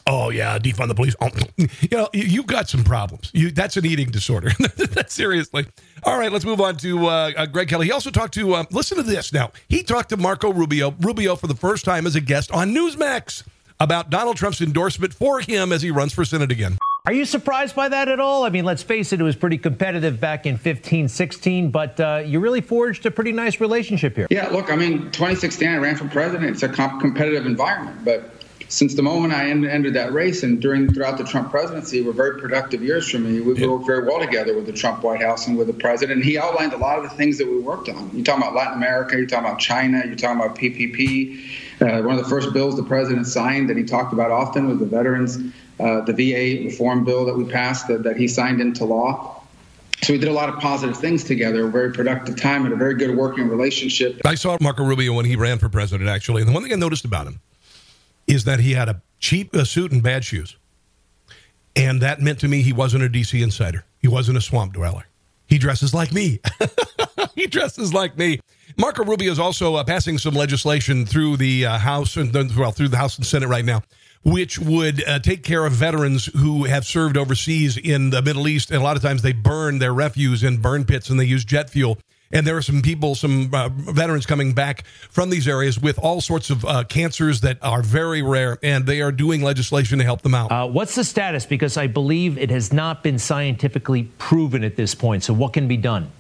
Oh 0.10 0.30
yeah, 0.30 0.58
defund 0.58 0.88
the 0.88 0.96
police. 0.96 1.16
Oh, 1.20 1.30
you 1.58 1.68
know, 1.92 2.10
you, 2.14 2.24
you 2.24 2.44
got 2.44 2.70
some 2.70 2.84
problems. 2.84 3.30
You 3.34 3.52
that's 3.52 3.76
an 3.76 3.86
eating 3.86 4.10
disorder. 4.10 4.52
Seriously. 5.08 5.68
All 6.04 6.18
right, 6.18 6.32
let's 6.32 6.46
move 6.46 6.62
on 6.62 6.78
to 6.78 7.08
uh, 7.08 7.32
uh, 7.36 7.46
Greg 7.46 7.68
Kelly. 7.68 7.88
He 7.88 7.92
also 7.92 8.10
talked 8.10 8.34
to. 8.36 8.54
Uh, 8.54 8.64
listen 8.72 8.98
to 8.98 9.04
this 9.04 9.34
now. 9.34 9.52
He 9.68 9.84
talked 9.84 10.10
to 10.10 10.18
Marco 10.18 10.54
Rubio. 10.54 10.96
Rubio 11.02 11.36
for 11.36 11.48
the 11.48 11.56
first 11.56 11.84
time 11.84 12.08
as 12.08 12.16
a 12.16 12.22
guest 12.22 12.52
on 12.52 12.74
Newsmax 12.74 13.44
about 13.80 14.10
Donald 14.10 14.38
Trump's 14.38 14.62
endorsement 14.62 15.14
for 15.14 15.42
him 15.42 15.72
as 15.72 15.82
he 15.82 15.92
runs 15.92 16.14
for 16.14 16.24
Senate 16.24 16.52
again. 16.52 16.78
Are 17.06 17.14
you 17.14 17.24
surprised 17.24 17.74
by 17.74 17.88
that 17.88 18.10
at 18.10 18.20
all? 18.20 18.44
I 18.44 18.50
mean, 18.50 18.66
let's 18.66 18.84
face 18.84 19.14
it, 19.14 19.22
it 19.22 19.24
was 19.24 19.36
pretty 19.36 19.58
competitive 19.58 20.20
back 20.20 20.46
in 20.46 20.58
15, 20.58 21.08
16, 21.08 21.72
but 21.72 21.98
uh, 22.02 22.22
you 22.26 22.42
really 22.42 22.60
forged 22.60 23.06
a 23.06 23.12
pretty 23.12 23.32
nice 23.32 23.62
relationship 23.62 24.16
here. 24.18 24.28
Yeah, 24.30 24.50
look, 24.50 24.70
I 24.70 24.76
mean, 24.76 25.04
2016, 25.12 25.70
I 25.70 25.78
ran 25.78 25.96
for 25.96 26.08
president. 26.10 26.50
It's 26.52 26.64
a 26.64 26.70
comp- 26.70 27.00
competitive 27.00 27.46
environment, 27.46 28.04
but 28.04 28.37
since 28.70 28.96
the 28.96 29.02
moment 29.02 29.34
I 29.34 29.50
en- 29.50 29.66
entered 29.66 29.94
that 29.94 30.12
race 30.12 30.44
and 30.44 30.62
during 30.62 30.94
throughout 30.94 31.18
the 31.18 31.24
Trump 31.24 31.52
presidency 31.52 32.02
were 32.02 32.12
very 32.12 32.40
productive 32.40 32.84
years 32.84 33.10
for 33.10 33.20
me. 33.20 33.40
We 33.40 33.68
worked 33.68 33.86
very 33.86 34.06
well 34.06 34.20
together 34.20 34.56
with 34.56 34.66
the 34.66 34.74
Trump 34.74 35.04
White 35.04 35.22
House 35.22 35.48
and 35.48 35.58
with 35.58 35.68
the 35.68 35.74
president. 35.74 36.18
And 36.18 36.26
He 36.26 36.38
outlined 36.38 36.74
a 36.74 36.78
lot 36.78 36.98
of 36.98 37.04
the 37.04 37.16
things 37.16 37.38
that 37.38 37.48
we 37.48 37.60
worked 37.60 37.90
on. 37.90 38.12
You're 38.14 38.26
talking 38.26 38.44
about 38.44 38.56
Latin 38.56 38.74
America, 38.74 39.16
you're 39.18 39.26
talking 39.26 39.46
about 39.46 39.60
China, 39.60 40.04
you're 40.06 40.16
talking 40.16 40.40
about 40.40 40.58
PPP. 40.58 41.40
Uh, 41.80 42.02
one 42.04 42.18
of 42.18 42.24
the 42.24 42.30
first 42.30 42.54
bills 42.54 42.76
the 42.76 42.84
president 42.84 43.28
signed 43.28 43.70
that 43.70 43.78
he 43.78 43.84
talked 43.84 44.12
about 44.12 44.32
often 44.32 44.68
was 44.68 44.80
the 44.80 44.86
veterans, 44.86 45.38
uh, 45.80 46.02
the 46.02 46.14
VA 46.14 46.66
reform 46.66 47.06
bill 47.06 47.26
that 47.26 47.38
we 47.38 47.46
passed 47.46 47.88
that, 47.88 48.04
that 48.04 48.18
he 48.18 48.28
signed 48.28 48.60
into 48.60 48.84
law. 48.84 49.34
So 50.04 50.14
we 50.14 50.20
did 50.20 50.30
a 50.30 50.34
lot 50.34 50.50
of 50.50 50.60
positive 50.60 50.98
things 50.98 51.24
together, 51.24 51.68
a 51.68 51.72
very 51.72 51.92
productive 51.92 52.36
time 52.40 52.66
and 52.66 52.74
a 52.74 52.78
very 52.78 52.96
good 52.96 53.16
working 53.16 53.48
relationship. 53.48 54.22
I 54.26 54.36
saw 54.36 54.58
Marco 54.62 54.84
Rubio 54.84 55.14
when 55.14 55.26
he 55.26 55.36
ran 55.36 55.58
for 55.58 55.70
president, 55.70 56.08
actually. 56.08 56.42
And 56.42 56.50
the 56.50 56.54
one 56.54 56.64
thing 56.64 56.72
I 56.72 56.76
noticed 56.76 57.04
about 57.04 57.28
him 57.28 57.40
is 58.28 58.44
that 58.44 58.60
he 58.60 58.74
had 58.74 58.90
a 58.90 59.02
cheap 59.20 59.56
uh, 59.56 59.64
suit 59.64 59.92
and 59.92 60.04
bad 60.04 60.24
shoes. 60.24 60.58
And 61.76 62.02
that 62.02 62.22
meant 62.22 62.40
to 62.40 62.48
me 62.48 62.62
he 62.62 62.74
wasn't 62.74 63.04
a 63.04 63.10
DC 63.10 63.42
insider. 63.42 63.86
He 64.00 64.08
wasn't 64.08 64.38
a 64.38 64.42
swamp 64.42 64.74
dweller. 64.74 65.08
He 65.48 65.58
dresses 65.58 65.94
like 65.94 66.12
me. 66.12 66.40
he 67.36 67.48
dresses 67.48 67.94
like 67.94 68.18
me. 68.18 68.40
Marco 68.78 69.06
Rubio 69.06 69.32
is 69.32 69.40
also 69.40 69.76
uh, 69.76 69.84
passing 69.84 70.18
some 70.18 70.34
legislation 70.34 71.06
through 71.06 71.38
the 71.38 71.66
uh, 71.66 71.78
House 71.78 72.18
and 72.18 72.34
well 72.56 72.72
through 72.72 72.90
the 72.90 72.98
House 72.98 73.18
and 73.18 73.26
Senate 73.26 73.48
right 73.48 73.64
now, 73.64 73.82
which 74.24 74.60
would 74.60 75.08
uh, 75.08 75.20
take 75.20 75.44
care 75.44 75.66
of 75.66 75.72
veterans 75.72 76.26
who 76.26 76.66
have 76.66 76.86
served 76.86 77.16
overseas 77.16 77.78
in 77.78 78.10
the 78.10 78.22
Middle 78.22 78.48
East. 78.48 78.72
And 78.72 78.82
a 78.82 78.84
lot 78.84 78.98
of 78.98 79.02
times 79.02 79.22
they 79.22 79.32
burn 79.34 79.80
their 79.80 79.94
refuse 79.94 80.44
in 80.44 80.58
burn 80.58 80.84
pits 80.84 81.10
and 81.10 81.20
they 81.20 81.26
use 81.26 81.46
jet 81.46 81.70
fuel. 81.70 81.98
And 82.32 82.46
there 82.46 82.58
are 82.58 82.62
some 82.62 82.82
people, 82.82 83.16
some 83.16 83.54
uh, 83.54 83.70
veterans 83.70 84.26
coming 84.26 84.54
back 84.54 84.86
from 85.10 85.30
these 85.30 85.48
areas 85.48 85.80
with 85.80 85.98
all 86.00 86.20
sorts 86.20 86.50
of 86.50 86.66
uh, 86.66 86.84
cancers 86.84 87.42
that 87.42 87.58
are 87.62 87.82
very 87.82 88.22
rare, 88.22 88.58
and 88.62 88.86
they 88.86 89.02
are 89.02 89.14
doing 89.14 89.42
legislation 89.42 90.00
to 90.00 90.04
help 90.04 90.22
them 90.24 90.36
out. 90.36 90.52
Uh, 90.52 90.68
what's 90.68 90.96
the 90.96 91.04
status? 91.04 91.46
Because 91.46 91.78
I 91.78 91.88
believe 91.88 92.38
it 92.38 92.50
has 92.50 92.74
not 92.74 93.02
been 93.02 93.18
scientifically 93.18 94.04
proven 94.18 94.64
at 94.64 94.76
this 94.76 94.94
point. 94.94 95.24
So, 95.24 95.34
what 95.34 95.54
can 95.54 95.68
be 95.68 95.78
done? 95.78 96.12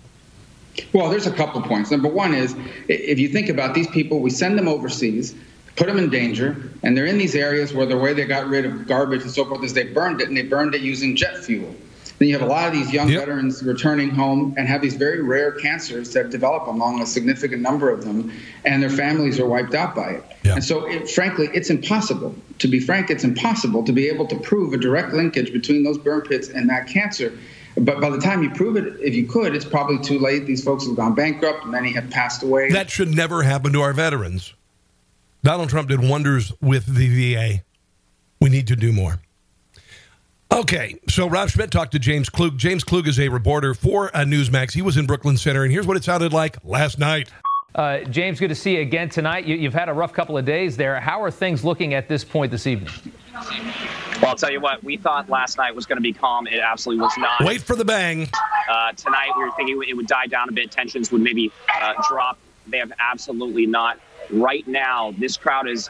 Well, 0.93 1.09
there's 1.09 1.27
a 1.27 1.31
couple 1.31 1.61
points. 1.61 1.91
Number 1.91 2.07
one 2.07 2.33
is 2.33 2.55
if 2.87 3.19
you 3.19 3.27
think 3.27 3.49
about 3.49 3.73
these 3.73 3.87
people, 3.87 4.19
we 4.19 4.29
send 4.29 4.57
them 4.57 4.67
overseas, 4.67 5.35
put 5.75 5.87
them 5.87 5.97
in 5.97 6.09
danger, 6.09 6.71
and 6.83 6.95
they're 6.95 7.05
in 7.05 7.17
these 7.17 7.35
areas 7.35 7.73
where 7.73 7.85
the 7.85 7.97
way 7.97 8.13
they 8.13 8.25
got 8.25 8.47
rid 8.47 8.65
of 8.65 8.87
garbage 8.87 9.23
and 9.23 9.31
so 9.31 9.43
forth 9.43 9.63
is 9.63 9.73
they 9.73 9.91
burned 9.91 10.21
it, 10.21 10.29
and 10.29 10.37
they 10.37 10.43
burned 10.43 10.73
it 10.75 10.81
using 10.81 11.15
jet 11.15 11.43
fuel. 11.43 11.75
Then 12.19 12.27
you 12.27 12.37
have 12.37 12.47
a 12.47 12.49
lot 12.49 12.67
of 12.67 12.73
these 12.73 12.91
young 12.91 13.09
veterans 13.09 13.61
returning 13.61 14.09
home 14.09 14.55
and 14.57 14.67
have 14.67 14.81
these 14.81 14.95
very 14.95 15.21
rare 15.21 15.51
cancers 15.51 16.13
that 16.13 16.31
develop 16.31 16.67
among 16.67 17.01
a 17.01 17.05
significant 17.05 17.61
number 17.61 17.89
of 17.89 18.03
them, 18.03 18.31
and 18.65 18.81
their 18.81 18.89
families 18.89 19.39
are 19.39 19.45
wiped 19.45 19.75
out 19.75 19.93
by 19.95 20.09
it. 20.11 20.23
And 20.43 20.63
so, 20.63 20.87
it, 20.87 21.09
frankly, 21.09 21.49
it's 21.53 21.69
impossible. 21.69 22.35
To 22.59 22.67
be 22.67 22.79
frank, 22.79 23.11
it's 23.11 23.23
impossible 23.23 23.83
to 23.83 23.91
be 23.91 24.07
able 24.07 24.25
to 24.27 24.35
prove 24.39 24.73
a 24.73 24.77
direct 24.77 25.13
linkage 25.13 25.53
between 25.53 25.83
those 25.83 25.97
burn 25.97 26.21
pits 26.21 26.49
and 26.49 26.69
that 26.69 26.87
cancer. 26.87 27.37
But 27.75 28.01
by 28.01 28.09
the 28.09 28.17
time 28.19 28.41
you 28.41 28.49
prove 28.49 28.75
it, 28.77 28.99
if 28.99 29.13
you 29.13 29.27
could, 29.27 29.55
it's 29.55 29.65
probably 29.65 29.99
too 29.99 30.17
late. 30.17 30.47
These 30.47 30.63
folks 30.63 30.87
have 30.87 30.95
gone 30.95 31.13
bankrupt, 31.13 31.67
many 31.67 31.93
have 31.93 32.09
passed 32.09 32.41
away. 32.41 32.71
That 32.71 32.89
should 32.89 33.09
never 33.09 33.43
happen 33.43 33.73
to 33.73 33.81
our 33.81 33.93
veterans. 33.93 34.55
Donald 35.43 35.69
Trump 35.69 35.89
did 35.89 35.99
wonders 36.01 36.51
with 36.59 36.87
the 36.87 37.35
VA. 37.35 37.63
We 38.41 38.49
need 38.49 38.67
to 38.67 38.75
do 38.75 38.91
more. 38.91 39.19
Okay, 40.51 40.99
so 41.09 41.27
Rob 41.27 41.49
Schmitt 41.49 41.71
talked 41.71 41.91
to 41.91 41.99
James 41.99 42.29
Klug. 42.29 42.57
James 42.57 42.83
Klug 42.83 43.07
is 43.07 43.19
a 43.19 43.27
reporter 43.27 43.73
for 43.73 44.15
uh, 44.15 44.21
Newsmax. 44.21 44.71
He 44.73 44.81
was 44.81 44.97
in 44.97 45.05
Brooklyn 45.05 45.37
Center, 45.37 45.63
and 45.63 45.71
here's 45.71 45.85
what 45.85 45.97
it 45.97 46.03
sounded 46.03 46.33
like 46.33 46.57
last 46.63 46.97
night. 46.97 47.29
Uh, 47.75 47.99
James, 48.05 48.39
good 48.39 48.47
to 48.47 48.55
see 48.55 48.75
you 48.75 48.81
again 48.81 49.09
tonight. 49.09 49.45
You, 49.45 49.55
you've 49.55 49.73
had 49.73 49.89
a 49.89 49.93
rough 49.93 50.13
couple 50.13 50.37
of 50.37 50.45
days 50.45 50.77
there. 50.77 50.99
How 50.99 51.21
are 51.21 51.29
things 51.29 51.63
looking 51.63 51.93
at 51.93 52.07
this 52.07 52.23
point 52.23 52.49
this 52.49 52.65
evening? 52.65 52.91
Well, 53.33 54.31
I'll 54.31 54.35
tell 54.35 54.49
you 54.49 54.59
what, 54.59 54.83
we 54.83 54.97
thought 54.97 55.29
last 55.29 55.57
night 55.57 55.75
was 55.75 55.85
going 55.85 55.97
to 55.97 56.01
be 56.01 56.13
calm. 56.13 56.47
It 56.47 56.59
absolutely 56.59 57.03
was 57.03 57.13
not. 57.17 57.43
Wait 57.43 57.61
for 57.61 57.75
the 57.75 57.85
bang. 57.85 58.27
Uh, 58.67 58.93
tonight, 58.93 59.29
we 59.37 59.43
were 59.43 59.51
thinking 59.51 59.79
it 59.87 59.95
would 59.95 60.07
die 60.07 60.25
down 60.27 60.49
a 60.49 60.53
bit. 60.53 60.71
Tensions 60.71 61.11
would 61.11 61.21
maybe 61.21 61.51
uh, 61.79 61.93
drop. 62.09 62.39
They 62.65 62.79
have 62.79 62.93
absolutely 62.99 63.67
not. 63.67 63.99
Right 64.31 64.67
now, 64.67 65.13
this 65.17 65.37
crowd 65.37 65.69
is 65.69 65.89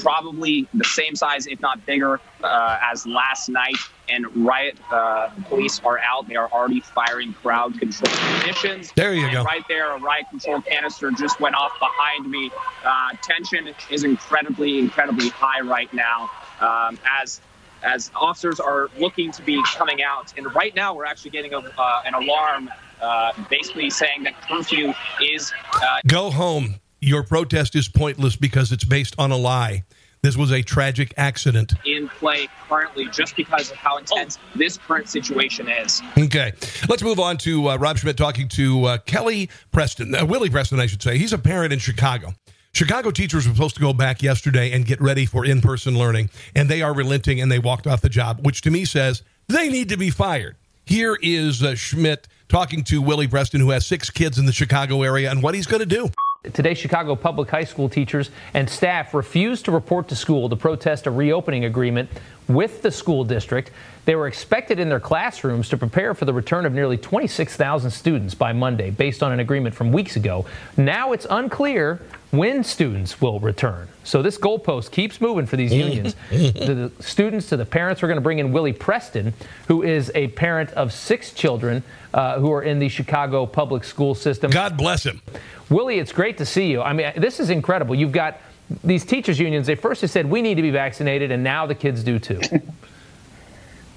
probably 0.00 0.68
the 0.72 0.84
same 0.84 1.16
size, 1.16 1.46
if 1.46 1.60
not 1.60 1.84
bigger, 1.84 2.20
uh, 2.42 2.78
as 2.80 3.06
last 3.06 3.48
night. 3.48 3.76
And 4.08 4.46
riot 4.46 4.76
uh, 4.92 5.30
police 5.48 5.80
are 5.84 5.98
out. 5.98 6.28
They 6.28 6.36
are 6.36 6.48
already 6.50 6.80
firing 6.80 7.32
crowd 7.34 7.78
control 7.78 8.12
munitions. 8.38 8.92
There 8.94 9.14
you 9.14 9.24
And 9.24 9.32
go. 9.32 9.42
Right 9.44 9.64
there, 9.68 9.90
a 9.92 9.98
riot 9.98 10.26
control 10.30 10.60
canister 10.60 11.10
just 11.10 11.40
went 11.40 11.54
off 11.54 11.72
behind 11.78 12.30
me. 12.30 12.50
Uh, 12.84 13.10
tension 13.22 13.74
is 13.90 14.04
incredibly, 14.04 14.78
incredibly 14.78 15.30
high 15.30 15.60
right 15.60 15.92
now. 15.94 16.30
Um, 16.60 16.98
as 17.20 17.40
as 17.84 18.10
officers 18.14 18.60
are 18.60 18.88
looking 18.98 19.30
to 19.32 19.42
be 19.42 19.62
coming 19.76 20.02
out. 20.02 20.32
And 20.36 20.52
right 20.54 20.74
now, 20.74 20.94
we're 20.94 21.04
actually 21.04 21.32
getting 21.32 21.52
a, 21.52 21.58
uh, 21.58 22.02
an 22.06 22.14
alarm 22.14 22.70
uh, 23.00 23.32
basically 23.50 23.90
saying 23.90 24.24
that 24.24 24.40
curfew 24.42 24.94
is. 25.20 25.52
Uh, 25.74 26.00
Go 26.06 26.30
home. 26.30 26.76
Your 27.00 27.22
protest 27.22 27.76
is 27.76 27.86
pointless 27.86 28.34
because 28.34 28.72
it's 28.72 28.84
based 28.84 29.14
on 29.18 29.30
a 29.30 29.36
lie. 29.36 29.84
This 30.24 30.38
was 30.38 30.52
a 30.52 30.62
tragic 30.62 31.12
accident. 31.18 31.74
in 31.84 32.08
play 32.08 32.48
currently 32.66 33.10
just 33.10 33.36
because 33.36 33.70
of 33.70 33.76
how 33.76 33.98
intense 33.98 34.38
this 34.54 34.78
current 34.78 35.06
situation 35.06 35.68
is. 35.68 36.00
Okay, 36.16 36.54
let's 36.88 37.02
move 37.02 37.20
on 37.20 37.36
to 37.36 37.68
uh, 37.68 37.76
Rob 37.76 37.98
Schmitt 37.98 38.16
talking 38.16 38.48
to 38.48 38.84
uh, 38.86 38.98
Kelly 39.04 39.50
Preston, 39.70 40.14
uh, 40.14 40.24
Willie 40.24 40.48
Preston, 40.48 40.80
I 40.80 40.86
should 40.86 41.02
say. 41.02 41.18
He's 41.18 41.34
a 41.34 41.38
parent 41.38 41.74
in 41.74 41.78
Chicago. 41.78 42.32
Chicago 42.72 43.10
teachers 43.10 43.46
were 43.46 43.52
supposed 43.52 43.74
to 43.74 43.82
go 43.82 43.92
back 43.92 44.22
yesterday 44.22 44.72
and 44.72 44.86
get 44.86 44.98
ready 44.98 45.26
for 45.26 45.44
in 45.44 45.60
person 45.60 45.98
learning, 45.98 46.30
and 46.56 46.70
they 46.70 46.80
are 46.80 46.94
relenting 46.94 47.42
and 47.42 47.52
they 47.52 47.58
walked 47.58 47.86
off 47.86 48.00
the 48.00 48.08
job, 48.08 48.46
which 48.46 48.62
to 48.62 48.70
me 48.70 48.86
says 48.86 49.22
they 49.48 49.68
need 49.68 49.90
to 49.90 49.98
be 49.98 50.08
fired. 50.08 50.56
Here 50.86 51.18
is 51.20 51.62
uh, 51.62 51.74
Schmitt 51.74 52.28
talking 52.48 52.82
to 52.84 53.02
Willie 53.02 53.28
Preston, 53.28 53.60
who 53.60 53.68
has 53.72 53.86
six 53.86 54.08
kids 54.08 54.38
in 54.38 54.46
the 54.46 54.52
Chicago 54.52 55.02
area, 55.02 55.30
and 55.30 55.42
what 55.42 55.54
he's 55.54 55.66
going 55.66 55.80
to 55.80 55.86
do. 55.86 56.08
Today, 56.52 56.74
Chicago 56.74 57.16
public 57.16 57.48
high 57.48 57.64
school 57.64 57.88
teachers 57.88 58.30
and 58.52 58.68
staff 58.68 59.14
refused 59.14 59.64
to 59.64 59.70
report 59.72 60.08
to 60.08 60.16
school 60.16 60.50
to 60.50 60.56
protest 60.56 61.06
a 61.06 61.10
reopening 61.10 61.64
agreement 61.64 62.10
with 62.48 62.82
the 62.82 62.90
school 62.90 63.24
district. 63.24 63.70
They 64.04 64.16
were 64.16 64.26
expected 64.26 64.78
in 64.78 64.88
their 64.88 65.00
classrooms 65.00 65.68
to 65.70 65.76
prepare 65.76 66.14
for 66.14 66.24
the 66.24 66.32
return 66.32 66.66
of 66.66 66.72
nearly 66.72 66.96
26,000 66.96 67.90
students 67.90 68.34
by 68.34 68.52
Monday, 68.52 68.90
based 68.90 69.22
on 69.22 69.32
an 69.32 69.40
agreement 69.40 69.74
from 69.74 69.92
weeks 69.92 70.16
ago. 70.16 70.44
Now 70.76 71.12
it's 71.12 71.26
unclear 71.28 72.00
when 72.30 72.64
students 72.64 73.20
will 73.20 73.40
return. 73.40 73.88
So 74.02 74.20
this 74.20 74.36
goalpost 74.36 74.90
keeps 74.90 75.20
moving 75.20 75.46
for 75.46 75.56
these 75.56 75.72
unions. 75.72 76.16
the, 76.30 76.90
the 76.98 77.02
students 77.02 77.48
to 77.50 77.56
the 77.56 77.64
parents, 77.64 78.02
we're 78.02 78.08
going 78.08 78.16
to 78.16 78.22
bring 78.22 78.40
in 78.40 78.52
Willie 78.52 78.72
Preston, 78.72 79.32
who 79.68 79.82
is 79.82 80.10
a 80.14 80.28
parent 80.28 80.70
of 80.72 80.92
six 80.92 81.32
children 81.32 81.82
uh, 82.12 82.38
who 82.38 82.52
are 82.52 82.62
in 82.62 82.78
the 82.78 82.88
Chicago 82.88 83.46
public 83.46 83.84
school 83.84 84.14
system. 84.14 84.50
God 84.50 84.76
bless 84.76 85.04
him. 85.04 85.22
Willie, 85.70 85.98
it's 85.98 86.12
great 86.12 86.36
to 86.38 86.44
see 86.44 86.70
you. 86.70 86.82
I 86.82 86.92
mean, 86.92 87.12
this 87.16 87.40
is 87.40 87.50
incredible. 87.50 87.94
You've 87.94 88.12
got 88.12 88.38
these 88.82 89.04
teachers 89.04 89.38
unions. 89.38 89.66
They 89.66 89.74
first 89.74 90.06
said 90.08 90.28
we 90.28 90.42
need 90.42 90.56
to 90.56 90.62
be 90.62 90.70
vaccinated, 90.70 91.30
and 91.30 91.42
now 91.42 91.66
the 91.66 91.74
kids 91.74 92.02
do 92.02 92.18
too. 92.18 92.40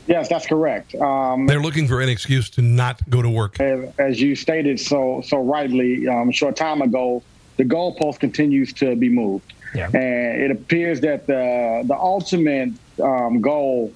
Yes, 0.07 0.29
that's 0.29 0.45
correct. 0.47 0.95
Um, 0.95 1.47
They're 1.47 1.61
looking 1.61 1.87
for 1.87 1.99
an 2.01 2.09
excuse 2.09 2.49
to 2.51 2.61
not 2.61 3.07
go 3.09 3.21
to 3.21 3.29
work. 3.29 3.59
as, 3.59 3.93
as 3.99 4.21
you 4.21 4.35
stated 4.35 4.79
so 4.79 5.21
so 5.25 5.37
rightly 5.43 6.07
um, 6.07 6.29
a 6.29 6.31
short 6.33 6.55
time 6.55 6.81
ago, 6.81 7.21
the 7.57 7.65
goalpost 7.65 8.19
continues 8.19 8.71
to 8.73 8.95
be 8.95 9.09
moved, 9.09 9.53
Yeah. 9.75 9.87
and 9.87 10.41
it 10.41 10.51
appears 10.51 11.01
that 11.01 11.27
the 11.27 11.83
the 11.85 11.95
ultimate 11.95 12.71
um, 13.01 13.41
goal 13.41 13.93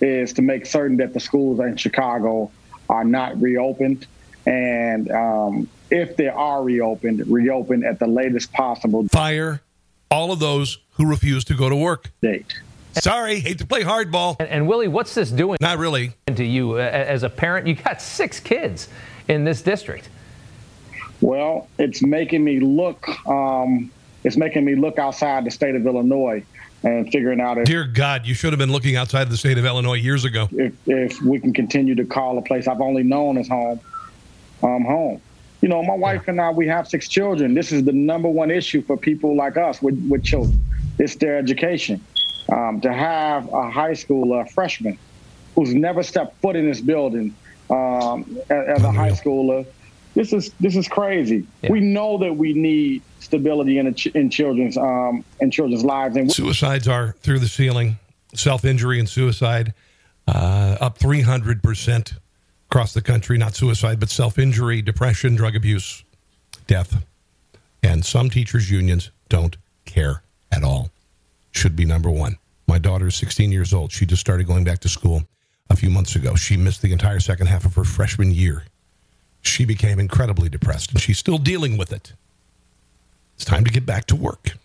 is 0.00 0.32
to 0.34 0.42
make 0.42 0.66
certain 0.66 0.96
that 0.96 1.14
the 1.14 1.20
schools 1.20 1.60
in 1.60 1.76
Chicago 1.76 2.50
are 2.88 3.04
not 3.04 3.40
reopened, 3.40 4.06
and 4.46 5.10
um, 5.12 5.68
if 5.90 6.16
they 6.16 6.28
are 6.28 6.62
reopened, 6.62 7.24
reopened 7.28 7.84
at 7.84 7.98
the 8.00 8.06
latest 8.08 8.52
possible 8.52 9.06
Fire 9.08 9.62
all 10.10 10.32
of 10.32 10.40
those 10.40 10.78
who 10.94 11.06
refuse 11.08 11.44
to 11.44 11.54
go 11.54 11.68
to 11.68 11.76
work. 11.76 12.10
date. 12.20 12.52
Sorry, 12.94 13.40
hate 13.40 13.58
to 13.58 13.66
play 13.66 13.82
hardball. 13.82 14.36
And, 14.38 14.48
and 14.48 14.68
Willie, 14.68 14.88
what's 14.88 15.14
this 15.14 15.30
doing? 15.30 15.58
Not 15.60 15.78
really. 15.78 16.12
To 16.34 16.44
you 16.44 16.74
uh, 16.74 16.78
as 16.78 17.22
a 17.22 17.30
parent, 17.30 17.66
you 17.66 17.74
got 17.74 18.00
six 18.00 18.40
kids 18.40 18.88
in 19.28 19.44
this 19.44 19.62
district. 19.62 20.08
Well, 21.20 21.68
it's 21.78 22.02
making 22.02 22.42
me 22.44 22.60
look. 22.60 23.08
Um, 23.26 23.90
it's 24.24 24.36
making 24.36 24.64
me 24.64 24.74
look 24.74 24.98
outside 24.98 25.44
the 25.44 25.50
state 25.50 25.74
of 25.74 25.86
Illinois 25.86 26.44
and 26.84 27.10
figuring 27.10 27.40
out 27.40 27.58
if, 27.58 27.64
Dear 27.64 27.84
God, 27.84 28.26
you 28.26 28.34
should 28.34 28.52
have 28.52 28.58
been 28.58 28.72
looking 28.72 28.96
outside 28.96 29.22
of 29.22 29.30
the 29.30 29.36
state 29.36 29.58
of 29.58 29.64
Illinois 29.64 29.94
years 29.94 30.24
ago. 30.24 30.48
if 30.52 30.72
if 30.86 31.22
we 31.22 31.38
can 31.38 31.52
continue 31.52 31.94
to 31.94 32.04
call 32.04 32.38
a 32.38 32.42
place 32.42 32.66
I've 32.66 32.80
only 32.80 33.02
known 33.02 33.38
as 33.38 33.48
home, 33.48 33.80
um, 34.62 34.84
home. 34.84 35.20
You 35.60 35.68
know, 35.68 35.80
my 35.84 35.94
wife 35.94 36.26
and 36.26 36.40
I, 36.40 36.50
we 36.50 36.66
have 36.66 36.88
six 36.88 37.08
children. 37.08 37.54
This 37.54 37.70
is 37.70 37.84
the 37.84 37.92
number 37.92 38.28
one 38.28 38.50
issue 38.50 38.82
for 38.82 38.96
people 38.96 39.36
like 39.36 39.56
us 39.56 39.80
with, 39.80 39.96
with 40.08 40.24
children. 40.24 40.60
It's 40.98 41.14
their 41.14 41.38
education. 41.38 42.04
Um, 42.50 42.80
to 42.80 42.92
have 42.92 43.52
a 43.52 43.70
high 43.70 43.94
school 43.94 44.32
uh, 44.34 44.44
freshman 44.44 44.98
who's 45.54 45.74
never 45.74 46.02
stepped 46.02 46.40
foot 46.42 46.56
in 46.56 46.66
this 46.68 46.80
building 46.80 47.34
um, 47.70 48.38
as, 48.50 48.78
as 48.78 48.82
a 48.82 48.90
high 48.92 49.10
schooler, 49.12 49.64
this 50.14 50.32
is 50.32 50.52
this 50.60 50.76
is 50.76 50.88
crazy. 50.88 51.46
We 51.68 51.80
know 51.80 52.18
that 52.18 52.36
we 52.36 52.52
need 52.52 53.02
stability 53.20 53.78
in, 53.78 53.86
a 53.86 53.92
ch- 53.92 54.08
in 54.08 54.28
children's 54.28 54.76
um, 54.76 55.24
in 55.40 55.50
children's 55.50 55.84
lives, 55.84 56.16
and 56.16 56.26
we- 56.26 56.32
Suicides 56.32 56.88
are 56.88 57.12
through 57.20 57.38
the 57.38 57.48
ceiling. 57.48 57.98
Self 58.34 58.64
injury 58.64 58.98
and 58.98 59.06
suicide 59.08 59.74
uh, 60.26 60.76
up 60.80 60.98
300% 60.98 62.14
across 62.70 62.94
the 62.94 63.02
country. 63.02 63.36
Not 63.36 63.54
suicide, 63.54 64.00
but 64.00 64.08
self 64.10 64.38
injury, 64.38 64.80
depression, 64.82 65.34
drug 65.36 65.54
abuse, 65.54 66.02
death. 66.66 67.04
And 67.82 68.04
some 68.04 68.30
teachers' 68.30 68.70
unions 68.70 69.10
don't 69.28 69.56
care 69.84 70.22
at 70.50 70.62
all. 70.62 70.91
Should 71.52 71.76
be 71.76 71.84
number 71.84 72.10
one. 72.10 72.38
My 72.66 72.78
daughter 72.78 73.08
is 73.08 73.14
16 73.16 73.52
years 73.52 73.72
old. 73.72 73.92
She 73.92 74.06
just 74.06 74.20
started 74.20 74.46
going 74.46 74.64
back 74.64 74.80
to 74.80 74.88
school 74.88 75.22
a 75.70 75.76
few 75.76 75.90
months 75.90 76.16
ago. 76.16 76.34
She 76.34 76.56
missed 76.56 76.82
the 76.82 76.92
entire 76.92 77.20
second 77.20 77.46
half 77.46 77.64
of 77.64 77.74
her 77.74 77.84
freshman 77.84 78.32
year. 78.32 78.64
She 79.42 79.64
became 79.64 79.98
incredibly 79.98 80.48
depressed, 80.48 80.92
and 80.92 81.00
she's 81.00 81.18
still 81.18 81.38
dealing 81.38 81.76
with 81.76 81.92
it. 81.92 82.12
It's 83.36 83.44
time 83.44 83.64
to 83.64 83.70
get 83.70 83.84
back 83.84 84.06
to 84.06 84.16
work. 84.16 84.56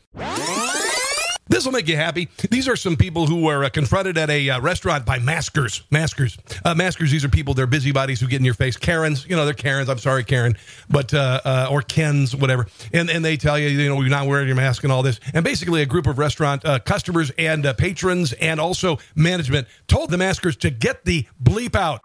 This 1.49 1.65
will 1.65 1.71
make 1.71 1.87
you 1.87 1.95
happy. 1.95 2.29
These 2.49 2.67
are 2.67 2.75
some 2.75 2.95
people 2.95 3.27
who 3.27 3.43
were 3.43 3.63
uh, 3.63 3.69
confronted 3.69 4.17
at 4.17 4.29
a 4.29 4.49
uh, 4.49 4.61
restaurant 4.61 5.05
by 5.05 5.19
maskers. 5.19 5.83
Maskers. 5.91 6.37
Uh, 6.63 6.75
maskers, 6.75 7.11
these 7.11 7.23
are 7.23 7.29
people, 7.29 7.53
they're 7.53 7.67
busybodies 7.67 8.19
who 8.19 8.27
get 8.27 8.39
in 8.39 8.45
your 8.45 8.53
face. 8.53 8.77
Karens, 8.77 9.25
you 9.27 9.35
know, 9.35 9.45
they're 9.45 9.53
Karens. 9.53 9.89
I'm 9.89 9.97
sorry, 9.97 10.23
Karen. 10.23 10.57
But, 10.89 11.13
uh, 11.13 11.41
uh, 11.43 11.67
or 11.71 11.81
Kens, 11.81 12.35
whatever. 12.35 12.67
And, 12.93 13.09
and 13.09 13.23
they 13.23 13.37
tell 13.37 13.57
you, 13.57 13.69
you 13.69 13.89
know, 13.89 13.99
you're 14.01 14.09
not 14.09 14.27
wearing 14.27 14.47
your 14.47 14.55
mask 14.55 14.83
and 14.83 14.91
all 14.91 15.03
this. 15.03 15.19
And 15.33 15.43
basically, 15.43 15.81
a 15.81 15.85
group 15.85 16.07
of 16.07 16.17
restaurant 16.17 16.65
uh, 16.65 16.79
customers 16.79 17.31
and 17.37 17.65
patrons 17.77 18.33
and 18.33 18.59
also 18.59 18.97
management 19.15 19.67
told 19.87 20.09
the 20.11 20.17
maskers 20.17 20.55
to 20.57 20.69
get 20.69 21.05
the 21.05 21.25
bleep 21.41 21.75
out. 21.75 22.01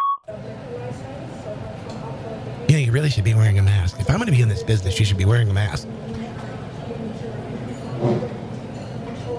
Yeah, 2.68 2.78
you 2.78 2.92
really 2.92 3.10
should 3.10 3.24
be 3.24 3.34
wearing 3.34 3.58
a 3.58 3.62
mask. 3.62 4.00
If 4.00 4.08
I'm 4.08 4.16
going 4.16 4.26
to 4.26 4.32
be 4.32 4.40
in 4.40 4.48
this 4.48 4.62
business, 4.62 4.98
you 4.98 5.04
should 5.04 5.18
be 5.18 5.26
wearing 5.26 5.50
a 5.50 5.52
mask. 5.52 5.86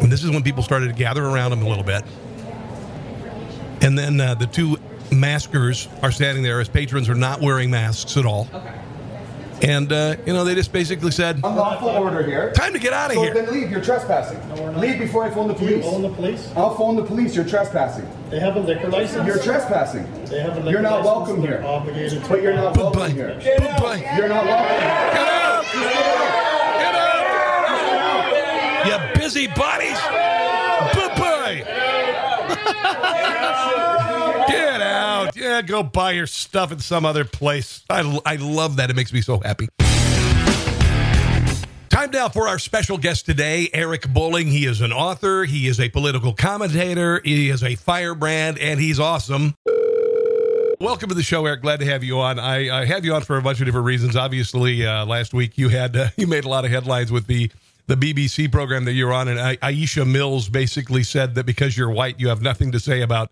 And 0.01 0.11
this 0.11 0.23
is 0.23 0.29
when 0.31 0.43
people 0.43 0.63
started 0.63 0.87
to 0.87 0.93
gather 0.93 1.23
around 1.25 1.53
him 1.53 1.61
a 1.61 1.67
little 1.69 1.83
bit. 1.83 2.03
And 3.81 3.97
then 3.97 4.19
uh, 4.19 4.33
the 4.35 4.47
two 4.47 4.77
maskers 5.11 5.87
are 6.01 6.11
standing 6.11 6.43
there 6.43 6.59
as 6.59 6.69
patrons 6.69 7.09
are 7.09 7.15
not 7.15 7.41
wearing 7.41 7.69
masks 7.69 8.15
at 8.17 8.25
all. 8.25 8.47
And, 9.61 9.91
uh, 9.93 10.15
you 10.25 10.33
know, 10.33 10.43
they 10.43 10.55
just 10.55 10.73
basically 10.73 11.11
said, 11.11 11.37
Unlawful 11.37 11.87
order 11.87 12.21
here. 12.25 12.51
Time 12.51 12.73
to 12.73 12.79
get 12.79 12.91
out 12.91 13.11
of 13.11 13.15
so 13.15 13.21
here. 13.23 13.33
then 13.33 13.49
leave. 13.53 13.71
You're 13.71 13.81
trespassing. 13.83 14.37
leave 14.77 14.99
before 14.99 15.23
I 15.23 15.29
phone 15.29 15.47
the 15.47 15.53
Do 15.53 15.63
you 15.65 15.71
police. 15.79 15.85
own 15.85 16.01
the 16.01 16.09
police? 16.09 16.51
I'll 16.55 16.75
phone 16.75 16.97
the 16.97 17.03
police. 17.05 17.33
You're 17.33 17.45
trespassing. 17.45 18.05
They 18.29 18.39
have 18.41 18.57
a 18.57 18.59
liquor 18.59 18.89
license. 18.89 19.25
You're 19.25 19.41
trespassing. 19.41 20.05
They 20.25 20.41
have 20.41 20.53
a 20.57 20.59
liquor 20.59 20.71
You're 20.71 20.81
not 20.81 21.05
license. 21.05 21.15
welcome 21.15 21.41
They're 21.41 21.61
here. 21.61 21.65
Obligated 21.65 22.23
to. 22.23 22.29
But 22.29 22.41
you're 22.41 22.53
not 22.55 22.75
welcome 22.75 23.11
here. 23.11 23.39
You're 23.41 23.59
not 23.61 23.81
welcome 23.81 23.99
here. 23.99 24.17
Get 24.17 25.27
out! 25.29 25.63
You 28.85 29.13
busy 29.33 29.47
bodies! 29.47 29.97
Bye-bye! 30.93 31.63
Get 34.47 34.81
out! 34.81 35.35
Yeah, 35.35 35.63
go 35.63 35.81
buy 35.81 36.11
your 36.11 36.27
stuff 36.27 36.71
at 36.71 36.81
some 36.81 37.03
other 37.03 37.25
place. 37.25 37.83
I, 37.89 38.19
I 38.25 38.35
love 38.35 38.75
that. 38.75 38.91
It 38.91 38.95
makes 38.95 39.11
me 39.11 39.21
so 39.21 39.39
happy. 39.39 39.69
Time 41.89 42.11
now 42.11 42.29
for 42.29 42.47
our 42.47 42.59
special 42.59 42.99
guest 42.99 43.25
today, 43.25 43.69
Eric 43.73 44.07
Bolling. 44.07 44.47
He 44.47 44.65
is 44.65 44.81
an 44.81 44.93
author, 44.93 45.45
he 45.45 45.67
is 45.67 45.79
a 45.79 45.89
political 45.89 46.33
commentator, 46.33 47.19
he 47.23 47.49
is 47.49 47.63
a 47.63 47.73
firebrand, 47.75 48.59
and 48.59 48.79
he's 48.79 48.99
awesome. 48.99 49.55
Welcome 50.79 51.09
to 51.09 51.15
the 51.15 51.23
show, 51.23 51.45
Eric. 51.45 51.61
Glad 51.61 51.79
to 51.79 51.85
have 51.85 52.03
you 52.03 52.19
on. 52.19 52.37
I, 52.39 52.81
I 52.81 52.85
have 52.85 53.05
you 53.05 53.13
on 53.15 53.21
for 53.21 53.37
a 53.37 53.41
bunch 53.41 53.59
of 53.61 53.65
different 53.65 53.85
reasons. 53.85 54.15
Obviously, 54.15 54.85
uh, 54.85 55.05
last 55.05 55.33
week 55.33 55.57
you 55.57 55.69
had 55.69 55.95
uh, 55.95 56.09
you 56.17 56.27
made 56.27 56.45
a 56.45 56.49
lot 56.49 56.65
of 56.65 56.71
headlines 56.71 57.11
with 57.11 57.25
the 57.25 57.49
the 57.87 57.95
BBC 57.95 58.51
program 58.51 58.85
that 58.85 58.93
you're 58.93 59.13
on, 59.13 59.27
and 59.27 59.39
Aisha 59.59 60.09
Mills 60.09 60.49
basically 60.49 61.03
said 61.03 61.35
that 61.35 61.45
because 61.45 61.77
you're 61.77 61.91
white, 61.91 62.19
you 62.19 62.29
have 62.29 62.41
nothing 62.41 62.71
to 62.71 62.79
say 62.79 63.01
about 63.01 63.31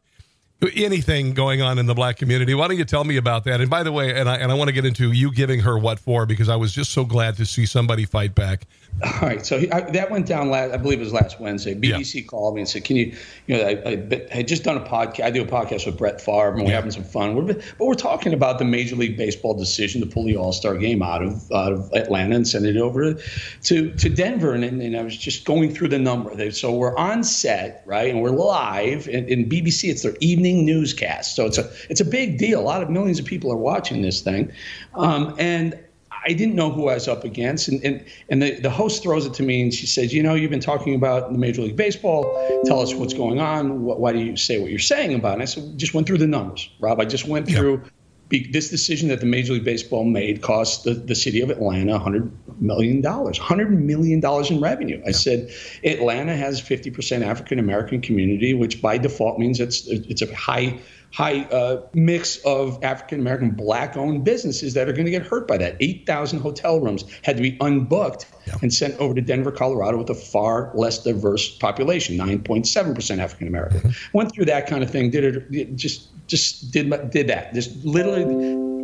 anything 0.76 1.34
going 1.34 1.62
on 1.62 1.80
in 1.80 1.86
the 1.86 1.94
black 1.94 2.18
community. 2.18 2.54
Why 2.54 2.68
don't 2.68 2.78
you 2.78 2.86
tell 2.86 3.04
me 3.04 3.18
about 3.18 3.46
that? 3.46 3.62
And 3.62 3.70
by 3.70 3.84
the 3.84 3.92
way, 3.92 4.14
and 4.20 4.30
I 4.30 4.36
and 4.38 4.52
I 4.52 4.56
want 4.56 4.68
to 4.68 4.74
get 4.74 4.86
into 4.86 5.12
you 5.12 5.34
giving 5.34 5.60
her 5.62 5.78
what 5.78 6.00
for 6.00 6.26
because 6.26 6.50
I 6.50 6.56
was 6.56 6.72
just 6.72 6.92
so 6.92 7.04
glad 7.04 7.38
to 7.38 7.46
see 7.46 7.66
somebody 7.66 8.06
fight 8.06 8.36
back. 8.36 8.68
All 9.04 9.22
right, 9.22 9.44
so 9.44 9.58
I, 9.72 9.82
that 9.92 10.12
went 10.12 10.28
down 10.28 10.50
last. 10.50 10.74
I 10.74 10.78
believe 10.78 11.00
it 11.00 11.04
was 11.04 11.14
last 11.14 11.40
Wednesday. 11.40 11.74
BBC 11.74 12.28
called 12.28 12.56
me 12.56 12.62
and 12.62 12.70
said, 12.70 12.84
"Can 12.84 12.98
you, 12.98 13.16
you 13.48 13.58
know, 13.58 13.64
I, 13.64 13.72
I 13.86 14.28
had 14.32 14.48
just 14.48 14.64
done 14.64 14.78
a 14.78 14.82
podcast. 14.82 15.24
I 15.24 15.32
do 15.32 15.42
a 15.42 15.46
podcast 15.46 15.86
with 15.86 15.98
Brett 15.98 16.22
Favre, 16.22 16.54
and 16.56 16.66
we're 16.66 16.74
having 16.74 16.92
some 16.92 17.04
fun. 17.04 17.36
We're, 17.36 17.54
but 17.54 17.64
we're 17.80 17.94
talking 17.96 18.34
about 18.34 18.60
the 18.60 18.66
Major 18.66 18.96
League 18.96 19.18
Baseball 19.18 19.56
decision 19.56 20.02
to 20.02 20.08
pull 20.08 20.26
the 20.26 20.36
All 20.36 20.54
Star 20.54 20.78
game 20.78 21.02
out 21.02 21.24
of 21.24 21.52
out 21.52 21.74
of 21.74 21.92
Atlanta 21.94 22.36
and 22.36 22.48
send 22.48 22.66
it 22.66 22.78
over 22.78 23.16
to 23.64 23.92
to 23.96 24.10
Denver. 24.10 24.54
And, 24.54 24.64
and 24.64 24.96
I 24.96 25.02
was 25.02 25.18
just 25.18 25.46
going 25.46 25.74
through 25.74 25.88
the 25.88 26.00
number. 26.00 26.52
So 26.52 26.72
we're 26.74 26.96
on 26.98 27.24
set, 27.24 27.82
right, 27.86 28.10
and 28.10 28.22
we're 28.22 28.30
live. 28.30 29.08
And 29.08 29.28
in 29.30 29.50
BBC, 29.50 29.90
it's 29.90 30.04
their 30.04 30.16
evening 30.20 30.51
newscast. 30.54 31.36
So 31.36 31.46
it's 31.46 31.58
a 31.58 31.70
it's 31.90 32.02
a 32.02 32.06
big 32.06 32.38
deal. 32.38 32.60
A 32.60 32.62
lot 32.62 32.82
of 32.82 32.90
millions 32.90 33.20
of 33.20 33.26
people 33.26 33.52
are 33.52 33.58
watching 33.58 34.02
this 34.02 34.22
thing, 34.22 34.52
um, 34.96 35.36
and. 35.38 35.80
I 36.24 36.34
didn't 36.34 36.54
know 36.54 36.72
who 36.72 36.88
I 36.88 36.94
was 36.94 37.08
up 37.08 37.24
against. 37.24 37.68
And, 37.68 37.84
and, 37.84 38.06
and 38.30 38.44
the, 38.44 38.60
the 38.60 38.70
host 38.70 39.02
throws 39.02 39.26
it 39.26 39.34
to 39.34 39.42
me 39.42 39.60
and 39.64 39.74
she 39.74 39.88
says, 39.88 40.14
You 40.14 40.22
know, 40.22 40.36
you've 40.36 40.52
been 40.52 40.60
talking 40.60 40.94
about 40.94 41.32
the 41.32 41.38
Major 41.40 41.64
League 41.64 41.76
Baseball. 41.76 42.24
Tell 42.66 42.80
us 42.80 42.94
what's 42.94 43.16
going 43.16 43.40
on. 43.40 43.82
What, 43.82 44.00
why 44.00 44.14
do 44.14 44.20
you 44.20 44.38
say 44.38 44.60
what 44.60 44.70
you're 44.70 44.78
saying 44.78 45.16
about 45.16 45.32
it? 45.32 45.34
And 45.34 45.42
I 45.42 45.46
said, 45.46 45.80
Just 45.80 45.96
went 45.96 46.06
through 46.06 46.20
the 46.20 46.28
numbers, 46.28 46.70
Rob. 46.80 47.00
I 47.00 47.06
just 47.06 47.28
went 47.28 47.48
through 47.50 47.78
be, 47.80 47.90
this 48.32 48.70
decision 48.70 49.10
that 49.10 49.20
the 49.20 49.26
Major 49.26 49.54
League 49.54 49.66
Baseball 49.66 50.04
made 50.04 50.42
cost 50.42 50.84
the, 50.84 50.94
the 50.94 51.16
city 51.16 51.42
of 51.42 51.50
Atlanta 51.50 52.00
$100 52.00 52.32
million, 52.60 53.02
$100 53.02 53.70
million 53.70 54.22
in 54.50 54.62
revenue. 54.62 55.02
I 55.06 55.12
said, 55.12 55.52
Atlanta 55.84 56.36
has 56.36 56.62
50% 56.62 57.26
African 57.26 57.60
American 57.60 58.02
community, 58.02 58.54
which 58.54 58.82
by 58.82 58.98
default 58.98 59.40
means 59.40 59.60
it's, 59.60 59.88
it's 59.88 60.22
a 60.22 60.34
high 60.36 60.80
high 61.14 61.42
uh, 61.42 61.82
mix 61.94 62.38
of 62.46 62.84
African 62.84 63.20
American 63.20 63.52
black 63.52 63.98
owned 63.98 64.24
businesses 64.24 64.74
that 64.76 64.88
are 64.88 64.94
going 64.94 65.06
to 65.06 65.12
get 65.12 65.24
hurt 65.24 65.48
by 65.48 65.58
that. 65.58 65.76
8,000 65.80 66.40
hotel 66.40 66.80
rooms 66.80 67.04
had 67.24 67.36
to 67.38 67.44
be 67.44 67.58
unbooked 67.58 68.26
and 68.62 68.74
sent 68.74 68.98
over 68.98 69.14
to 69.14 69.22
Denver, 69.22 69.52
Colorado 69.52 69.98
with 69.98 70.10
a 70.10 70.16
far 70.16 70.72
less 70.74 71.04
diverse 71.04 71.58
population, 71.58 72.18
9.7% 72.18 73.20
African 73.20 73.48
American. 73.48 73.94
Went 74.14 74.34
through 74.34 74.46
that 74.46 74.68
kind 74.68 74.84
of 74.84 74.90
thing, 74.90 75.10
did 75.10 75.24
it, 75.24 75.46
it 75.52 75.76
just 75.76 76.11
just 76.32 76.72
did 76.72 76.90
did 77.12 77.28
that. 77.28 77.54
Just 77.54 77.76
literally 77.86 78.24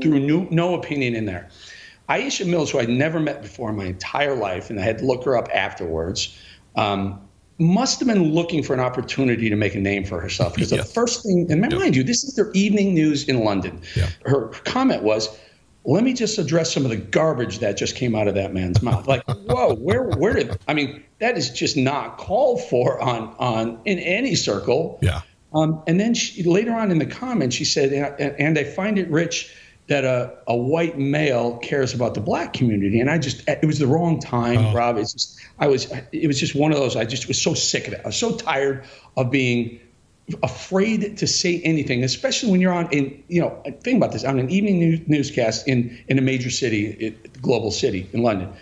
threw 0.02 0.20
no, 0.20 0.48
no 0.52 0.76
opinion 0.76 1.16
in 1.16 1.26
there. 1.26 1.50
Aisha 2.10 2.46
Mills, 2.46 2.72
who 2.72 2.80
I'd 2.80 2.90
never 2.90 3.20
met 3.20 3.42
before 3.42 3.70
in 3.70 3.76
my 3.76 3.86
entire 3.86 4.36
life, 4.36 4.70
and 4.70 4.80
I 4.80 4.84
had 4.84 5.00
to 5.00 5.06
look 5.06 5.24
her 5.26 5.36
up 5.36 5.50
afterwards, 5.54 6.38
um, 6.76 7.20
must 7.58 8.00
have 8.00 8.08
been 8.08 8.34
looking 8.34 8.64
for 8.64 8.74
an 8.74 8.80
opportunity 8.80 9.50
to 9.50 9.56
make 9.56 9.76
a 9.76 9.80
name 9.80 10.06
for 10.06 10.22
herself. 10.22 10.54
Because 10.54 10.70
the 10.70 10.84
first 10.84 11.24
thing, 11.24 11.52
and 11.52 11.62
mind 11.62 11.96
you, 11.96 12.04
this 12.04 12.24
is 12.24 12.36
their 12.36 12.52
evening 12.52 12.94
news 12.94 13.28
in 13.28 13.44
London. 13.44 13.82
Her 14.26 14.50
comment 14.66 15.04
was, 15.04 15.30
"Let 15.86 16.04
me 16.04 16.14
just 16.14 16.38
address 16.38 16.74
some 16.74 16.84
of 16.84 16.92
the 16.92 16.98
garbage 16.98 17.60
that 17.60 17.78
just 17.78 17.96
came 17.96 18.14
out 18.14 18.28
of 18.28 18.36
that 18.36 18.54
man's 18.54 18.82
mouth." 18.82 19.08
Like, 19.08 19.24
whoa, 19.26 19.76
where, 19.76 20.04
where 20.04 20.34
did? 20.34 20.58
I 20.68 20.74
mean, 20.74 21.04
that 21.20 21.38
is 21.38 21.50
just 21.50 21.78
not 21.78 22.18
called 22.18 22.62
for 22.62 23.02
on 23.02 23.34
on 23.40 23.80
in 23.86 24.00
any 24.00 24.36
circle. 24.36 25.00
Yeah. 25.02 25.22
Um, 25.58 25.84
and 25.88 26.00
then 26.00 26.14
she, 26.14 26.44
later 26.44 26.74
on 26.74 26.92
in 26.92 27.00
the 27.00 27.06
comments, 27.06 27.56
she 27.56 27.66
said, 27.66 27.92
and, 28.20 28.60
I 28.60 28.64
find 28.64 29.00
it 29.00 29.10
rich 29.10 29.52
that 29.88 30.04
a, 30.04 30.34
a 30.48 30.56
white 30.56 31.00
male 31.00 31.58
cares 31.58 31.94
about 31.94 32.14
the 32.14 32.20
black 32.20 32.54
community. 32.54 33.00
And 33.00 33.10
I 33.10 33.18
just, 33.18 33.48
it 33.48 33.66
was 33.66 33.80
the 33.80 33.88
wrong 33.88 34.20
time, 34.20 34.76
Rob. 34.76 34.98
It's 34.98 35.14
just, 35.14 35.40
I 35.58 35.68
was, 35.68 35.92
it 36.12 36.28
was 36.28 36.40
just 36.40 36.54
one 36.54 36.72
of 36.72 36.78
those, 36.78 36.96
I 36.96 37.06
just 37.06 37.28
was 37.28 37.42
so 37.42 37.54
sick 37.54 37.88
of 37.88 37.94
it. 37.94 38.02
I 38.04 38.08
was 38.08 38.18
so 38.18 38.36
tired 38.36 38.84
of 39.16 39.32
being 39.32 39.80
afraid 40.44 41.18
to 41.18 41.26
say 41.26 41.62
anything, 41.62 42.04
especially 42.04 42.52
when 42.52 42.62
you're 42.62 42.74
on 42.74 42.92
in, 42.92 43.24
you 43.30 43.42
know, 43.42 43.64
think 43.82 43.98
about 43.98 44.12
this, 44.12 44.26
on 44.26 44.38
an 44.40 44.50
evening 44.50 44.78
news, 44.78 45.00
newscast 45.08 45.68
in, 45.68 45.98
in 46.08 46.20
a 46.20 46.22
major 46.22 46.50
city, 46.50 46.88
it, 46.88 47.42
global 47.42 47.72
city 47.72 48.10
in 48.14 48.22
London 48.22 48.54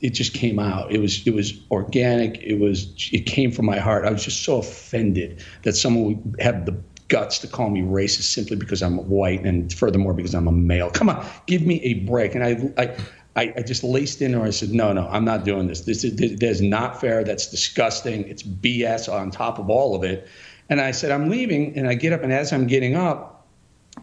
it 0.00 0.10
just 0.10 0.34
came 0.34 0.58
out. 0.58 0.92
It 0.92 1.00
was 1.00 1.26
it 1.26 1.34
was 1.34 1.58
organic. 1.70 2.38
It 2.42 2.58
was 2.58 3.08
it 3.12 3.26
came 3.26 3.50
from 3.50 3.66
my 3.66 3.78
heart. 3.78 4.04
I 4.04 4.10
was 4.10 4.24
just 4.24 4.42
so 4.42 4.58
offended 4.58 5.42
that 5.62 5.74
someone 5.74 6.04
would 6.22 6.40
have 6.40 6.66
the 6.66 6.76
guts 7.08 7.38
to 7.38 7.46
call 7.46 7.70
me 7.70 7.82
racist 7.82 8.34
simply 8.34 8.56
because 8.56 8.82
I'm 8.82 8.98
white 9.08 9.44
and 9.44 9.72
furthermore 9.72 10.12
because 10.12 10.34
I'm 10.34 10.48
a 10.48 10.52
male. 10.52 10.90
Come 10.90 11.08
on, 11.08 11.24
give 11.46 11.62
me 11.62 11.80
a 11.82 11.94
break. 12.00 12.34
And 12.34 12.44
I 12.44 12.82
I. 12.82 12.96
I, 13.38 13.52
I 13.54 13.60
just 13.60 13.84
laced 13.84 14.22
in 14.22 14.32
there. 14.32 14.40
I 14.40 14.48
said, 14.48 14.70
no, 14.70 14.94
no, 14.94 15.06
I'm 15.08 15.26
not 15.26 15.44
doing 15.44 15.66
this. 15.66 15.82
This 15.82 16.04
is, 16.04 16.16
this 16.16 16.40
is 16.40 16.62
not 16.62 16.98
fair. 16.98 17.22
That's 17.22 17.50
disgusting. 17.50 18.26
It's 18.26 18.42
BS 18.42 19.12
on 19.12 19.30
top 19.30 19.58
of 19.58 19.68
all 19.68 19.94
of 19.94 20.04
it. 20.04 20.26
And 20.70 20.80
I 20.80 20.90
said, 20.90 21.10
I'm 21.10 21.28
leaving. 21.28 21.76
And 21.76 21.86
I 21.86 21.92
get 21.92 22.14
up, 22.14 22.22
and 22.22 22.32
as 22.32 22.50
I'm 22.50 22.66
getting 22.66 22.96
up, 22.96 23.35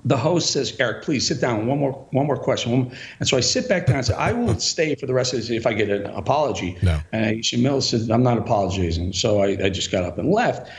the 0.05 0.17
host 0.17 0.51
says, 0.51 0.75
Eric, 0.79 1.03
please 1.03 1.27
sit 1.27 1.39
down. 1.39 1.65
One 1.65 1.79
more, 1.79 1.93
one 2.11 2.27
more 2.27 2.37
question. 2.37 2.91
And 3.19 3.27
so 3.27 3.37
I 3.37 3.39
sit 3.39 3.69
back 3.69 3.85
down 3.85 3.97
and 3.97 4.05
say, 4.05 4.13
I 4.13 4.33
will 4.33 4.59
stay 4.59 4.95
for 4.95 5.05
the 5.05 5.13
rest 5.13 5.33
of 5.33 5.39
this 5.39 5.49
if 5.49 5.65
I 5.65 5.73
get 5.73 5.89
an 5.89 6.05
apology. 6.07 6.77
No. 6.81 6.99
And 7.11 7.37
Aisha 7.37 7.61
Mills 7.61 7.89
said, 7.89 8.11
I'm 8.11 8.23
not 8.23 8.37
apologizing. 8.37 9.13
So 9.13 9.41
I, 9.41 9.57
I 9.63 9.69
just 9.69 9.91
got 9.91 10.03
up 10.03 10.17
and 10.17 10.29
left. 10.29 10.69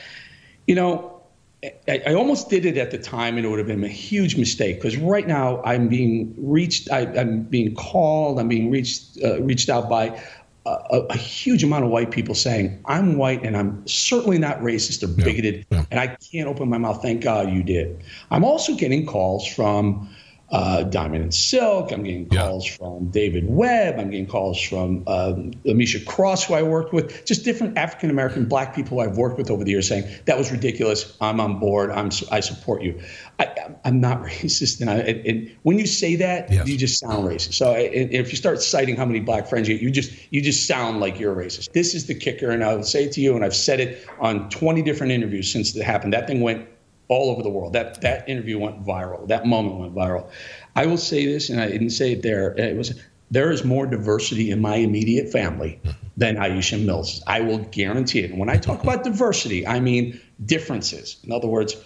You 0.67 0.75
know, 0.75 1.23
I, 1.89 2.03
I, 2.07 2.15
almost 2.15 2.51
did 2.51 2.67
it 2.67 2.77
at 2.77 2.91
the 2.91 2.99
time, 2.99 3.39
and 3.39 3.47
it 3.47 3.49
would 3.49 3.59
have 3.59 3.69
been 3.69 3.85
a 3.85 3.89
huge 3.89 4.37
mistake 4.37 4.77
because 4.77 4.99
right 4.99 5.27
now 5.27 5.63
I'm 5.63 5.89
being 5.89 6.35
reached, 6.37 6.91
I, 6.91 7.01
am 7.01 7.45
being 7.45 7.75
called, 7.75 8.39
I'm 8.39 8.49
being 8.49 8.71
reached, 8.71 9.19
uh, 9.23 9.41
reached 9.43 9.71
out 9.71 9.89
by 9.89 10.23
a, 10.67 11.07
a, 11.11 11.17
huge 11.17 11.63
amount 11.63 11.85
of 11.85 11.91
white 11.91 12.11
people 12.11 12.35
saying, 12.35 12.81
I'm 12.87 13.17
white 13.17 13.43
and 13.45 13.57
I'm 13.57 13.87
certainly 13.87 14.39
not 14.39 14.61
racist 14.61 15.03
or 15.03 15.09
bigoted, 15.09 15.67
yeah, 15.71 15.79
yeah. 15.79 15.85
and 15.91 16.01
I 16.01 16.17
can't 16.17 16.49
open 16.49 16.69
my 16.69 16.79
mouth. 16.79 17.03
Thank 17.03 17.23
God 17.23 17.51
you 17.51 17.63
did. 17.63 18.03
I'm 18.31 18.45
also 18.45 18.75
getting 18.75 19.05
calls 19.05 19.47
from 19.47 20.09
uh, 20.55 20.85
Diamond 20.85 21.25
and 21.25 21.35
Silk. 21.35 21.91
I'm 21.91 22.05
getting 22.05 22.29
calls 22.29 22.69
yeah. 22.69 22.77
from 22.77 23.11
David 23.11 23.45
Webb. 23.49 23.99
I'm 23.99 24.11
getting 24.11 24.29
calls 24.29 24.61
from 24.61 25.03
um, 25.09 25.51
Amisha 25.67 26.07
Cross, 26.07 26.45
who 26.45 26.55
I 26.55 26.63
worked 26.63 26.93
with, 26.93 27.25
just 27.25 27.45
different 27.45 27.77
African 27.77 28.09
American 28.09 28.45
black 28.45 28.73
people 28.73 29.01
I've 29.01 29.17
worked 29.17 29.37
with 29.37 29.51
over 29.51 29.65
the 29.65 29.73
years 29.73 29.89
saying, 29.89 30.05
that 30.27 30.39
was 30.39 30.53
ridiculous. 30.53 31.17
I'm 31.21 31.41
on 31.41 31.59
board. 31.59 31.91
I'm, 31.91 32.11
I 32.31 32.39
support 32.39 32.83
you. 32.83 33.01
I, 33.41 33.75
am 33.85 34.01
not 34.01 34.23
racist. 34.23 34.81
And, 34.81 34.89
I, 34.89 34.99
and, 34.99 35.27
and, 35.27 35.57
when 35.65 35.81
you 35.81 35.87
say 35.87 36.15
that, 36.17 36.53
yes. 36.53 36.69
you 36.69 36.79
just 36.79 37.01
sound 37.01 37.27
racist. 37.27 37.55
So 37.55 37.75
if 37.77 38.31
you 38.31 38.37
start 38.37 38.63
citing 38.63 38.97
how 38.97 39.07
many 39.07 39.19
black 39.19 39.49
friends 39.49 39.69
you 39.69 39.75
you 39.75 39.91
just 39.91 40.13
you 40.31 40.41
just 40.41 40.69
sound 40.69 41.01
like 41.01 41.19
you're 41.19 41.39
a 41.39 41.45
racist. 41.45 41.73
This 41.73 41.95
is 41.95 42.07
the 42.07 42.15
kicker. 42.15 42.51
And 42.51 42.63
I 42.63 42.77
will 42.77 42.85
say 42.85 43.05
it 43.05 43.13
to 43.13 43.21
you, 43.21 43.35
and 43.35 43.45
I've 43.45 43.57
said 43.57 43.81
it 43.81 44.07
on 44.21 44.49
20 44.51 44.83
different 44.83 45.13
interviews 45.13 45.51
since 45.51 45.75
it 45.75 45.83
happened. 45.83 46.13
That 46.13 46.29
thing 46.29 46.43
went 46.43 46.69
all 47.09 47.31
over 47.31 47.43
the 47.43 47.51
world. 47.51 47.73
That 47.73 48.01
that 48.01 48.29
interview 48.29 48.59
went 48.59 48.85
viral. 48.85 49.29
That 49.29 49.47
moment 49.47 49.79
went 49.79 49.95
viral. 49.95 50.31
I 50.77 50.87
will 50.87 50.99
say 50.99 51.27
this, 51.27 51.51
and 51.51 51.61
I 51.61 51.69
didn't 51.69 51.91
say 51.91 52.13
it 52.13 52.23
there. 52.23 52.53
It 52.53 52.77
was 52.77 52.95
there 53.31 53.51
is 53.51 53.65
more 53.65 53.87
diversity 53.87 54.51
in 54.51 54.61
my 54.61 54.77
immediate 54.77 55.31
family 55.31 55.81
mm-hmm. 55.83 55.99
than 56.17 56.37
Aisha 56.37 56.83
Mills. 56.83 57.23
I 57.27 57.41
will 57.41 57.59
guarantee 57.59 58.21
it. 58.21 58.31
And 58.31 58.39
when 58.39 58.49
I 58.49 58.57
talk 58.57 58.83
about 58.83 59.05
diversity, 59.05 59.67
I 59.67 59.81
mean 59.81 60.21
differences. 60.45 61.17
In 61.25 61.33
other 61.33 61.49
words, 61.49 61.77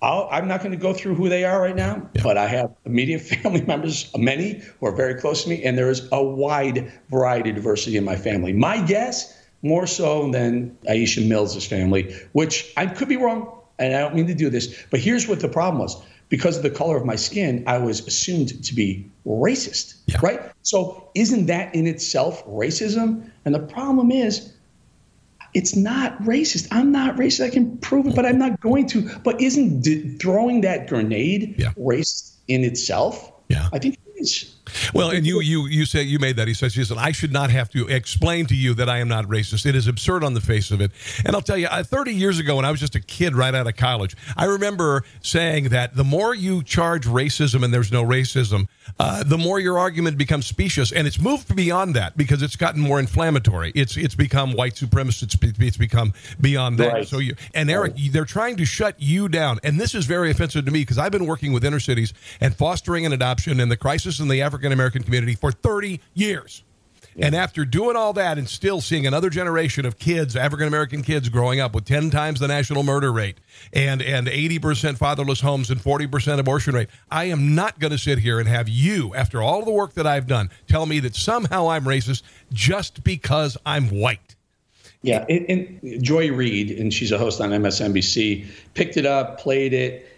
i 0.00 0.38
am 0.38 0.46
not 0.46 0.60
going 0.60 0.70
to 0.70 0.78
go 0.78 0.92
through 0.92 1.14
who 1.16 1.28
they 1.28 1.44
are 1.44 1.60
right 1.60 1.74
now, 1.74 2.08
yeah. 2.14 2.22
but 2.22 2.36
I 2.36 2.46
have 2.46 2.72
immediate 2.84 3.20
family 3.42 3.62
members, 3.62 4.10
many 4.16 4.62
who 4.78 4.86
are 4.86 4.94
very 4.94 5.14
close 5.14 5.44
to 5.44 5.48
me, 5.50 5.64
and 5.64 5.76
there 5.76 5.90
is 5.90 6.08
a 6.12 6.22
wide 6.22 6.92
variety 7.10 7.50
of 7.50 7.56
diversity 7.56 7.96
in 7.96 8.04
my 8.04 8.16
family. 8.16 8.52
My 8.52 8.80
guess, 8.80 9.36
more 9.62 9.88
so 9.88 10.30
than 10.30 10.76
Aisha 10.88 11.26
Mills' 11.26 11.66
family, 11.66 12.14
which 12.32 12.72
I 12.76 12.86
could 12.86 13.08
be 13.08 13.16
wrong 13.16 13.57
and 13.78 13.94
I 13.94 14.00
don't 14.00 14.14
mean 14.14 14.26
to 14.26 14.34
do 14.34 14.50
this, 14.50 14.84
but 14.90 15.00
here's 15.00 15.28
what 15.28 15.40
the 15.40 15.48
problem 15.48 15.80
was. 15.80 16.02
because 16.28 16.56
of 16.58 16.62
the 16.62 16.70
color 16.70 16.96
of 16.96 17.06
my 17.06 17.16
skin, 17.16 17.64
I 17.66 17.78
was 17.78 18.06
assumed 18.06 18.62
to 18.64 18.74
be 18.74 19.10
racist, 19.26 19.94
right? 20.22 20.40
So 20.62 21.08
isn't 21.14 21.46
that 21.46 21.74
in 21.74 21.86
itself 21.86 22.44
racism? 22.46 23.30
And 23.44 23.54
the 23.54 23.60
problem 23.60 24.10
is, 24.10 24.52
it's 25.54 25.74
not 25.74 26.20
racist. 26.22 26.68
I'm 26.70 26.92
not 26.92 27.16
racist. 27.16 27.46
I 27.46 27.48
can 27.50 27.78
prove 27.78 28.06
it, 28.06 28.14
but 28.14 28.26
I'm 28.26 28.38
not 28.38 28.60
going 28.60 28.86
to. 28.88 29.08
But 29.24 29.40
isn't 29.40 29.80
d- 29.80 30.16
throwing 30.18 30.60
that 30.60 30.86
grenade 30.88 31.56
racist 31.78 32.34
in 32.48 32.64
itself? 32.64 33.32
Yeah. 33.48 33.68
I 33.72 33.78
think 33.78 33.94
it 33.94 34.20
is. 34.20 34.54
Well, 34.94 35.10
and 35.10 35.26
you 35.26 35.40
you 35.40 35.66
you 35.66 35.84
say 35.84 36.02
you 36.02 36.18
made 36.18 36.36
that. 36.36 36.48
He 36.48 36.54
says, 36.54 36.74
he 36.74 36.84
said, 36.84 36.98
I 36.98 37.12
should 37.12 37.32
not 37.32 37.50
have 37.50 37.68
to 37.70 37.86
explain 37.88 38.46
to 38.46 38.54
you 38.54 38.74
that 38.74 38.88
I 38.88 38.98
am 38.98 39.08
not 39.08 39.26
racist. 39.26 39.66
It 39.66 39.74
is 39.74 39.86
absurd 39.86 40.24
on 40.24 40.34
the 40.34 40.40
face 40.40 40.70
of 40.70 40.80
it. 40.80 40.90
And 41.24 41.34
I'll 41.34 41.42
tell 41.42 41.58
you, 41.58 41.66
uh, 41.66 41.82
30 41.82 42.12
years 42.12 42.38
ago, 42.38 42.56
when 42.56 42.64
I 42.64 42.70
was 42.70 42.80
just 42.80 42.94
a 42.94 43.00
kid 43.00 43.34
right 43.36 43.54
out 43.54 43.66
of 43.66 43.76
college, 43.76 44.16
I 44.36 44.44
remember 44.44 45.04
saying 45.22 45.70
that 45.70 45.94
the 45.94 46.04
more 46.04 46.34
you 46.34 46.62
charge 46.62 47.06
racism 47.06 47.64
and 47.64 47.72
there's 47.72 47.92
no 47.92 48.04
racism, 48.04 48.68
uh, 48.98 49.22
the 49.22 49.38
more 49.38 49.60
your 49.60 49.78
argument 49.78 50.18
becomes 50.18 50.46
specious. 50.46 50.92
And 50.92 51.06
it's 51.06 51.20
moved 51.20 51.54
beyond 51.54 51.94
that 51.94 52.16
because 52.16 52.42
it's 52.42 52.56
gotten 52.56 52.80
more 52.80 52.98
inflammatory. 52.98 53.72
It's 53.74 53.96
it's 53.96 54.14
become 54.14 54.52
white 54.52 54.74
supremacist. 54.74 55.34
It's, 55.42 55.58
it's 55.58 55.76
become 55.76 56.12
beyond 56.40 56.78
that. 56.78 56.92
Right. 56.92 57.08
So 57.08 57.18
you 57.18 57.36
and 57.54 57.70
Eric, 57.70 57.94
they're 58.10 58.24
trying 58.24 58.56
to 58.56 58.64
shut 58.64 58.96
you 58.98 59.28
down, 59.28 59.58
and 59.62 59.80
this 59.80 59.94
is 59.94 60.06
very 60.06 60.30
offensive 60.30 60.64
to 60.64 60.70
me 60.70 60.80
because 60.80 60.98
I've 60.98 61.12
been 61.12 61.26
working 61.26 61.52
with 61.52 61.64
inner 61.64 61.80
cities 61.80 62.12
and 62.40 62.54
fostering 62.54 63.06
an 63.06 63.12
adoption 63.12 63.60
and 63.60 63.70
the 63.70 63.76
crisis 63.76 64.20
in 64.20 64.28
the 64.28 64.42
African 64.42 64.57
American 64.66 65.02
community 65.02 65.34
for 65.34 65.52
30 65.52 66.00
years. 66.14 66.64
And 67.20 67.34
after 67.34 67.64
doing 67.64 67.96
all 67.96 68.12
that 68.12 68.38
and 68.38 68.48
still 68.48 68.80
seeing 68.80 69.06
another 69.06 69.28
generation 69.28 69.84
of 69.84 69.98
kids, 69.98 70.36
African 70.36 70.68
American 70.68 71.02
kids 71.02 71.28
growing 71.28 71.58
up 71.58 71.74
with 71.74 71.84
10 71.84 72.10
times 72.10 72.38
the 72.38 72.46
national 72.46 72.84
murder 72.84 73.12
rate 73.12 73.38
and, 73.72 74.00
and 74.00 74.28
80% 74.28 74.98
fatherless 74.98 75.40
homes 75.40 75.70
and 75.70 75.80
40% 75.80 76.38
abortion 76.38 76.74
rate, 76.74 76.88
I 77.10 77.24
am 77.24 77.56
not 77.56 77.80
going 77.80 77.90
to 77.90 77.98
sit 77.98 78.20
here 78.20 78.38
and 78.38 78.48
have 78.48 78.68
you, 78.68 79.14
after 79.14 79.42
all 79.42 79.64
the 79.64 79.72
work 79.72 79.94
that 79.94 80.06
I've 80.06 80.28
done, 80.28 80.50
tell 80.68 80.86
me 80.86 81.00
that 81.00 81.16
somehow 81.16 81.68
I'm 81.68 81.84
racist 81.84 82.22
just 82.52 83.02
because 83.02 83.56
I'm 83.66 83.88
white. 83.88 84.36
Yeah, 85.02 85.24
and, 85.28 85.80
and 85.82 86.02
Joy 86.02 86.32
Reid, 86.32 86.70
and 86.72 86.92
she's 86.92 87.12
a 87.12 87.18
host 87.18 87.40
on 87.40 87.50
MSNBC, 87.50 88.46
picked 88.74 88.96
it 88.96 89.06
up, 89.06 89.40
played 89.40 89.72
it. 89.72 90.08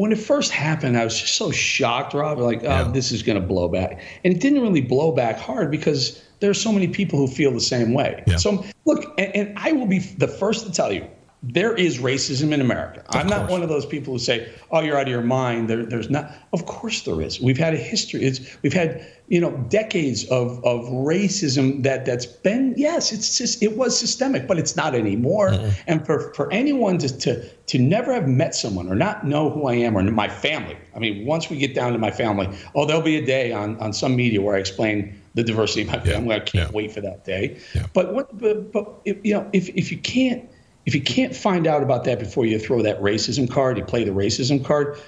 When 0.00 0.12
it 0.12 0.18
first 0.18 0.50
happened, 0.50 0.96
I 0.96 1.04
was 1.04 1.20
just 1.20 1.34
so 1.34 1.50
shocked, 1.50 2.14
Rob. 2.14 2.38
Like, 2.38 2.64
oh, 2.64 2.90
this 2.90 3.12
is 3.12 3.22
going 3.22 3.38
to 3.38 3.46
blow 3.46 3.68
back, 3.68 4.00
and 4.24 4.34
it 4.34 4.40
didn't 4.40 4.62
really 4.62 4.80
blow 4.80 5.12
back 5.12 5.38
hard 5.38 5.70
because 5.70 6.22
there 6.40 6.48
are 6.48 6.54
so 6.54 6.72
many 6.72 6.88
people 6.88 7.18
who 7.18 7.26
feel 7.26 7.52
the 7.52 7.60
same 7.60 7.92
way. 7.92 8.24
So, 8.38 8.64
look, 8.86 9.12
and, 9.18 9.36
and 9.36 9.58
I 9.58 9.72
will 9.72 9.84
be 9.84 9.98
the 9.98 10.26
first 10.26 10.64
to 10.64 10.72
tell 10.72 10.90
you. 10.90 11.06
There 11.42 11.74
is 11.74 11.98
racism 11.98 12.52
in 12.52 12.60
America. 12.60 13.02
I'm 13.08 13.26
not 13.26 13.48
one 13.48 13.62
of 13.62 13.70
those 13.70 13.86
people 13.86 14.12
who 14.12 14.18
say, 14.18 14.52
"Oh, 14.70 14.80
you're 14.80 14.98
out 14.98 15.06
of 15.06 15.08
your 15.08 15.22
mind." 15.22 15.70
There, 15.70 15.86
there's 15.86 16.10
not. 16.10 16.34
Of 16.52 16.66
course, 16.66 17.00
there 17.02 17.22
is. 17.22 17.40
We've 17.40 17.56
had 17.56 17.72
a 17.72 17.78
history. 17.78 18.24
It's 18.24 18.58
we've 18.62 18.74
had 18.74 19.06
you 19.28 19.40
know 19.40 19.52
decades 19.70 20.24
of 20.26 20.62
of 20.66 20.84
racism 20.86 21.82
that 21.84 22.04
that's 22.04 22.26
been 22.26 22.74
yes, 22.76 23.10
it's 23.10 23.38
just 23.38 23.62
it 23.62 23.74
was 23.74 23.98
systemic, 23.98 24.46
but 24.46 24.58
it's 24.58 24.76
not 24.76 24.94
anymore. 24.94 25.48
Mm-hmm. 25.48 25.70
And 25.86 26.04
for 26.04 26.34
for 26.34 26.52
anyone 26.52 26.98
to 26.98 27.08
to 27.20 27.48
to 27.48 27.78
never 27.78 28.12
have 28.12 28.28
met 28.28 28.54
someone 28.54 28.88
or 28.88 28.94
not 28.94 29.26
know 29.26 29.48
who 29.48 29.66
I 29.66 29.74
am 29.74 29.96
or 29.96 30.02
my 30.02 30.28
family. 30.28 30.76
I 30.94 30.98
mean, 30.98 31.24
once 31.24 31.48
we 31.48 31.56
get 31.56 31.74
down 31.74 31.92
to 31.92 31.98
my 31.98 32.10
family, 32.10 32.48
oh, 32.74 32.84
there'll 32.84 33.00
be 33.00 33.16
a 33.16 33.24
day 33.24 33.50
on 33.50 33.78
on 33.78 33.94
some 33.94 34.14
media 34.14 34.42
where 34.42 34.56
I 34.56 34.58
explain 34.58 35.18
the 35.34 35.42
diversity 35.42 35.82
of 35.82 35.88
my 35.88 36.00
family. 36.00 36.36
I 36.36 36.40
can't 36.40 36.72
wait 36.72 36.92
for 36.92 37.00
that 37.00 37.24
day. 37.24 37.58
But 37.94 38.12
what? 38.12 38.36
But, 38.38 38.72
but 38.72 39.00
if, 39.06 39.16
you 39.24 39.32
know, 39.34 39.48
if 39.54 39.70
if 39.70 39.90
you 39.90 39.98
can't 39.98 40.50
if 40.86 40.94
you 40.94 41.02
can't 41.02 41.34
find 41.34 41.66
out 41.66 41.82
about 41.82 42.04
that 42.04 42.18
before 42.18 42.46
you 42.46 42.58
throw 42.58 42.82
that 42.82 43.00
racism 43.00 43.50
card, 43.50 43.78
you 43.78 43.84
play 43.84 44.04
the 44.04 44.12
racism 44.12 44.64
card, 44.64 44.98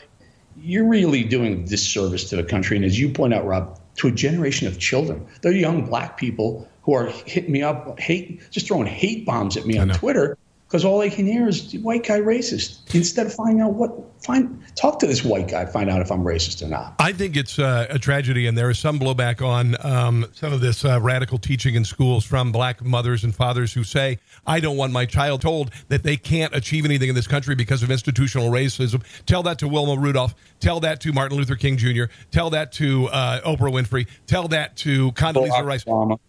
you're 0.61 0.87
really 0.87 1.25
doing 1.25 1.63
a 1.63 1.67
disservice 1.67 2.31
to 2.31 2.37
the 2.37 2.45
country. 2.45 2.77
And 2.77 2.85
as 2.85 2.99
you 2.99 3.09
point 3.09 3.35
out, 3.35 3.47
Rob, 3.47 3.81
to 3.97 4.09
a 4.09 4.13
generation 4.13 4.69
of 4.69 4.79
children, 4.79 5.27
they're 5.41 5.53
young 5.53 5.87
black 5.87 6.17
people 6.17 6.69
who 6.83 6.95
are 6.95 7.07
hitting 7.07 7.53
me 7.53 7.63
up, 7.63 7.99
hate, 7.99 8.51
just 8.51 8.67
throwing 8.67 8.87
hate 8.87 9.25
bombs 9.25 9.57
at 9.57 9.67
me 9.67 9.79
on 9.79 9.89
Twitter 9.89 10.37
because 10.73 10.87
all 10.87 10.99
they 10.99 11.11
can 11.11 11.27
hear 11.27 11.47
is 11.49 11.75
white 11.83 12.03
guy 12.03 12.19
racist. 12.19 12.95
Instead 12.95 13.27
of 13.27 13.35
finding 13.35 13.61
out 13.61 13.75
what, 13.75 13.93
find 14.25 14.59
talk 14.75 14.99
to 15.01 15.07
this 15.07 15.23
white 15.23 15.47
guy, 15.47 15.67
find 15.67 15.91
out 15.91 16.01
if 16.01 16.11
I'm 16.11 16.25
racist 16.25 16.63
or 16.63 16.69
not. 16.69 16.95
I 16.99 17.13
think 17.13 17.37
it's 17.37 17.59
uh, 17.59 17.89
a 17.91 17.99
tragedy, 17.99 18.47
and 18.47 18.57
there 18.57 18.71
is 18.71 18.79
some 18.79 18.99
blowback 18.99 19.47
on 19.47 19.77
um, 19.85 20.25
some 20.33 20.51
of 20.51 20.63
this 20.63 20.83
uh, 20.87 20.99
radical 20.99 21.37
teaching 21.37 21.75
in 21.75 21.85
schools 21.85 22.25
from 22.25 22.53
black 22.53 22.83
mothers 22.83 23.23
and 23.23 23.35
fathers 23.35 23.75
who 23.75 23.85
say, 23.85 24.19
I 24.47 24.61
don't 24.61 24.79
want 24.79 24.95
my 24.95 25.05
child 25.05 25.43
told 25.43 25.73
that 25.89 26.05
they 26.05 26.17
can't 26.17 26.55
achieve 26.55 26.87
anything 26.87 27.11
in 27.11 27.15
this 27.15 27.27
country 27.27 27.55
because 27.55 27.83
of 27.83 27.91
institutional 27.91 28.51
racism. 28.51 29.05
Tell 29.27 29.43
that 29.43 29.59
to 29.59 29.69
Wilma 29.69 30.01
Rudolph. 30.01 30.35
Tell 30.59 30.81
that 30.81 31.03
to 31.03 31.13
Martin 31.13 31.37
Luther 31.37 31.57
King 31.57 31.77
Jr. 31.77 32.05
Tell 32.31 32.49
that 32.51 32.73
to 32.73 33.09
uh, 33.09 33.41
Oprah 33.43 33.71
Winfrey. 33.71 34.07
Tell 34.27 34.49
that 34.49 34.77
to 34.79 35.13
Condoleezza 35.13 35.65
Rice. 35.67 35.85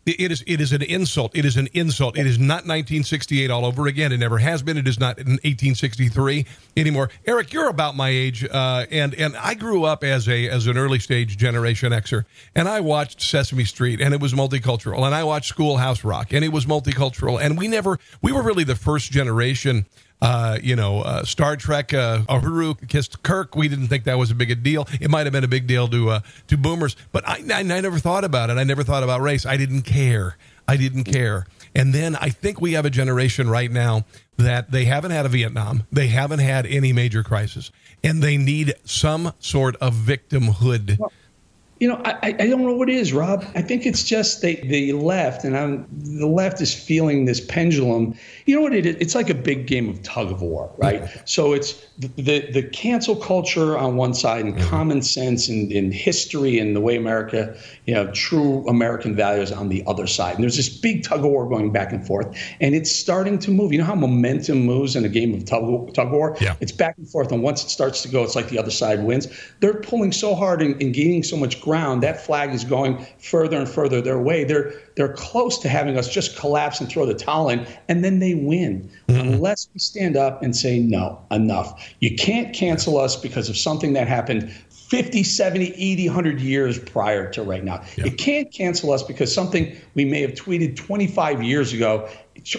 It- 0.06 0.20
it 0.20 0.32
is 0.32 0.44
it 0.48 0.60
is 0.60 0.74
an 0.74 0.82
insult. 0.82 1.36
It 1.36 1.46
is 1.46 1.56
an 1.56 1.68
insult. 1.74 2.18
It 2.18 2.28
is 2.28 2.38
not 2.38 2.66
1968 2.66 3.50
all 3.50 3.66
over 3.66 3.88
again. 3.88 4.12
It 4.12 4.18
never 4.18 4.33
has 4.40 4.64
been. 4.64 4.78
It 4.78 4.88
is 4.88 5.00
not 5.00 5.18
in 5.18 5.34
1863 5.44 6.46
anymore. 6.78 7.10
Eric, 7.26 7.54
you're 7.54 7.70
about 7.70 7.96
my 7.96 8.10
age, 8.10 8.44
uh, 8.44 8.86
and 8.92 9.14
and 9.16 9.36
I 9.38 9.54
grew 9.54 9.84
up 9.84 10.04
as 10.04 10.28
a 10.28 10.50
as 10.50 10.68
an 10.68 10.78
early 10.78 11.00
stage 11.00 11.38
Generation 11.38 11.92
Xer, 11.92 12.26
and 12.56 12.68
I 12.68 12.82
watched 12.82 13.22
Sesame 13.22 13.66
Street, 13.66 14.02
and 14.02 14.14
it 14.14 14.22
was 14.22 14.34
multicultural, 14.34 15.06
and 15.06 15.16
I 15.16 15.24
watched 15.24 15.50
Schoolhouse 15.50 16.04
Rock, 16.04 16.34
and 16.34 16.44
it 16.44 16.50
was 16.50 16.66
multicultural, 16.66 17.42
and 17.42 17.58
we 17.58 17.68
never 17.68 18.00
we 18.22 18.32
were 18.32 18.44
really 18.44 18.64
the 18.64 18.76
first 18.76 19.12
generation. 19.12 19.86
Uh, 20.22 20.58
you 20.64 20.78
know, 20.78 21.02
uh, 21.02 21.26
Star 21.26 21.58
Trek, 21.58 21.94
uh, 21.94 22.20
Uhura 22.30 22.88
kissed 22.88 23.24
Kirk. 23.24 23.58
We 23.58 23.68
didn't 23.68 23.90
think 23.90 24.06
that 24.06 24.18
was 24.18 24.32
a 24.32 24.36
big 24.36 24.52
a 24.52 24.56
deal. 24.56 24.88
It 25.02 25.10
might 25.10 25.26
have 25.26 25.34
been 25.34 25.44
a 25.44 25.50
big 25.50 25.68
deal 25.68 25.90
to 25.90 26.12
uh, 26.12 26.20
to 26.48 26.56
boomers, 26.58 26.96
but 27.12 27.28
I, 27.28 27.44
I, 27.54 27.60
I 27.60 27.64
never 27.64 28.00
thought 28.00 28.24
about 28.24 28.50
it. 28.50 28.54
I 28.54 28.64
never 28.64 28.84
thought 28.84 29.04
about 29.04 29.20
race. 29.20 29.46
I 29.46 29.58
didn't 29.58 29.82
care. 29.82 30.38
I 30.66 30.78
didn't 30.78 31.04
care. 31.04 31.46
And 31.76 31.94
then 31.94 32.16
I 32.16 32.30
think 32.30 32.62
we 32.62 32.74
have 32.74 32.86
a 32.86 32.90
generation 32.90 33.50
right 33.50 33.72
now 33.72 34.06
that 34.38 34.72
they 34.72 34.86
haven't 34.86 35.12
had 35.12 35.26
a 35.26 35.30
Vietnam, 35.30 35.84
they 35.92 36.08
haven't 36.08 36.40
had 36.40 36.66
any 36.66 36.94
major 36.94 37.24
crisis, 37.24 37.72
and 38.04 38.22
they 38.22 38.38
need 38.38 38.74
some 38.86 39.34
sort 39.40 39.76
of 39.78 39.94
victimhood. 39.94 41.00
You 41.84 41.90
know, 41.90 42.02
I, 42.06 42.34
I 42.40 42.48
don't 42.48 42.64
know 42.64 42.76
what 42.76 42.90
it 42.90 42.96
is, 42.96 43.12
Rob. 43.12 43.44
I 43.56 43.62
think 43.62 43.86
it's 43.86 44.06
just 44.06 44.40
the 44.40 44.56
the 44.56 44.94
left, 44.94 45.44
and 45.44 45.58
I'm, 45.58 45.86
the 45.92 46.28
left 46.28 46.62
is 46.62 46.74
feeling 46.74 47.26
this 47.26 47.42
pendulum. 47.42 48.16
You 48.46 48.56
know 48.56 48.62
what 48.62 48.74
it 48.74 48.86
is? 48.86 48.96
It's 49.02 49.16
like 49.16 49.30
a 49.30 49.34
big 49.36 49.68
game 49.68 49.90
of 49.90 50.02
tug 50.02 50.32
of 50.32 50.42
war, 50.42 50.72
right? 50.78 51.10
So 51.26 51.52
it's 51.52 51.74
the, 51.98 52.50
the 52.52 52.64
cancel 52.72 53.18
culture 53.18 53.78
on 53.78 53.98
one 53.98 54.14
side, 54.14 54.46
and 54.46 54.56
mm-hmm. 54.56 54.70
common 54.70 55.02
sense 55.02 55.50
and, 55.50 55.74
and 55.74 55.94
history 55.94 56.58
and 56.58 56.74
the 56.74 56.80
way 56.80 56.96
America, 56.96 57.54
you 57.84 57.94
know, 57.94 58.10
true 58.14 58.66
American 58.70 59.14
values 59.14 59.52
on 59.52 59.68
the 59.68 59.84
other 59.86 60.08
side. 60.08 60.36
And 60.36 60.44
there's 60.44 60.56
this 60.56 60.70
big 60.70 61.04
tug 61.04 61.20
of 61.20 61.32
war 61.32 61.50
going 61.50 61.74
back 61.74 61.92
and 61.92 62.08
forth, 62.08 62.34
and 62.62 62.74
it's 62.74 62.96
starting 62.96 63.40
to 63.40 63.52
move. 63.52 63.74
You 63.74 63.80
know 63.80 63.84
how 63.84 63.96
momentum 63.96 64.60
moves 64.60 64.96
in 64.96 65.04
a 65.04 65.10
game 65.10 65.34
of 65.34 65.44
tug, 65.44 65.94
tug 65.94 66.08
of 66.08 66.14
war? 66.14 66.38
Yeah. 66.40 66.56
It's 66.62 66.72
back 66.72 66.98
and 66.98 67.10
forth, 67.10 67.34
and 67.34 67.44
once 67.44 67.62
it 67.66 67.72
starts 67.72 68.04
to 68.04 68.08
go, 68.08 68.24
it's 68.24 68.38
like 68.38 68.48
the 68.48 68.58
other 68.58 68.72
side 68.72 69.04
wins. 69.04 69.28
They're 69.60 69.82
pulling 69.82 70.14
so 70.14 70.34
hard 70.34 70.62
and, 70.62 70.82
and 70.82 70.94
gaining 70.94 71.24
so 71.24 71.36
much 71.36 71.60
ground. 71.60 71.73
That 71.74 72.26
flag 72.26 72.54
is 72.54 72.64
going 72.64 73.06
further 73.20 73.58
and 73.58 73.68
further 73.68 74.02
their 74.02 74.20
way. 74.20 74.44
They're 74.44 74.74
they're 74.96 75.14
close 75.14 75.58
to 75.60 75.70
having 75.70 75.98
us 75.98 76.08
just 76.08 76.38
collapse 76.38 76.80
and 76.80 76.90
throw 76.90 77.06
the 77.06 77.14
towel 77.14 77.50
in, 77.50 77.66
and 77.90 78.04
then 78.04 78.20
they 78.20 78.36
win. 78.36 78.90
Mm-hmm. 79.08 79.34
Unless 79.34 79.70
we 79.74 79.80
stand 79.80 80.16
up 80.16 80.44
and 80.44 80.56
say, 80.56 80.80
no, 80.80 81.20
enough. 81.32 81.94
You 82.00 82.16
can't 82.16 82.54
cancel 82.54 82.98
us 82.98 83.16
because 83.16 83.50
of 83.50 83.58
something 83.58 83.94
that 83.94 84.08
happened 84.08 84.52
50, 84.70 85.24
70, 85.24 85.74
80, 85.74 86.08
100 86.08 86.40
years 86.40 86.78
prior 86.78 87.28
to 87.32 87.42
right 87.42 87.64
now. 87.64 87.84
You 87.98 88.12
can't 88.12 88.52
cancel 88.52 88.92
us 88.92 89.02
because 89.02 89.34
something 89.34 89.76
we 89.96 90.06
may 90.06 90.22
have 90.22 90.34
tweeted 90.34 90.76
25 90.76 91.42
years 91.42 91.74
ago, 91.74 92.08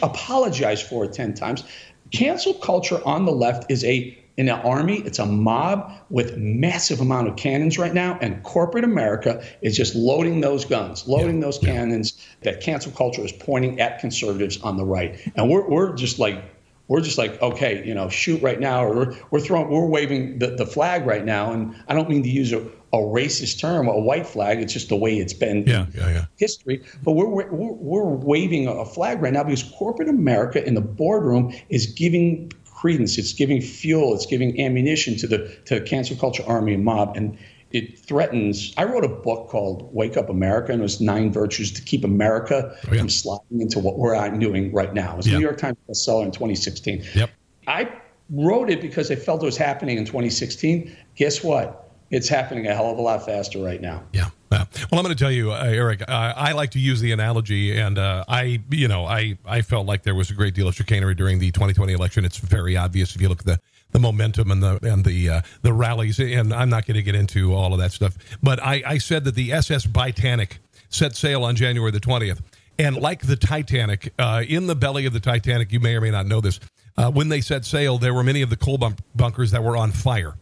apologize 0.03 0.83
for 0.83 1.05
it 1.05 1.12
10 1.12 1.35
times. 1.35 1.62
Cancel 2.11 2.55
culture 2.55 3.01
on 3.05 3.25
the 3.25 3.33
left 3.33 3.71
is 3.71 3.85
a 3.85 4.19
in 4.37 4.47
the 4.47 4.55
army, 4.55 4.99
it's 5.05 5.18
a 5.18 5.26
mob 5.26 5.93
with 6.11 6.37
massive 6.37 7.01
amount 7.01 7.28
of 7.28 7.37
cannons 7.37 7.78
right 7.78 7.95
now, 7.95 8.18
and 8.20 8.43
corporate 8.43 8.85
America 8.85 9.45
is 9.62 9.76
just 9.76 9.95
loading 9.95 10.41
those 10.41 10.64
guns, 10.64 11.07
loading 11.07 11.41
those 11.41 11.59
cannons 11.59 12.20
that 12.43 12.61
cancel 12.61 12.91
culture 12.93 13.24
is 13.24 13.32
pointing 13.32 13.80
at 13.80 14.01
conservatives 14.01 14.61
on 14.62 14.76
the 14.76 14.85
right. 14.85 15.20
And 15.37 15.49
we're, 15.49 15.68
we're 15.68 15.95
just 15.95 16.18
like 16.18 16.43
we're 16.89 17.01
just 17.01 17.16
like, 17.16 17.41
okay, 17.41 17.87
you 17.87 17.95
know, 17.95 18.09
shoot 18.11 18.43
right 18.43 18.61
now, 18.61 18.85
or 18.85 18.95
we're, 18.95 19.16
we're 19.30 19.41
throwing, 19.41 19.70
we're 19.70 19.87
waving 19.87 20.39
the, 20.39 20.49
the 20.49 20.66
flag 20.66 21.07
right 21.07 21.24
now. 21.24 21.51
And 21.51 21.74
I 21.89 21.95
don't 21.95 22.11
mean 22.11 22.22
to 22.22 22.28
use 22.28 22.53
a, 22.53 22.59
a 22.93 22.99
racist 22.99 23.59
term, 23.59 23.89
a 23.89 23.99
white 23.99 24.26
flag. 24.26 24.61
It's 24.61 24.72
just 24.72 24.91
the 24.91 24.97
way 24.97 25.16
it's 25.16 25.32
been 25.32 25.66
yeah, 25.66 25.87
yeah, 25.95 26.11
yeah. 26.11 26.24
history. 26.37 26.85
But 27.03 27.12
we're, 27.12 27.26
we're, 27.26 27.51
we're 27.51 28.05
waving 28.05 28.68
a 28.68 28.85
flag 28.85 29.22
right 29.22 29.32
now 29.32 29.45
because 29.45 29.62
corporate 29.62 30.09
America 30.09 30.62
in 30.64 30.74
the 30.74 30.82
boardroom 30.82 31.55
is 31.70 31.87
giving 31.87 32.53
credence, 32.85 33.16
it's 33.16 33.32
giving 33.32 33.62
fuel, 33.62 34.14
it's 34.14 34.26
giving 34.26 34.61
ammunition 34.61 35.16
to 35.16 35.26
the 35.26 35.39
to 35.64 35.80
cancel 35.80 36.14
culture 36.16 36.43
army 36.47 36.74
and 36.74 36.85
mob. 36.85 37.16
And 37.16 37.39
it 37.70 37.99
threatens. 37.99 38.74
I 38.76 38.85
wrote 38.85 39.07
a 39.07 39.09
book 39.09 39.49
called 39.49 39.89
Wake 39.95 40.18
Up 40.18 40.28
America, 40.28 40.70
and 40.70 40.80
it 40.80 40.82
was 40.82 41.01
nine 41.01 41.32
virtues 41.32 41.72
to 41.72 41.82
keep 41.82 42.05
America 42.05 42.76
Oh, 42.87 42.99
from 42.99 43.09
sliding 43.09 43.62
into 43.62 43.78
what 43.78 43.99
we're 43.99 44.14
doing 44.39 44.70
right 44.70 44.93
now. 44.93 45.14
It 45.14 45.16
was 45.16 45.26
a 45.28 45.30
New 45.30 45.41
York 45.41 45.57
Times 45.57 45.78
bestseller 45.89 46.26
in 46.26 46.30
2016. 46.30 47.05
Yep. 47.14 47.30
I 47.66 47.91
wrote 48.28 48.68
it 48.68 48.82
because 48.82 49.11
I 49.11 49.16
felt 49.16 49.43
it 49.43 49.47
was 49.47 49.57
happening 49.57 49.97
in 49.97 50.05
2016. 50.05 50.95
Guess 51.16 51.43
what? 51.43 51.91
It's 52.11 52.28
happening 52.28 52.66
a 52.66 52.74
hell 52.74 52.91
of 52.91 52.99
a 52.99 53.03
lot 53.03 53.24
faster 53.24 53.61
right 53.61 53.80
now. 53.80 54.05
Yeah. 54.12 54.28
Yeah. 54.55 54.65
Well, 54.91 55.01
I'm 55.01 55.05
going 55.05 55.17
to 55.17 55.23
tell 55.23 55.31
you, 55.31 55.53
uh, 55.53 55.65
Eric. 55.65 56.03
Uh, 56.03 56.33
I 56.37 56.53
like 56.53 56.71
to 56.73 56.79
use 56.79 57.01
the 57.01 57.13
analogy, 57.13 57.79
and 57.79 57.99
uh, 57.99 58.25
I, 58.29 58.61
you 58.71 58.89
know, 58.89 59.05
I, 59.05 59.39
I 59.45 59.63
felt 59.63 59.87
like 59.87 60.03
there 60.03 60.15
was 60.15 60.31
a 60.31 60.35
great 60.35 60.55
deal 60.55 60.69
of 60.69 60.75
chicanery 60.75 61.15
during 61.15 61.39
the 61.39 61.51
2020 61.51 61.93
election. 61.93 62.25
It's 62.25 62.39
very 62.39 62.77
obvious 62.77 63.15
if 63.15 63.23
you 63.23 63.29
look 63.29 63.41
at 63.41 63.47
the, 63.47 63.61
the 63.93 63.99
momentum 63.99 64.51
and 64.51 64.63
the 64.63 64.79
and 64.83 65.05
the 65.05 65.29
uh, 65.29 65.41
the 65.63 65.73
rallies. 65.73 66.19
And 66.19 66.53
I'm 66.53 66.71
not 66.71 66.87
going 66.87 66.97
to 66.97 67.03
get 67.03 67.15
into 67.15 67.55
all 67.55 67.73
of 67.73 67.79
that 67.81 67.93
stuff. 67.93 68.17
But 68.43 68.63
I, 68.63 68.83
I 68.87 68.99
said 68.99 69.25
that 69.25 69.35
the 69.35 69.53
SS 69.53 69.89
Titanic 69.93 70.59
set 70.89 71.17
sail 71.17 71.45
on 71.45 71.57
January 71.57 71.91
the 71.91 72.01
20th, 72.01 72.41
and 72.79 72.97
like 72.97 73.27
the 73.27 73.37
Titanic, 73.37 74.13
uh, 74.19 74.43
in 74.47 74.67
the 74.67 74.75
belly 74.77 75.07
of 75.07 75.13
the 75.13 75.21
Titanic, 75.21 75.73
you 75.73 75.81
may 75.81 75.97
or 75.97 76.01
may 76.01 76.11
not 76.11 76.27
know 76.27 76.41
this. 76.41 76.61
Uh, 76.97 77.11
when 77.11 77.29
they 77.29 77.41
set 77.41 77.65
sail, 77.65 77.99
there 77.99 78.15
were 78.15 78.23
many 78.23 78.43
of 78.43 78.51
the 78.51 78.57
coal 78.57 78.79
bunk- 78.79 79.01
bunkers 79.17 79.51
that 79.51 79.65
were 79.65 79.77
on 79.77 79.91
fire 79.91 80.37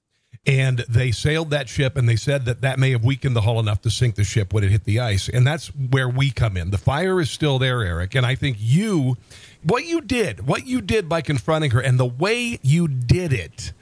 and 0.44 0.78
they 0.88 1.12
sailed 1.12 1.50
that 1.50 1.68
ship 1.68 1.96
and 1.96 2.08
they 2.08 2.16
said 2.16 2.46
that 2.46 2.62
that 2.62 2.78
may 2.78 2.90
have 2.90 3.04
weakened 3.04 3.36
the 3.36 3.42
hull 3.42 3.60
enough 3.60 3.80
to 3.82 3.90
sink 3.90 4.16
the 4.16 4.24
ship 4.24 4.52
when 4.52 4.64
it 4.64 4.70
hit 4.70 4.84
the 4.84 4.98
ice. 4.98 5.28
And 5.28 5.46
that's 5.46 5.68
where 5.68 6.08
we 6.08 6.30
come 6.30 6.56
in. 6.56 6.70
The 6.70 6.78
fire 6.78 7.20
is 7.20 7.30
still 7.30 7.58
there 7.58 7.82
eric. 7.82 8.14
And 8.14 8.26
i 8.26 8.34
think 8.34 8.56
you 8.58 9.16
what 9.62 9.84
you 9.84 10.00
did 10.00 10.46
what 10.46 10.66
you 10.66 10.80
did 10.80 11.08
by 11.08 11.20
confronting 11.20 11.70
her 11.70 11.80
and 11.80 11.98
the 11.98 12.06
way 12.06 12.58
you 12.62 12.88
did 12.88 13.32
it 13.32 13.72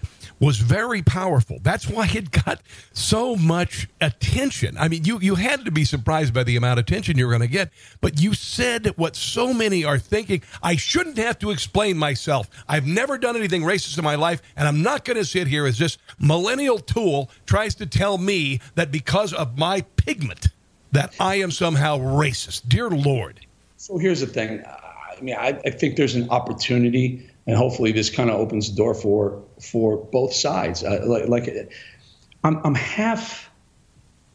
was 0.41 0.59
very 0.59 1.03
powerful. 1.03 1.59
That's 1.63 1.89
why 1.89 2.09
it 2.13 2.31
got 2.31 2.63
so 2.93 3.37
much 3.37 3.89
attention. 4.01 4.77
I 4.79 4.89
mean, 4.89 5.05
you, 5.05 5.21
you 5.21 5.35
had 5.35 5.67
to 5.67 5.71
be 5.71 5.85
surprised 5.85 6.33
by 6.33 6.45
the 6.45 6.57
amount 6.57 6.81
of 6.81 6.87
attention 6.87 7.19
you're 7.19 7.29
going 7.29 7.43
to 7.43 7.47
get, 7.47 7.71
but 8.01 8.21
you 8.21 8.33
said 8.33 8.87
what 8.97 9.15
so 9.15 9.53
many 9.53 9.85
are 9.85 9.99
thinking. 9.99 10.43
I 10.63 10.77
shouldn't 10.77 11.19
have 11.19 11.39
to 11.41 11.51
explain 11.51 11.99
myself. 11.99 12.49
I've 12.67 12.87
never 12.87 13.19
done 13.19 13.37
anything 13.37 13.63
racist 13.63 13.99
in 13.99 14.05
my 14.05 14.15
life, 14.15 14.41
and 14.57 14.67
I'm 14.67 14.83
not 14.83 15.05
going 15.05 15.19
to 15.19 15.25
sit 15.25 15.47
here 15.47 15.67
as 15.67 15.79
this 15.79 15.99
millennial 16.19 16.79
tool 16.79 17.31
tries 17.45 17.75
to 17.77 17.87
tell 17.87 18.17
me 18.17 18.61
that 18.75 18.91
because 18.91 19.35
of 19.35 19.59
my 19.59 19.83
pigment 19.97 20.49
that 20.93 21.15
I 21.21 21.37
am 21.37 21.51
somehow 21.51 21.99
racist. 21.99 22.69
Dear 22.69 22.89
Lord. 22.89 23.41
So 23.77 23.99
here's 23.99 24.21
the 24.21 24.27
thing. 24.27 24.65
I 24.67 25.21
mean, 25.21 25.37
I, 25.39 25.61
I 25.65 25.71
think 25.71 25.97
there's 25.97 26.15
an 26.15 26.29
opportunity 26.31 27.30
and 27.51 27.59
hopefully 27.59 27.91
this 27.91 28.11
kind 28.11 28.31
of 28.31 28.39
opens 28.39 28.71
the 28.71 28.77
door 28.77 28.95
for 28.95 29.43
for 29.61 29.97
both 29.97 30.33
sides. 30.33 30.85
Uh, 30.85 31.01
like, 31.05 31.29
like, 31.29 31.73
I'm, 32.45 32.61
I'm 32.65 32.77
half, 32.77 33.51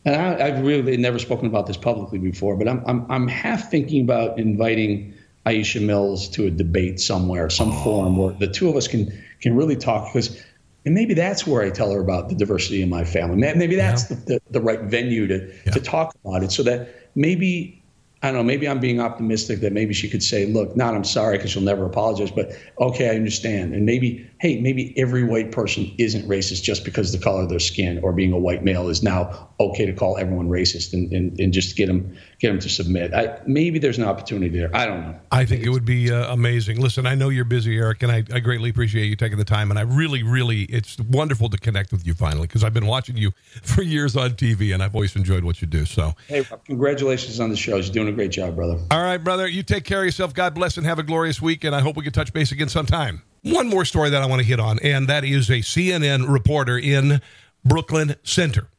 and 0.04 0.16
I, 0.16 0.50
have 0.50 0.66
really 0.66 0.98
never 0.98 1.18
spoken 1.18 1.48
about 1.48 1.66
this 1.66 1.78
publicly 1.78 2.20
before, 2.20 2.58
but 2.58 2.68
I'm, 2.68 2.84
I'm 2.86 3.10
I'm 3.10 3.28
half 3.30 3.72
thinking 3.72 4.04
about 4.04 4.38
inviting 4.38 5.14
Aisha 5.46 5.82
Mills 5.82 6.28
to 6.32 6.48
a 6.48 6.52
debate 6.52 7.00
somewhere, 7.00 7.50
some 7.50 7.72
oh. 7.72 7.84
forum 7.84 8.18
where 8.18 8.34
the 8.34 8.48
two 8.48 8.68
of 8.68 8.76
us 8.76 8.90
can 8.90 9.18
can 9.42 9.56
really 9.56 9.78
talk 9.78 10.14
because. 10.14 10.44
And 10.88 10.94
maybe 10.94 11.16
that's 11.16 11.48
where 11.48 11.64
I 11.64 11.72
tell 11.72 11.90
her 11.90 12.00
about 12.00 12.30
the 12.30 12.36
diversity 12.36 12.84
in 12.84 12.92
my 12.92 13.06
family. 13.06 13.38
Maybe 13.38 13.76
that's 13.76 14.08
yeah. 14.08 14.18
the, 14.18 14.26
the, 14.26 14.42
the, 14.52 14.62
right 14.62 14.82
venue 14.82 15.26
to, 15.26 15.52
yeah. 15.66 15.72
to 15.72 15.80
talk 15.80 16.14
about 16.24 16.44
it 16.44 16.52
so 16.52 16.62
that 16.62 17.10
maybe 17.16 17.82
I 18.26 18.30
don't 18.30 18.38
know, 18.38 18.44
maybe 18.44 18.68
I'm 18.68 18.80
being 18.80 19.00
optimistic 19.00 19.60
that 19.60 19.72
maybe 19.72 19.94
she 19.94 20.10
could 20.10 20.24
say, 20.24 20.48
look, 20.48 20.76
not 20.76 20.96
I'm 20.96 21.04
sorry 21.04 21.38
because 21.38 21.52
she'll 21.52 21.62
never 21.62 21.86
apologize, 21.86 22.32
but 22.32 22.54
okay, 22.80 23.12
I 23.12 23.16
understand. 23.16 23.76
And 23.76 23.86
maybe, 23.86 24.28
hey, 24.40 24.60
maybe 24.60 24.98
every 24.98 25.24
white 25.24 25.52
person 25.52 25.94
isn't 26.00 26.28
racist 26.28 26.64
just 26.64 26.84
because 26.84 27.12
the 27.12 27.20
color 27.20 27.44
of 27.44 27.50
their 27.50 27.60
skin 27.60 28.00
or 28.02 28.14
being 28.14 28.34
a 28.34 28.40
white 28.40 28.64
male 28.64 28.90
is 28.90 29.04
now 29.04 29.50
okay 29.60 29.86
to 29.86 29.94
call 29.94 30.18
everyone 30.18 30.50
racist 30.50 30.94
and, 30.94 31.14
and, 31.14 31.40
and 31.40 31.54
just 31.54 31.76
get 31.76 31.86
them 31.86 32.18
get 32.40 32.50
them 32.50 32.60
to 32.60 32.70
submit. 32.70 33.14
I, 33.14 33.40
maybe 33.46 33.80
there's 33.80 33.98
an 33.98 34.04
opportunity 34.04 34.58
there. 34.58 34.76
I 34.76 34.86
don't 34.86 35.02
know. 35.02 35.16
I 35.32 35.46
think 35.46 35.64
it 35.64 35.70
would 35.70 35.86
be 35.86 36.12
uh, 36.12 36.34
amazing. 36.34 36.82
Listen, 36.82 37.06
I 37.06 37.16
know 37.16 37.30
you're 37.30 37.46
busy, 37.46 37.78
Eric, 37.78 38.04
and 38.04 38.12
I, 38.12 38.24
I 38.34 38.40
greatly 38.40 38.70
appreciate 38.70 39.06
you 39.06 39.16
taking 39.16 39.38
the 39.38 39.46
time. 39.46 39.70
And 39.70 39.80
I 39.80 39.84
really, 39.84 40.24
really, 40.24 40.64
it's 40.64 41.00
wonderful 41.00 41.50
to 41.50 41.58
connect 41.58 41.92
with 41.92 42.06
you 42.06 42.14
finally 42.14 42.48
because 42.48 42.64
I've 42.64 42.74
been 42.74 42.88
watching 42.88 43.18
you 43.18 43.32
for 43.64 43.82
years 43.82 44.16
on 44.18 44.32
TV 44.32 44.74
and 44.74 44.84
I've 44.84 44.96
always 44.96 45.16
enjoyed 45.16 45.44
what 45.44 45.62
you 45.62 45.68
do. 45.68 45.86
So, 45.86 46.14
hey, 46.28 46.46
congratulations 46.66 47.40
on 47.40 47.50
the 47.50 47.58
show. 47.58 47.78
You're 47.78 47.94
doing 47.94 48.10
a 48.10 48.15
great 48.16 48.32
job, 48.32 48.56
brother. 48.56 48.80
All 48.92 49.04
right, 49.04 49.18
brother. 49.18 49.48
You 49.48 49.64
take 49.64 49.84
care 49.84 50.00
of 50.00 50.06
yourself. 50.06 50.34
God 50.34 50.56
bless 50.56 50.78
and 50.78 50.86
have 50.86 51.00
a 51.00 51.04
glorious 51.04 51.42
week. 51.42 51.64
And 51.64 51.76
I 51.76 51.82
hope 51.82 51.96
we 51.96 52.04
can 52.04 52.14
touch 52.14 52.34
base 52.34 52.52
again 52.52 52.70
sometime. 52.70 53.22
One 53.44 53.68
more 53.68 53.86
story 53.86 54.10
that 54.10 54.22
I 54.22 54.26
want 54.26 54.42
to 54.42 54.46
hit 54.48 54.60
on, 54.60 54.80
and 54.80 55.08
that 55.08 55.24
is 55.24 55.50
a 55.50 55.60
CNN 55.60 56.28
reporter 56.28 56.80
in 56.80 57.22
Brooklyn 57.64 58.16
Center. 58.24 58.70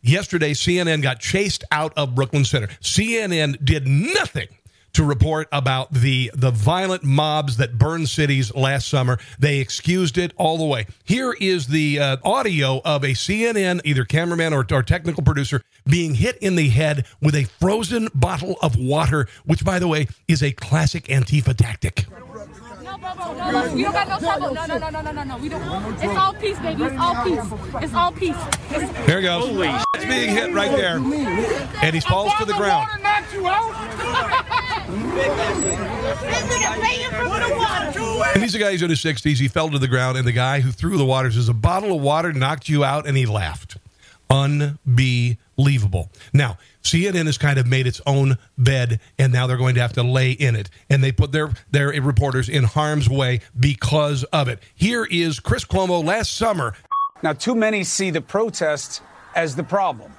Yesterday, 0.00 0.52
CNN 0.52 1.02
got 1.02 1.20
chased 1.20 1.64
out 1.70 1.92
of 1.96 2.14
Brooklyn 2.14 2.44
Center. 2.44 2.68
CNN 2.80 3.62
did 3.62 3.86
nothing 3.86 4.48
to 4.96 5.04
report 5.04 5.46
about 5.52 5.92
the 5.92 6.30
the 6.34 6.50
violent 6.50 7.04
mobs 7.04 7.58
that 7.58 7.76
burned 7.76 8.08
cities 8.08 8.54
last 8.54 8.88
summer. 8.88 9.18
They 9.38 9.58
excused 9.58 10.16
it 10.16 10.32
all 10.38 10.56
the 10.56 10.64
way. 10.64 10.86
Here 11.04 11.34
is 11.38 11.66
the 11.66 12.00
uh, 12.00 12.16
audio 12.24 12.80
of 12.82 13.04
a 13.04 13.08
CNN 13.08 13.82
either 13.84 14.06
cameraman 14.06 14.54
or, 14.54 14.64
or 14.72 14.82
technical 14.82 15.22
producer 15.22 15.60
being 15.86 16.14
hit 16.14 16.38
in 16.38 16.56
the 16.56 16.70
head 16.70 17.04
with 17.20 17.34
a 17.34 17.44
frozen 17.44 18.08
bottle 18.14 18.56
of 18.62 18.76
water, 18.76 19.28
which, 19.44 19.66
by 19.66 19.78
the 19.78 19.86
way, 19.86 20.08
is 20.28 20.42
a 20.42 20.52
classic 20.52 21.04
Antifa 21.08 21.54
tactic. 21.54 22.06
No, 23.00 23.50
no, 23.50 23.74
we 23.74 23.82
don't 23.82 23.92
got 23.92 24.08
no 24.08 24.18
trouble. 24.18 24.54
No, 24.54 24.66
no, 24.66 24.78
no, 24.78 24.90
no, 24.90 25.00
no, 25.00 25.12
no, 25.12 25.22
no. 25.24 25.36
We 25.38 25.48
don't. 25.48 25.62
It's 26.02 26.16
all 26.16 26.32
peace, 26.34 26.58
baby. 26.58 26.84
It's 26.84 26.98
all 26.98 27.24
peace. 27.24 27.82
It's 27.82 27.94
all 27.94 28.12
peace. 28.12 28.36
It's, 28.70 29.06
there 29.06 29.18
he 29.20 29.24
goes. 29.24 29.46
Holy 29.46 29.68
It's 29.94 30.04
being 30.04 30.30
hit 30.30 30.52
right 30.52 30.70
there. 30.76 30.96
And 30.96 31.94
he 31.94 32.00
falls 32.00 32.32
to 32.38 32.44
the 32.44 32.54
ground. 32.54 32.88
And 38.34 38.42
he's 38.42 38.54
a 38.54 38.58
guy 38.58 38.72
who's 38.72 38.82
in 38.82 38.90
his 38.90 39.02
60s. 39.02 39.38
He 39.38 39.48
fell 39.48 39.68
to 39.70 39.78
the 39.78 39.88
ground, 39.88 40.16
and 40.16 40.26
the 40.26 40.32
guy 40.32 40.60
who 40.60 40.72
threw 40.72 40.96
the 40.96 41.04
water 41.04 41.30
says, 41.30 41.48
A 41.48 41.54
bottle 41.54 41.94
of 41.94 42.02
water 42.02 42.32
knocked 42.32 42.68
you 42.68 42.84
out, 42.84 43.06
and 43.06 43.16
he 43.16 43.26
laughed. 43.26 43.76
Unbelievable. 44.30 45.42
Now, 46.32 46.58
CNN 46.82 47.26
has 47.26 47.38
kind 47.38 47.58
of 47.58 47.66
made 47.66 47.86
its 47.86 48.00
own 48.06 48.38
bed, 48.58 49.00
and 49.18 49.32
now 49.32 49.46
they're 49.46 49.56
going 49.56 49.74
to 49.76 49.80
have 49.80 49.94
to 49.94 50.02
lay 50.02 50.32
in 50.32 50.54
it. 50.54 50.70
And 50.90 51.02
they 51.02 51.12
put 51.12 51.32
their, 51.32 51.50
their 51.70 51.88
reporters 52.00 52.48
in 52.48 52.64
harm's 52.64 53.08
way 53.08 53.40
because 53.58 54.24
of 54.24 54.48
it. 54.48 54.60
Here 54.74 55.04
is 55.04 55.40
Chris 55.40 55.64
Cuomo 55.64 56.04
last 56.04 56.36
summer. 56.36 56.74
Now, 57.22 57.32
too 57.32 57.54
many 57.54 57.84
see 57.84 58.10
the 58.10 58.20
protests 58.20 59.00
as 59.34 59.56
the 59.56 59.64
problem. 59.64 60.12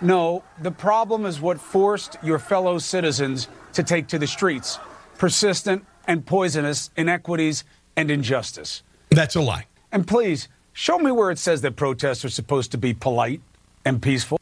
No, 0.00 0.42
the 0.62 0.70
problem 0.70 1.26
is 1.26 1.40
what 1.40 1.60
forced 1.60 2.16
your 2.22 2.38
fellow 2.38 2.78
citizens 2.78 3.48
to 3.74 3.82
take 3.82 4.08
to 4.08 4.18
the 4.18 4.26
streets 4.26 4.78
persistent 5.18 5.84
and 6.06 6.24
poisonous 6.24 6.90
inequities 6.96 7.62
and 7.94 8.10
injustice. 8.10 8.82
That's 9.10 9.36
a 9.36 9.42
lie. 9.42 9.66
And 9.92 10.06
please, 10.06 10.48
show 10.72 10.98
me 10.98 11.12
where 11.12 11.30
it 11.30 11.38
says 11.38 11.60
that 11.60 11.76
protests 11.76 12.24
are 12.24 12.30
supposed 12.30 12.70
to 12.72 12.78
be 12.78 12.94
polite 12.94 13.42
and 13.84 14.00
peaceful. 14.00 14.39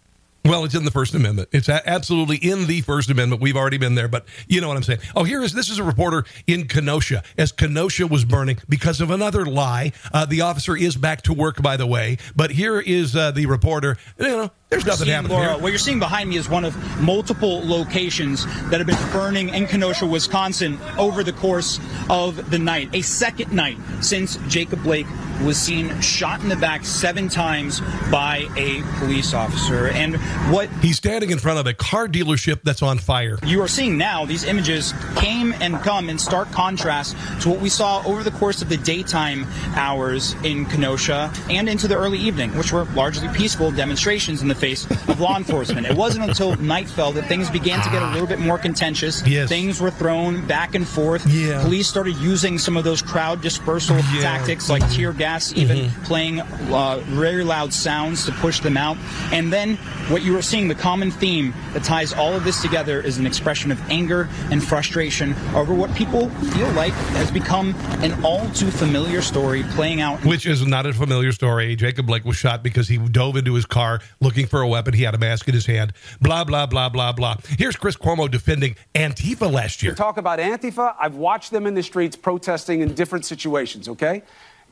Well, 0.49 0.65
it's 0.65 0.75
in 0.75 0.87
the 0.87 0.91
First 0.91 1.15
Amendment. 1.15 1.51
It's 1.53 1.69
absolutely 1.69 2.39
in 2.39 2.67
the 2.67 2.81
First 2.81 3.11
Amendment. 3.11 3.43
We've 3.43 3.57
already 3.57 3.77
been 3.77 3.97
there, 3.97 4.09
but 4.09 4.25
you 4.47 4.63
know 4.63 4.69
what 4.69 4.79
I'm 4.79 4.83
saying. 4.83 5.01
Oh, 5.15 5.25
here 5.25 5.43
is 5.43 5.53
this 5.53 5.69
is 5.69 5.79
a 5.79 5.85
reporter 5.85 6.25
in 6.47 6.67
Kenosha 6.67 7.23
as 7.37 7.53
Kenosha 7.53 8.07
was 8.07 8.25
burning 8.25 8.57
because 8.67 9.03
of 9.03 9.11
another 9.11 9.45
lie. 9.45 9.93
Uh, 10.11 10.25
the 10.25 10.41
officer 10.41 10.75
is 10.75 10.97
back 10.97 11.21
to 11.23 11.35
work, 11.35 11.61
by 11.61 11.77
the 11.77 11.87
way, 11.87 12.17
but 12.35 12.51
here 12.51 12.81
is 12.81 13.15
uh, 13.15 13.31
the 13.31 13.45
reporter. 13.45 13.99
You 14.19 14.29
know, 14.29 14.51
there's 14.71 14.87
nothing 14.87 15.05
seeing, 15.05 15.17
happening 15.17 15.37
Laura, 15.37 15.53
here. 15.53 15.63
What 15.63 15.69
you're 15.69 15.79
seeing 15.79 15.99
behind 15.99 16.31
me 16.31 16.39
is 16.39 16.49
one 16.49 16.65
of 16.65 16.75
multiple 16.99 17.61
locations 17.69 18.47
that 18.71 18.79
have 18.79 18.87
been 18.87 19.13
burning 19.13 19.51
in 19.51 19.67
Kenosha, 19.67 20.07
Wisconsin 20.07 20.79
over 20.97 21.23
the 21.23 21.35
course 21.35 21.79
of 22.09 22.51
the 22.51 22.59
night. 22.59 22.89
A 22.95 23.03
second 23.03 23.53
night 23.53 23.77
since 24.01 24.37
Jacob 24.49 24.83
Blake 24.83 25.07
was 25.45 25.57
seen 25.57 25.99
shot 26.01 26.41
in 26.43 26.49
the 26.49 26.57
back 26.57 26.85
seven 26.85 27.29
times 27.29 27.81
by 28.11 28.47
a 28.57 28.83
police 28.99 29.35
officer. 29.35 29.89
And 29.89 30.17
what 30.53 30.69
he's 30.81 30.97
standing 30.97 31.31
in 31.31 31.39
front 31.39 31.59
of 31.59 31.67
a 31.67 31.75
car 31.75 32.09
dealership 32.09 32.63
that's 32.63 32.83
on 32.83 32.99
fire. 32.99 33.39
You 33.47 33.63
are 33.63 33.69
seeing 33.69 33.97
now, 33.97 34.25
these 34.25 34.45
images 34.45 34.93
came 35.17 35.53
and 35.55 35.77
come 35.81 36.09
in 36.09 36.19
stark 36.19 36.51
contrast 36.53 37.17
to 37.43 37.49
what 37.51 37.61
we 37.61 37.69
saw 37.69 38.03
over 38.07 38.23
the 38.23 38.31
course 38.33 38.63
of 38.63 38.69
the 38.69 38.77
daytime 38.79 39.47
hours 39.75 40.35
in 40.45 40.67
Kenosha 40.67 41.33
and 41.51 41.69
into 41.69 41.87
the 41.89 41.97
early 41.97 42.19
evening, 42.19 42.57
which 42.57 42.73
were 42.73 42.85
largely 42.95 43.29
peaceful 43.29 43.71
demonstrations 43.71 44.43
in 44.43 44.49
the 44.49 44.55
face 44.55 44.85
of 45.09 45.21
law 45.21 45.37
enforcement. 45.37 45.87
It 45.87 45.97
wasn't 45.97 46.25
until 46.29 46.57
night 46.57 46.89
fell 46.89 47.13
that 47.13 47.27
things 47.27 47.51
began 47.51 47.83
to 47.83 47.91
get 47.91 48.03
a 48.03 48.11
little 48.11 48.27
bit 48.27 48.39
more 48.41 48.59
contentious. 48.59 49.27
Yes. 49.27 49.49
Things 49.49 49.81
were 49.81 49.91
thrown 49.91 50.47
back 50.47 50.75
and 50.75 50.87
forth. 50.87 51.27
Yeah. 51.27 51.63
Police 51.63 51.89
started 51.89 52.17
using 52.17 52.59
some 52.59 52.77
of 52.77 52.85
those 52.85 53.03
crowd 53.03 53.41
dispersal 53.41 53.97
Yeah. 53.97 54.21
tactics 54.23 54.69
like 54.69 54.89
tear 54.91 55.13
gas, 55.13 55.28
even 55.55 55.77
Mhm. 55.79 56.05
playing 56.05 56.41
uh, 56.41 56.99
very 57.07 57.45
loud 57.45 57.73
sounds 57.73 58.25
to 58.27 58.33
push 58.33 58.61
them 58.61 58.77
out. 58.77 58.97
And 59.33 59.53
then 59.53 59.77
what 60.09 60.23
you 60.23 60.37
are 60.37 60.43
seeing, 60.43 60.69
the 60.69 60.75
common 60.75 61.11
theme 61.11 61.53
that 61.75 61.85
ties 61.85 62.13
all 62.13 62.35
of 62.35 62.45
this 62.45 62.61
together 62.63 63.01
is 63.01 63.19
an 63.19 63.27
expression 63.27 63.71
of 63.71 63.79
anger 63.91 64.29
and 64.51 64.63
frustration 64.63 65.35
over 65.55 65.75
what 65.75 65.95
people 65.95 66.29
feel 66.55 66.71
like 66.73 66.93
has 67.19 67.31
become 67.31 67.75
an 68.03 68.13
all 68.25 68.49
too 68.51 68.71
familiar 68.71 69.21
story 69.23 69.63
playing 69.75 70.01
out 70.01 70.25
Which 70.25 70.47
is 70.47 70.67
not 70.67 70.87
a 70.87 70.93
familiar 70.93 71.33
story. 71.33 71.77
Jacob 71.77 72.07
Blake 72.07 72.25
was 72.25 72.37
shot 72.37 72.63
because 72.63 72.89
he 72.89 72.97
dove 72.99 73.37
into 73.37 73.55
his 73.55 73.67
car 73.67 74.01
looking 74.21 74.47
for 74.47 74.61
a 74.63 74.69
weapon. 74.69 74.95
He 74.95 75.03
had 75.03 75.15
a 75.15 75.19
mask 75.19 75.47
in 75.49 75.55
his 75.55 75.67
hand. 75.67 75.93
Blah, 76.21 76.45
blah, 76.45 76.67
blah, 76.67 76.89
blah, 76.89 77.13
blah. 77.13 77.37
Here's 77.59 77.77
Chris 77.77 77.97
Cuomo 77.97 78.31
defending 78.31 78.77
Antifa 78.95 79.51
last 79.53 79.83
year. 79.83 79.93
You 79.93 79.97
talk 79.97 80.17
about 80.17 80.39
Antifa. 80.39 80.95
I've 80.99 81.15
watched 81.17 81.51
them 81.51 81.67
in 81.67 81.75
the 81.75 81.83
streets 81.83 82.17
protesting 82.17 82.81
in 82.81 82.95
different 82.95 83.25
situations, 83.25 83.89
okay? 83.89 84.23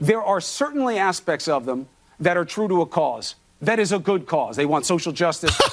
There 0.01 0.23
are 0.23 0.41
certainly 0.41 0.99
aspects 0.99 1.49
of 1.49 1.65
them 1.67 1.87
that 2.21 2.37
are 2.37 2.45
true 2.45 2.69
to 2.69 2.81
a 2.83 2.87
cause. 2.87 3.35
That 3.63 3.79
is 3.79 3.93
a 3.93 3.99
good 3.99 4.27
cause. 4.27 4.57
They 4.57 4.67
want 4.67 4.87
social 4.87 5.13
justice. 5.13 5.59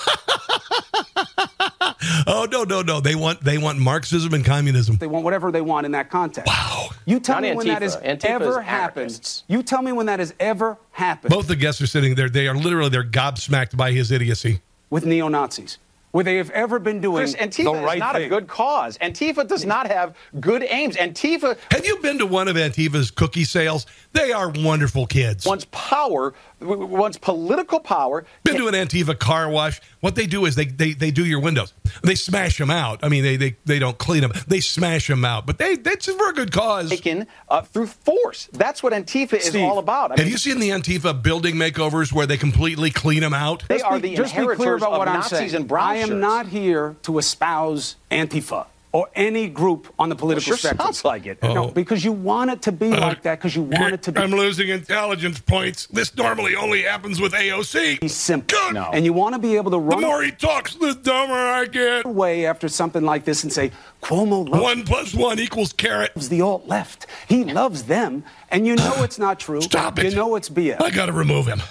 Oh 2.25 2.47
no, 2.49 2.63
no, 2.63 2.81
no! 2.81 2.99
They 2.99 3.15
want 3.15 3.41
they 3.43 3.57
want 3.57 3.79
Marxism 3.79 4.33
and 4.33 4.43
communism. 4.45 4.97
They 4.97 5.07
want 5.07 5.23
whatever 5.25 5.51
they 5.51 5.61
want 5.61 5.85
in 5.85 5.91
that 5.93 6.09
context. 6.09 6.47
Wow! 6.47 6.89
You 7.05 7.19
tell 7.19 7.35
Not 7.35 7.43
me 7.43 7.55
when 7.55 7.67
that 7.67 7.81
has 7.81 7.97
Antifa 7.97 8.23
ever 8.25 8.59
is 8.59 8.65
happened. 8.65 9.03
anarchists. 9.05 9.43
You 9.47 9.63
tell 9.63 9.81
me 9.81 9.91
when 9.91 10.05
that 10.07 10.19
has 10.19 10.33
ever 10.39 10.77
happened 10.91 11.31
Both 11.31 11.47
the 11.47 11.55
guests 11.55 11.81
are 11.81 11.87
sitting 11.87 12.15
there. 12.15 12.29
They 12.29 12.47
are 12.47 12.55
literally 12.55 12.89
they're 12.89 13.03
gobsmacked 13.03 13.75
by 13.77 13.91
his 13.91 14.11
idiocy. 14.11 14.61
with 14.89 15.05
neo 15.05 15.27
Nazis, 15.27 15.77
where 16.13 16.23
they 16.23 16.37
have 16.37 16.51
ever 16.51 16.77
been 16.77 17.01
doing 17.01 17.17
Chris, 17.17 17.35
Antifa 17.35 17.63
the 17.75 17.83
right 17.83 17.95
is 17.97 17.99
not 17.99 18.15
thing. 18.15 18.25
a 18.25 18.29
good 18.29 18.47
cause. 18.47 18.97
Antifa 18.99 19.47
does 19.47 19.65
not 19.65 19.87
have 19.87 20.15
good 20.39 20.63
aims. 20.63 20.95
Antifa 20.95 21.57
Have 21.71 21.85
you 21.85 21.97
been 22.01 22.19
to 22.19 22.25
one 22.27 22.47
of 22.47 22.55
Antifa's 22.55 23.09
cookie 23.11 23.43
sales? 23.43 23.87
They 24.13 24.31
are 24.31 24.49
wonderful 24.49 25.07
kids. 25.07 25.43
wants 25.45 25.65
power, 25.71 26.29
w- 26.29 26.35
wants 26.63 27.17
political 27.17 27.79
power. 27.79 28.25
Been 28.43 28.57
to 28.57 28.67
an 28.67 28.73
Antifa 28.73 29.17
car 29.17 29.49
wash. 29.49 29.81
What 29.99 30.15
they 30.15 30.25
do 30.25 30.45
is 30.45 30.55
they, 30.55 30.65
they, 30.65 30.93
they 30.93 31.11
do 31.11 31.25
your 31.25 31.39
windows. 31.39 31.73
They 32.03 32.15
smash 32.15 32.57
them 32.57 32.69
out. 32.71 33.03
I 33.03 33.09
mean, 33.09 33.23
they, 33.23 33.37
they, 33.37 33.55
they 33.65 33.79
don't 33.79 33.97
clean 33.97 34.21
them. 34.21 34.31
They 34.47 34.59
smash 34.59 35.07
them 35.07 35.23
out. 35.25 35.45
But 35.45 35.57
they 35.57 35.75
that's 35.75 36.11
for 36.11 36.29
a 36.29 36.33
good 36.33 36.51
cause. 36.51 36.89
Taken 36.89 37.27
uh, 37.49 37.61
through 37.61 37.87
force. 37.87 38.49
That's 38.53 38.81
what 38.83 38.93
Antifa 38.93 39.33
is 39.33 39.55
all 39.55 39.79
about. 39.79 40.11
I 40.11 40.15
Have 40.15 40.25
mean, 40.25 40.31
you 40.31 40.37
seen 40.37 40.59
the 40.59 40.69
Antifa 40.69 41.21
building 41.21 41.55
makeovers 41.55 42.11
where 42.11 42.25
they 42.25 42.37
completely 42.37 42.89
clean 42.91 43.21
them 43.21 43.33
out? 43.33 43.63
They 43.67 43.75
Just 43.75 43.85
are 43.85 43.99
be- 43.99 44.09
the 44.09 44.15
just 44.15 44.33
be 44.35 44.41
clear 44.41 44.51
inheritors 44.53 44.81
about 44.81 44.93
of 44.93 44.97
what 44.99 45.07
I'm 45.07 45.15
Nazis 45.15 45.39
saying. 45.39 45.55
and 45.55 45.67
brown 45.67 45.87
I 45.87 45.95
am 45.97 46.07
shirts. 46.09 46.21
not 46.21 46.47
here 46.47 46.95
to 47.03 47.17
espouse 47.17 47.95
Antifa 48.11 48.65
or 48.93 49.09
any 49.15 49.49
group 49.49 49.91
on 49.97 50.07
the 50.09 50.15
political 50.15 50.45
sure 50.51 50.55
spectrum. 50.57 50.85
sounds 50.85 51.03
like 51.03 51.25
it. 51.25 51.41
No, 51.41 51.65
Oh. 51.65 51.71
because 51.71 52.05
you 52.05 52.11
want 52.11 52.51
it 52.51 52.61
to 52.61 52.71
be 52.71 52.89
like 52.91 53.23
that. 53.23 53.39
Because 53.39 53.55
you 53.55 53.63
want 53.63 53.93
it 53.95 54.03
to 54.03 54.11
be. 54.11 54.21
I'm 54.21 54.29
losing 54.31 54.69
intelligence 54.69 55.39
points. 55.39 55.87
This 55.87 56.15
normally 56.15 56.55
only 56.55 56.83
happens 56.83 57.19
with 57.19 57.33
AOC. 57.33 57.97
He's 58.01 58.13
simple. 58.15 58.55
Good. 58.71 58.77
And 58.93 59.03
you 59.03 59.11
want 59.11 59.33
to 59.33 59.39
be 59.39 59.55
able 59.55 59.71
to 59.71 59.77
The 59.77 59.79
run 59.79 60.01
more 60.01 60.21
he 60.21 60.29
talks, 60.31 60.75
the 60.75 60.93
dumber 60.93 61.33
I 61.33 61.65
get. 61.65 62.05
Way 62.05 62.45
after 62.45 62.69
something 62.69 63.01
like 63.03 63.25
this 63.25 63.43
and 63.43 63.51
say, 63.51 63.71
Cuomo 64.03 64.47
loves 64.47 64.61
One 64.63 64.83
plus 64.83 65.13
one 65.15 65.39
equals 65.39 65.73
carrot. 65.73 66.13
the 66.15 66.41
alt 66.41 66.67
left. 66.67 67.07
He 67.27 67.43
loves 67.45 67.83
them. 67.83 68.23
And 68.49 68.67
you 68.67 68.75
know 68.75 69.01
it's 69.01 69.17
not 69.17 69.39
true. 69.39 69.61
Stop 69.61 69.97
it. 69.97 70.05
You 70.11 70.15
know 70.15 70.35
it's 70.35 70.49
BS. 70.49 70.79
I 70.79 70.91
got 70.91 71.07
to 71.07 71.13
remove 71.13 71.47
him. 71.47 71.61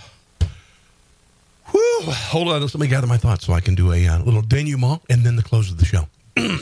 Whew. 1.70 2.00
Hold 2.06 2.48
on. 2.48 2.60
Let 2.62 2.74
me 2.78 2.88
gather 2.88 3.06
my 3.06 3.16
thoughts 3.16 3.46
so 3.46 3.52
I 3.52 3.60
can 3.60 3.76
do 3.76 3.92
a 3.92 4.06
uh, 4.08 4.18
little 4.24 4.42
denouement 4.42 5.02
and 5.08 5.24
then 5.24 5.36
the 5.36 5.42
close 5.42 5.70
of 5.70 5.78
the 5.78 5.84
show. 5.84 6.08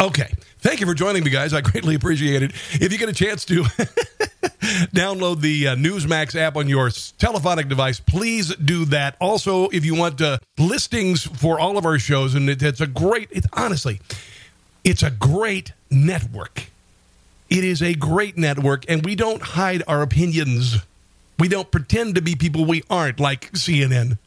okay. 0.00 0.32
Thank 0.58 0.80
you 0.80 0.86
for 0.86 0.94
joining 0.94 1.24
me, 1.24 1.30
guys. 1.30 1.54
I 1.54 1.60
greatly 1.62 1.94
appreciate 1.94 2.42
it. 2.42 2.52
If 2.72 2.92
you 2.92 2.98
get 2.98 3.08
a 3.08 3.14
chance 3.14 3.44
to 3.46 3.62
download 4.92 5.40
the 5.40 5.68
uh, 5.68 5.76
Newsmax 5.76 6.36
app 6.36 6.56
on 6.56 6.68
your 6.68 6.90
telephonic 7.18 7.68
device, 7.68 7.98
please 7.98 8.54
do 8.56 8.84
that. 8.86 9.16
Also, 9.20 9.68
if 9.68 9.84
you 9.84 9.94
want 9.94 10.20
uh, 10.20 10.38
listings 10.58 11.22
for 11.22 11.58
all 11.58 11.78
of 11.78 11.86
our 11.86 11.98
shows, 11.98 12.34
and 12.34 12.50
it, 12.50 12.62
it's 12.62 12.80
a 12.80 12.86
great, 12.86 13.28
it's 13.30 13.46
honestly, 13.54 14.00
it's 14.84 15.02
a 15.02 15.10
great 15.10 15.72
network. 15.90 16.66
It 17.48 17.64
is 17.64 17.82
a 17.82 17.94
great 17.94 18.36
network, 18.36 18.84
and 18.88 19.04
we 19.04 19.16
don't 19.16 19.42
hide 19.42 19.82
our 19.88 20.02
opinions. 20.02 20.76
We 21.38 21.48
don't 21.48 21.70
pretend 21.70 22.16
to 22.16 22.22
be 22.22 22.36
people 22.36 22.66
we 22.66 22.82
aren't, 22.90 23.18
like 23.18 23.50
CNN. 23.52 24.18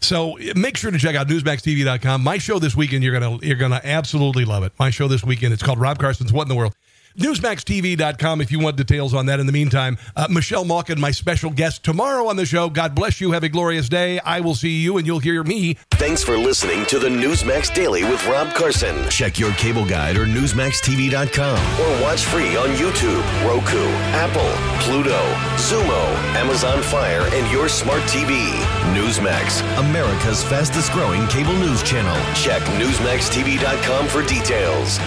So 0.00 0.38
make 0.54 0.76
sure 0.76 0.90
to 0.90 0.98
check 0.98 1.16
out 1.16 1.26
newsmaxtv.com. 1.28 2.22
My 2.22 2.38
show 2.38 2.58
this 2.58 2.76
weekend, 2.76 3.02
you're 3.02 3.18
gonna 3.18 3.38
you're 3.42 3.56
gonna 3.56 3.80
absolutely 3.82 4.44
love 4.44 4.62
it. 4.62 4.72
My 4.78 4.90
show 4.90 5.08
this 5.08 5.24
weekend, 5.24 5.52
it's 5.52 5.62
called 5.62 5.80
Rob 5.80 5.98
Carson's 5.98 6.32
What 6.32 6.42
in 6.42 6.48
the 6.48 6.54
World. 6.54 6.74
Newsmaxtv.com 7.16 8.40
if 8.40 8.52
you 8.52 8.58
want 8.58 8.76
details 8.76 9.14
on 9.14 9.26
that. 9.26 9.40
In 9.40 9.46
the 9.46 9.52
meantime, 9.52 9.98
uh, 10.14 10.26
Michelle 10.30 10.64
Malkin, 10.64 11.00
my 11.00 11.10
special 11.10 11.50
guest 11.50 11.82
tomorrow 11.84 12.28
on 12.28 12.36
the 12.36 12.46
show. 12.46 12.68
God 12.68 12.94
bless 12.94 13.20
you. 13.20 13.32
Have 13.32 13.42
a 13.42 13.48
glorious 13.48 13.88
day. 13.88 14.18
I 14.20 14.40
will 14.40 14.54
see 14.54 14.80
you, 14.80 14.98
and 14.98 15.06
you'll 15.06 15.18
hear 15.18 15.42
me. 15.42 15.74
Thanks 15.92 16.22
for 16.22 16.36
listening 16.36 16.84
to 16.86 16.98
the 16.98 17.08
Newsmax 17.08 17.74
Daily 17.74 18.04
with 18.04 18.24
Rob 18.26 18.54
Carson. 18.54 19.08
Check 19.08 19.38
your 19.38 19.52
cable 19.52 19.86
guide 19.86 20.16
or 20.16 20.26
NewsmaxTV.com 20.26 21.80
or 21.80 22.02
watch 22.02 22.24
free 22.24 22.56
on 22.56 22.68
YouTube, 22.70 23.22
Roku, 23.46 23.82
Apple, 24.12 24.50
Pluto, 24.84 25.20
Xumo, 25.56 26.14
Amazon 26.36 26.82
Fire, 26.82 27.22
and 27.32 27.50
your 27.50 27.68
smart 27.68 28.02
TV. 28.02 28.50
Newsmax, 28.94 29.62
America's 29.78 30.42
fastest 30.44 30.92
growing 30.92 31.26
cable 31.28 31.54
news 31.54 31.82
channel. 31.82 32.16
Check 32.34 32.62
NewsmaxTV.com 32.78 34.06
for 34.08 34.22
details. 34.26 34.98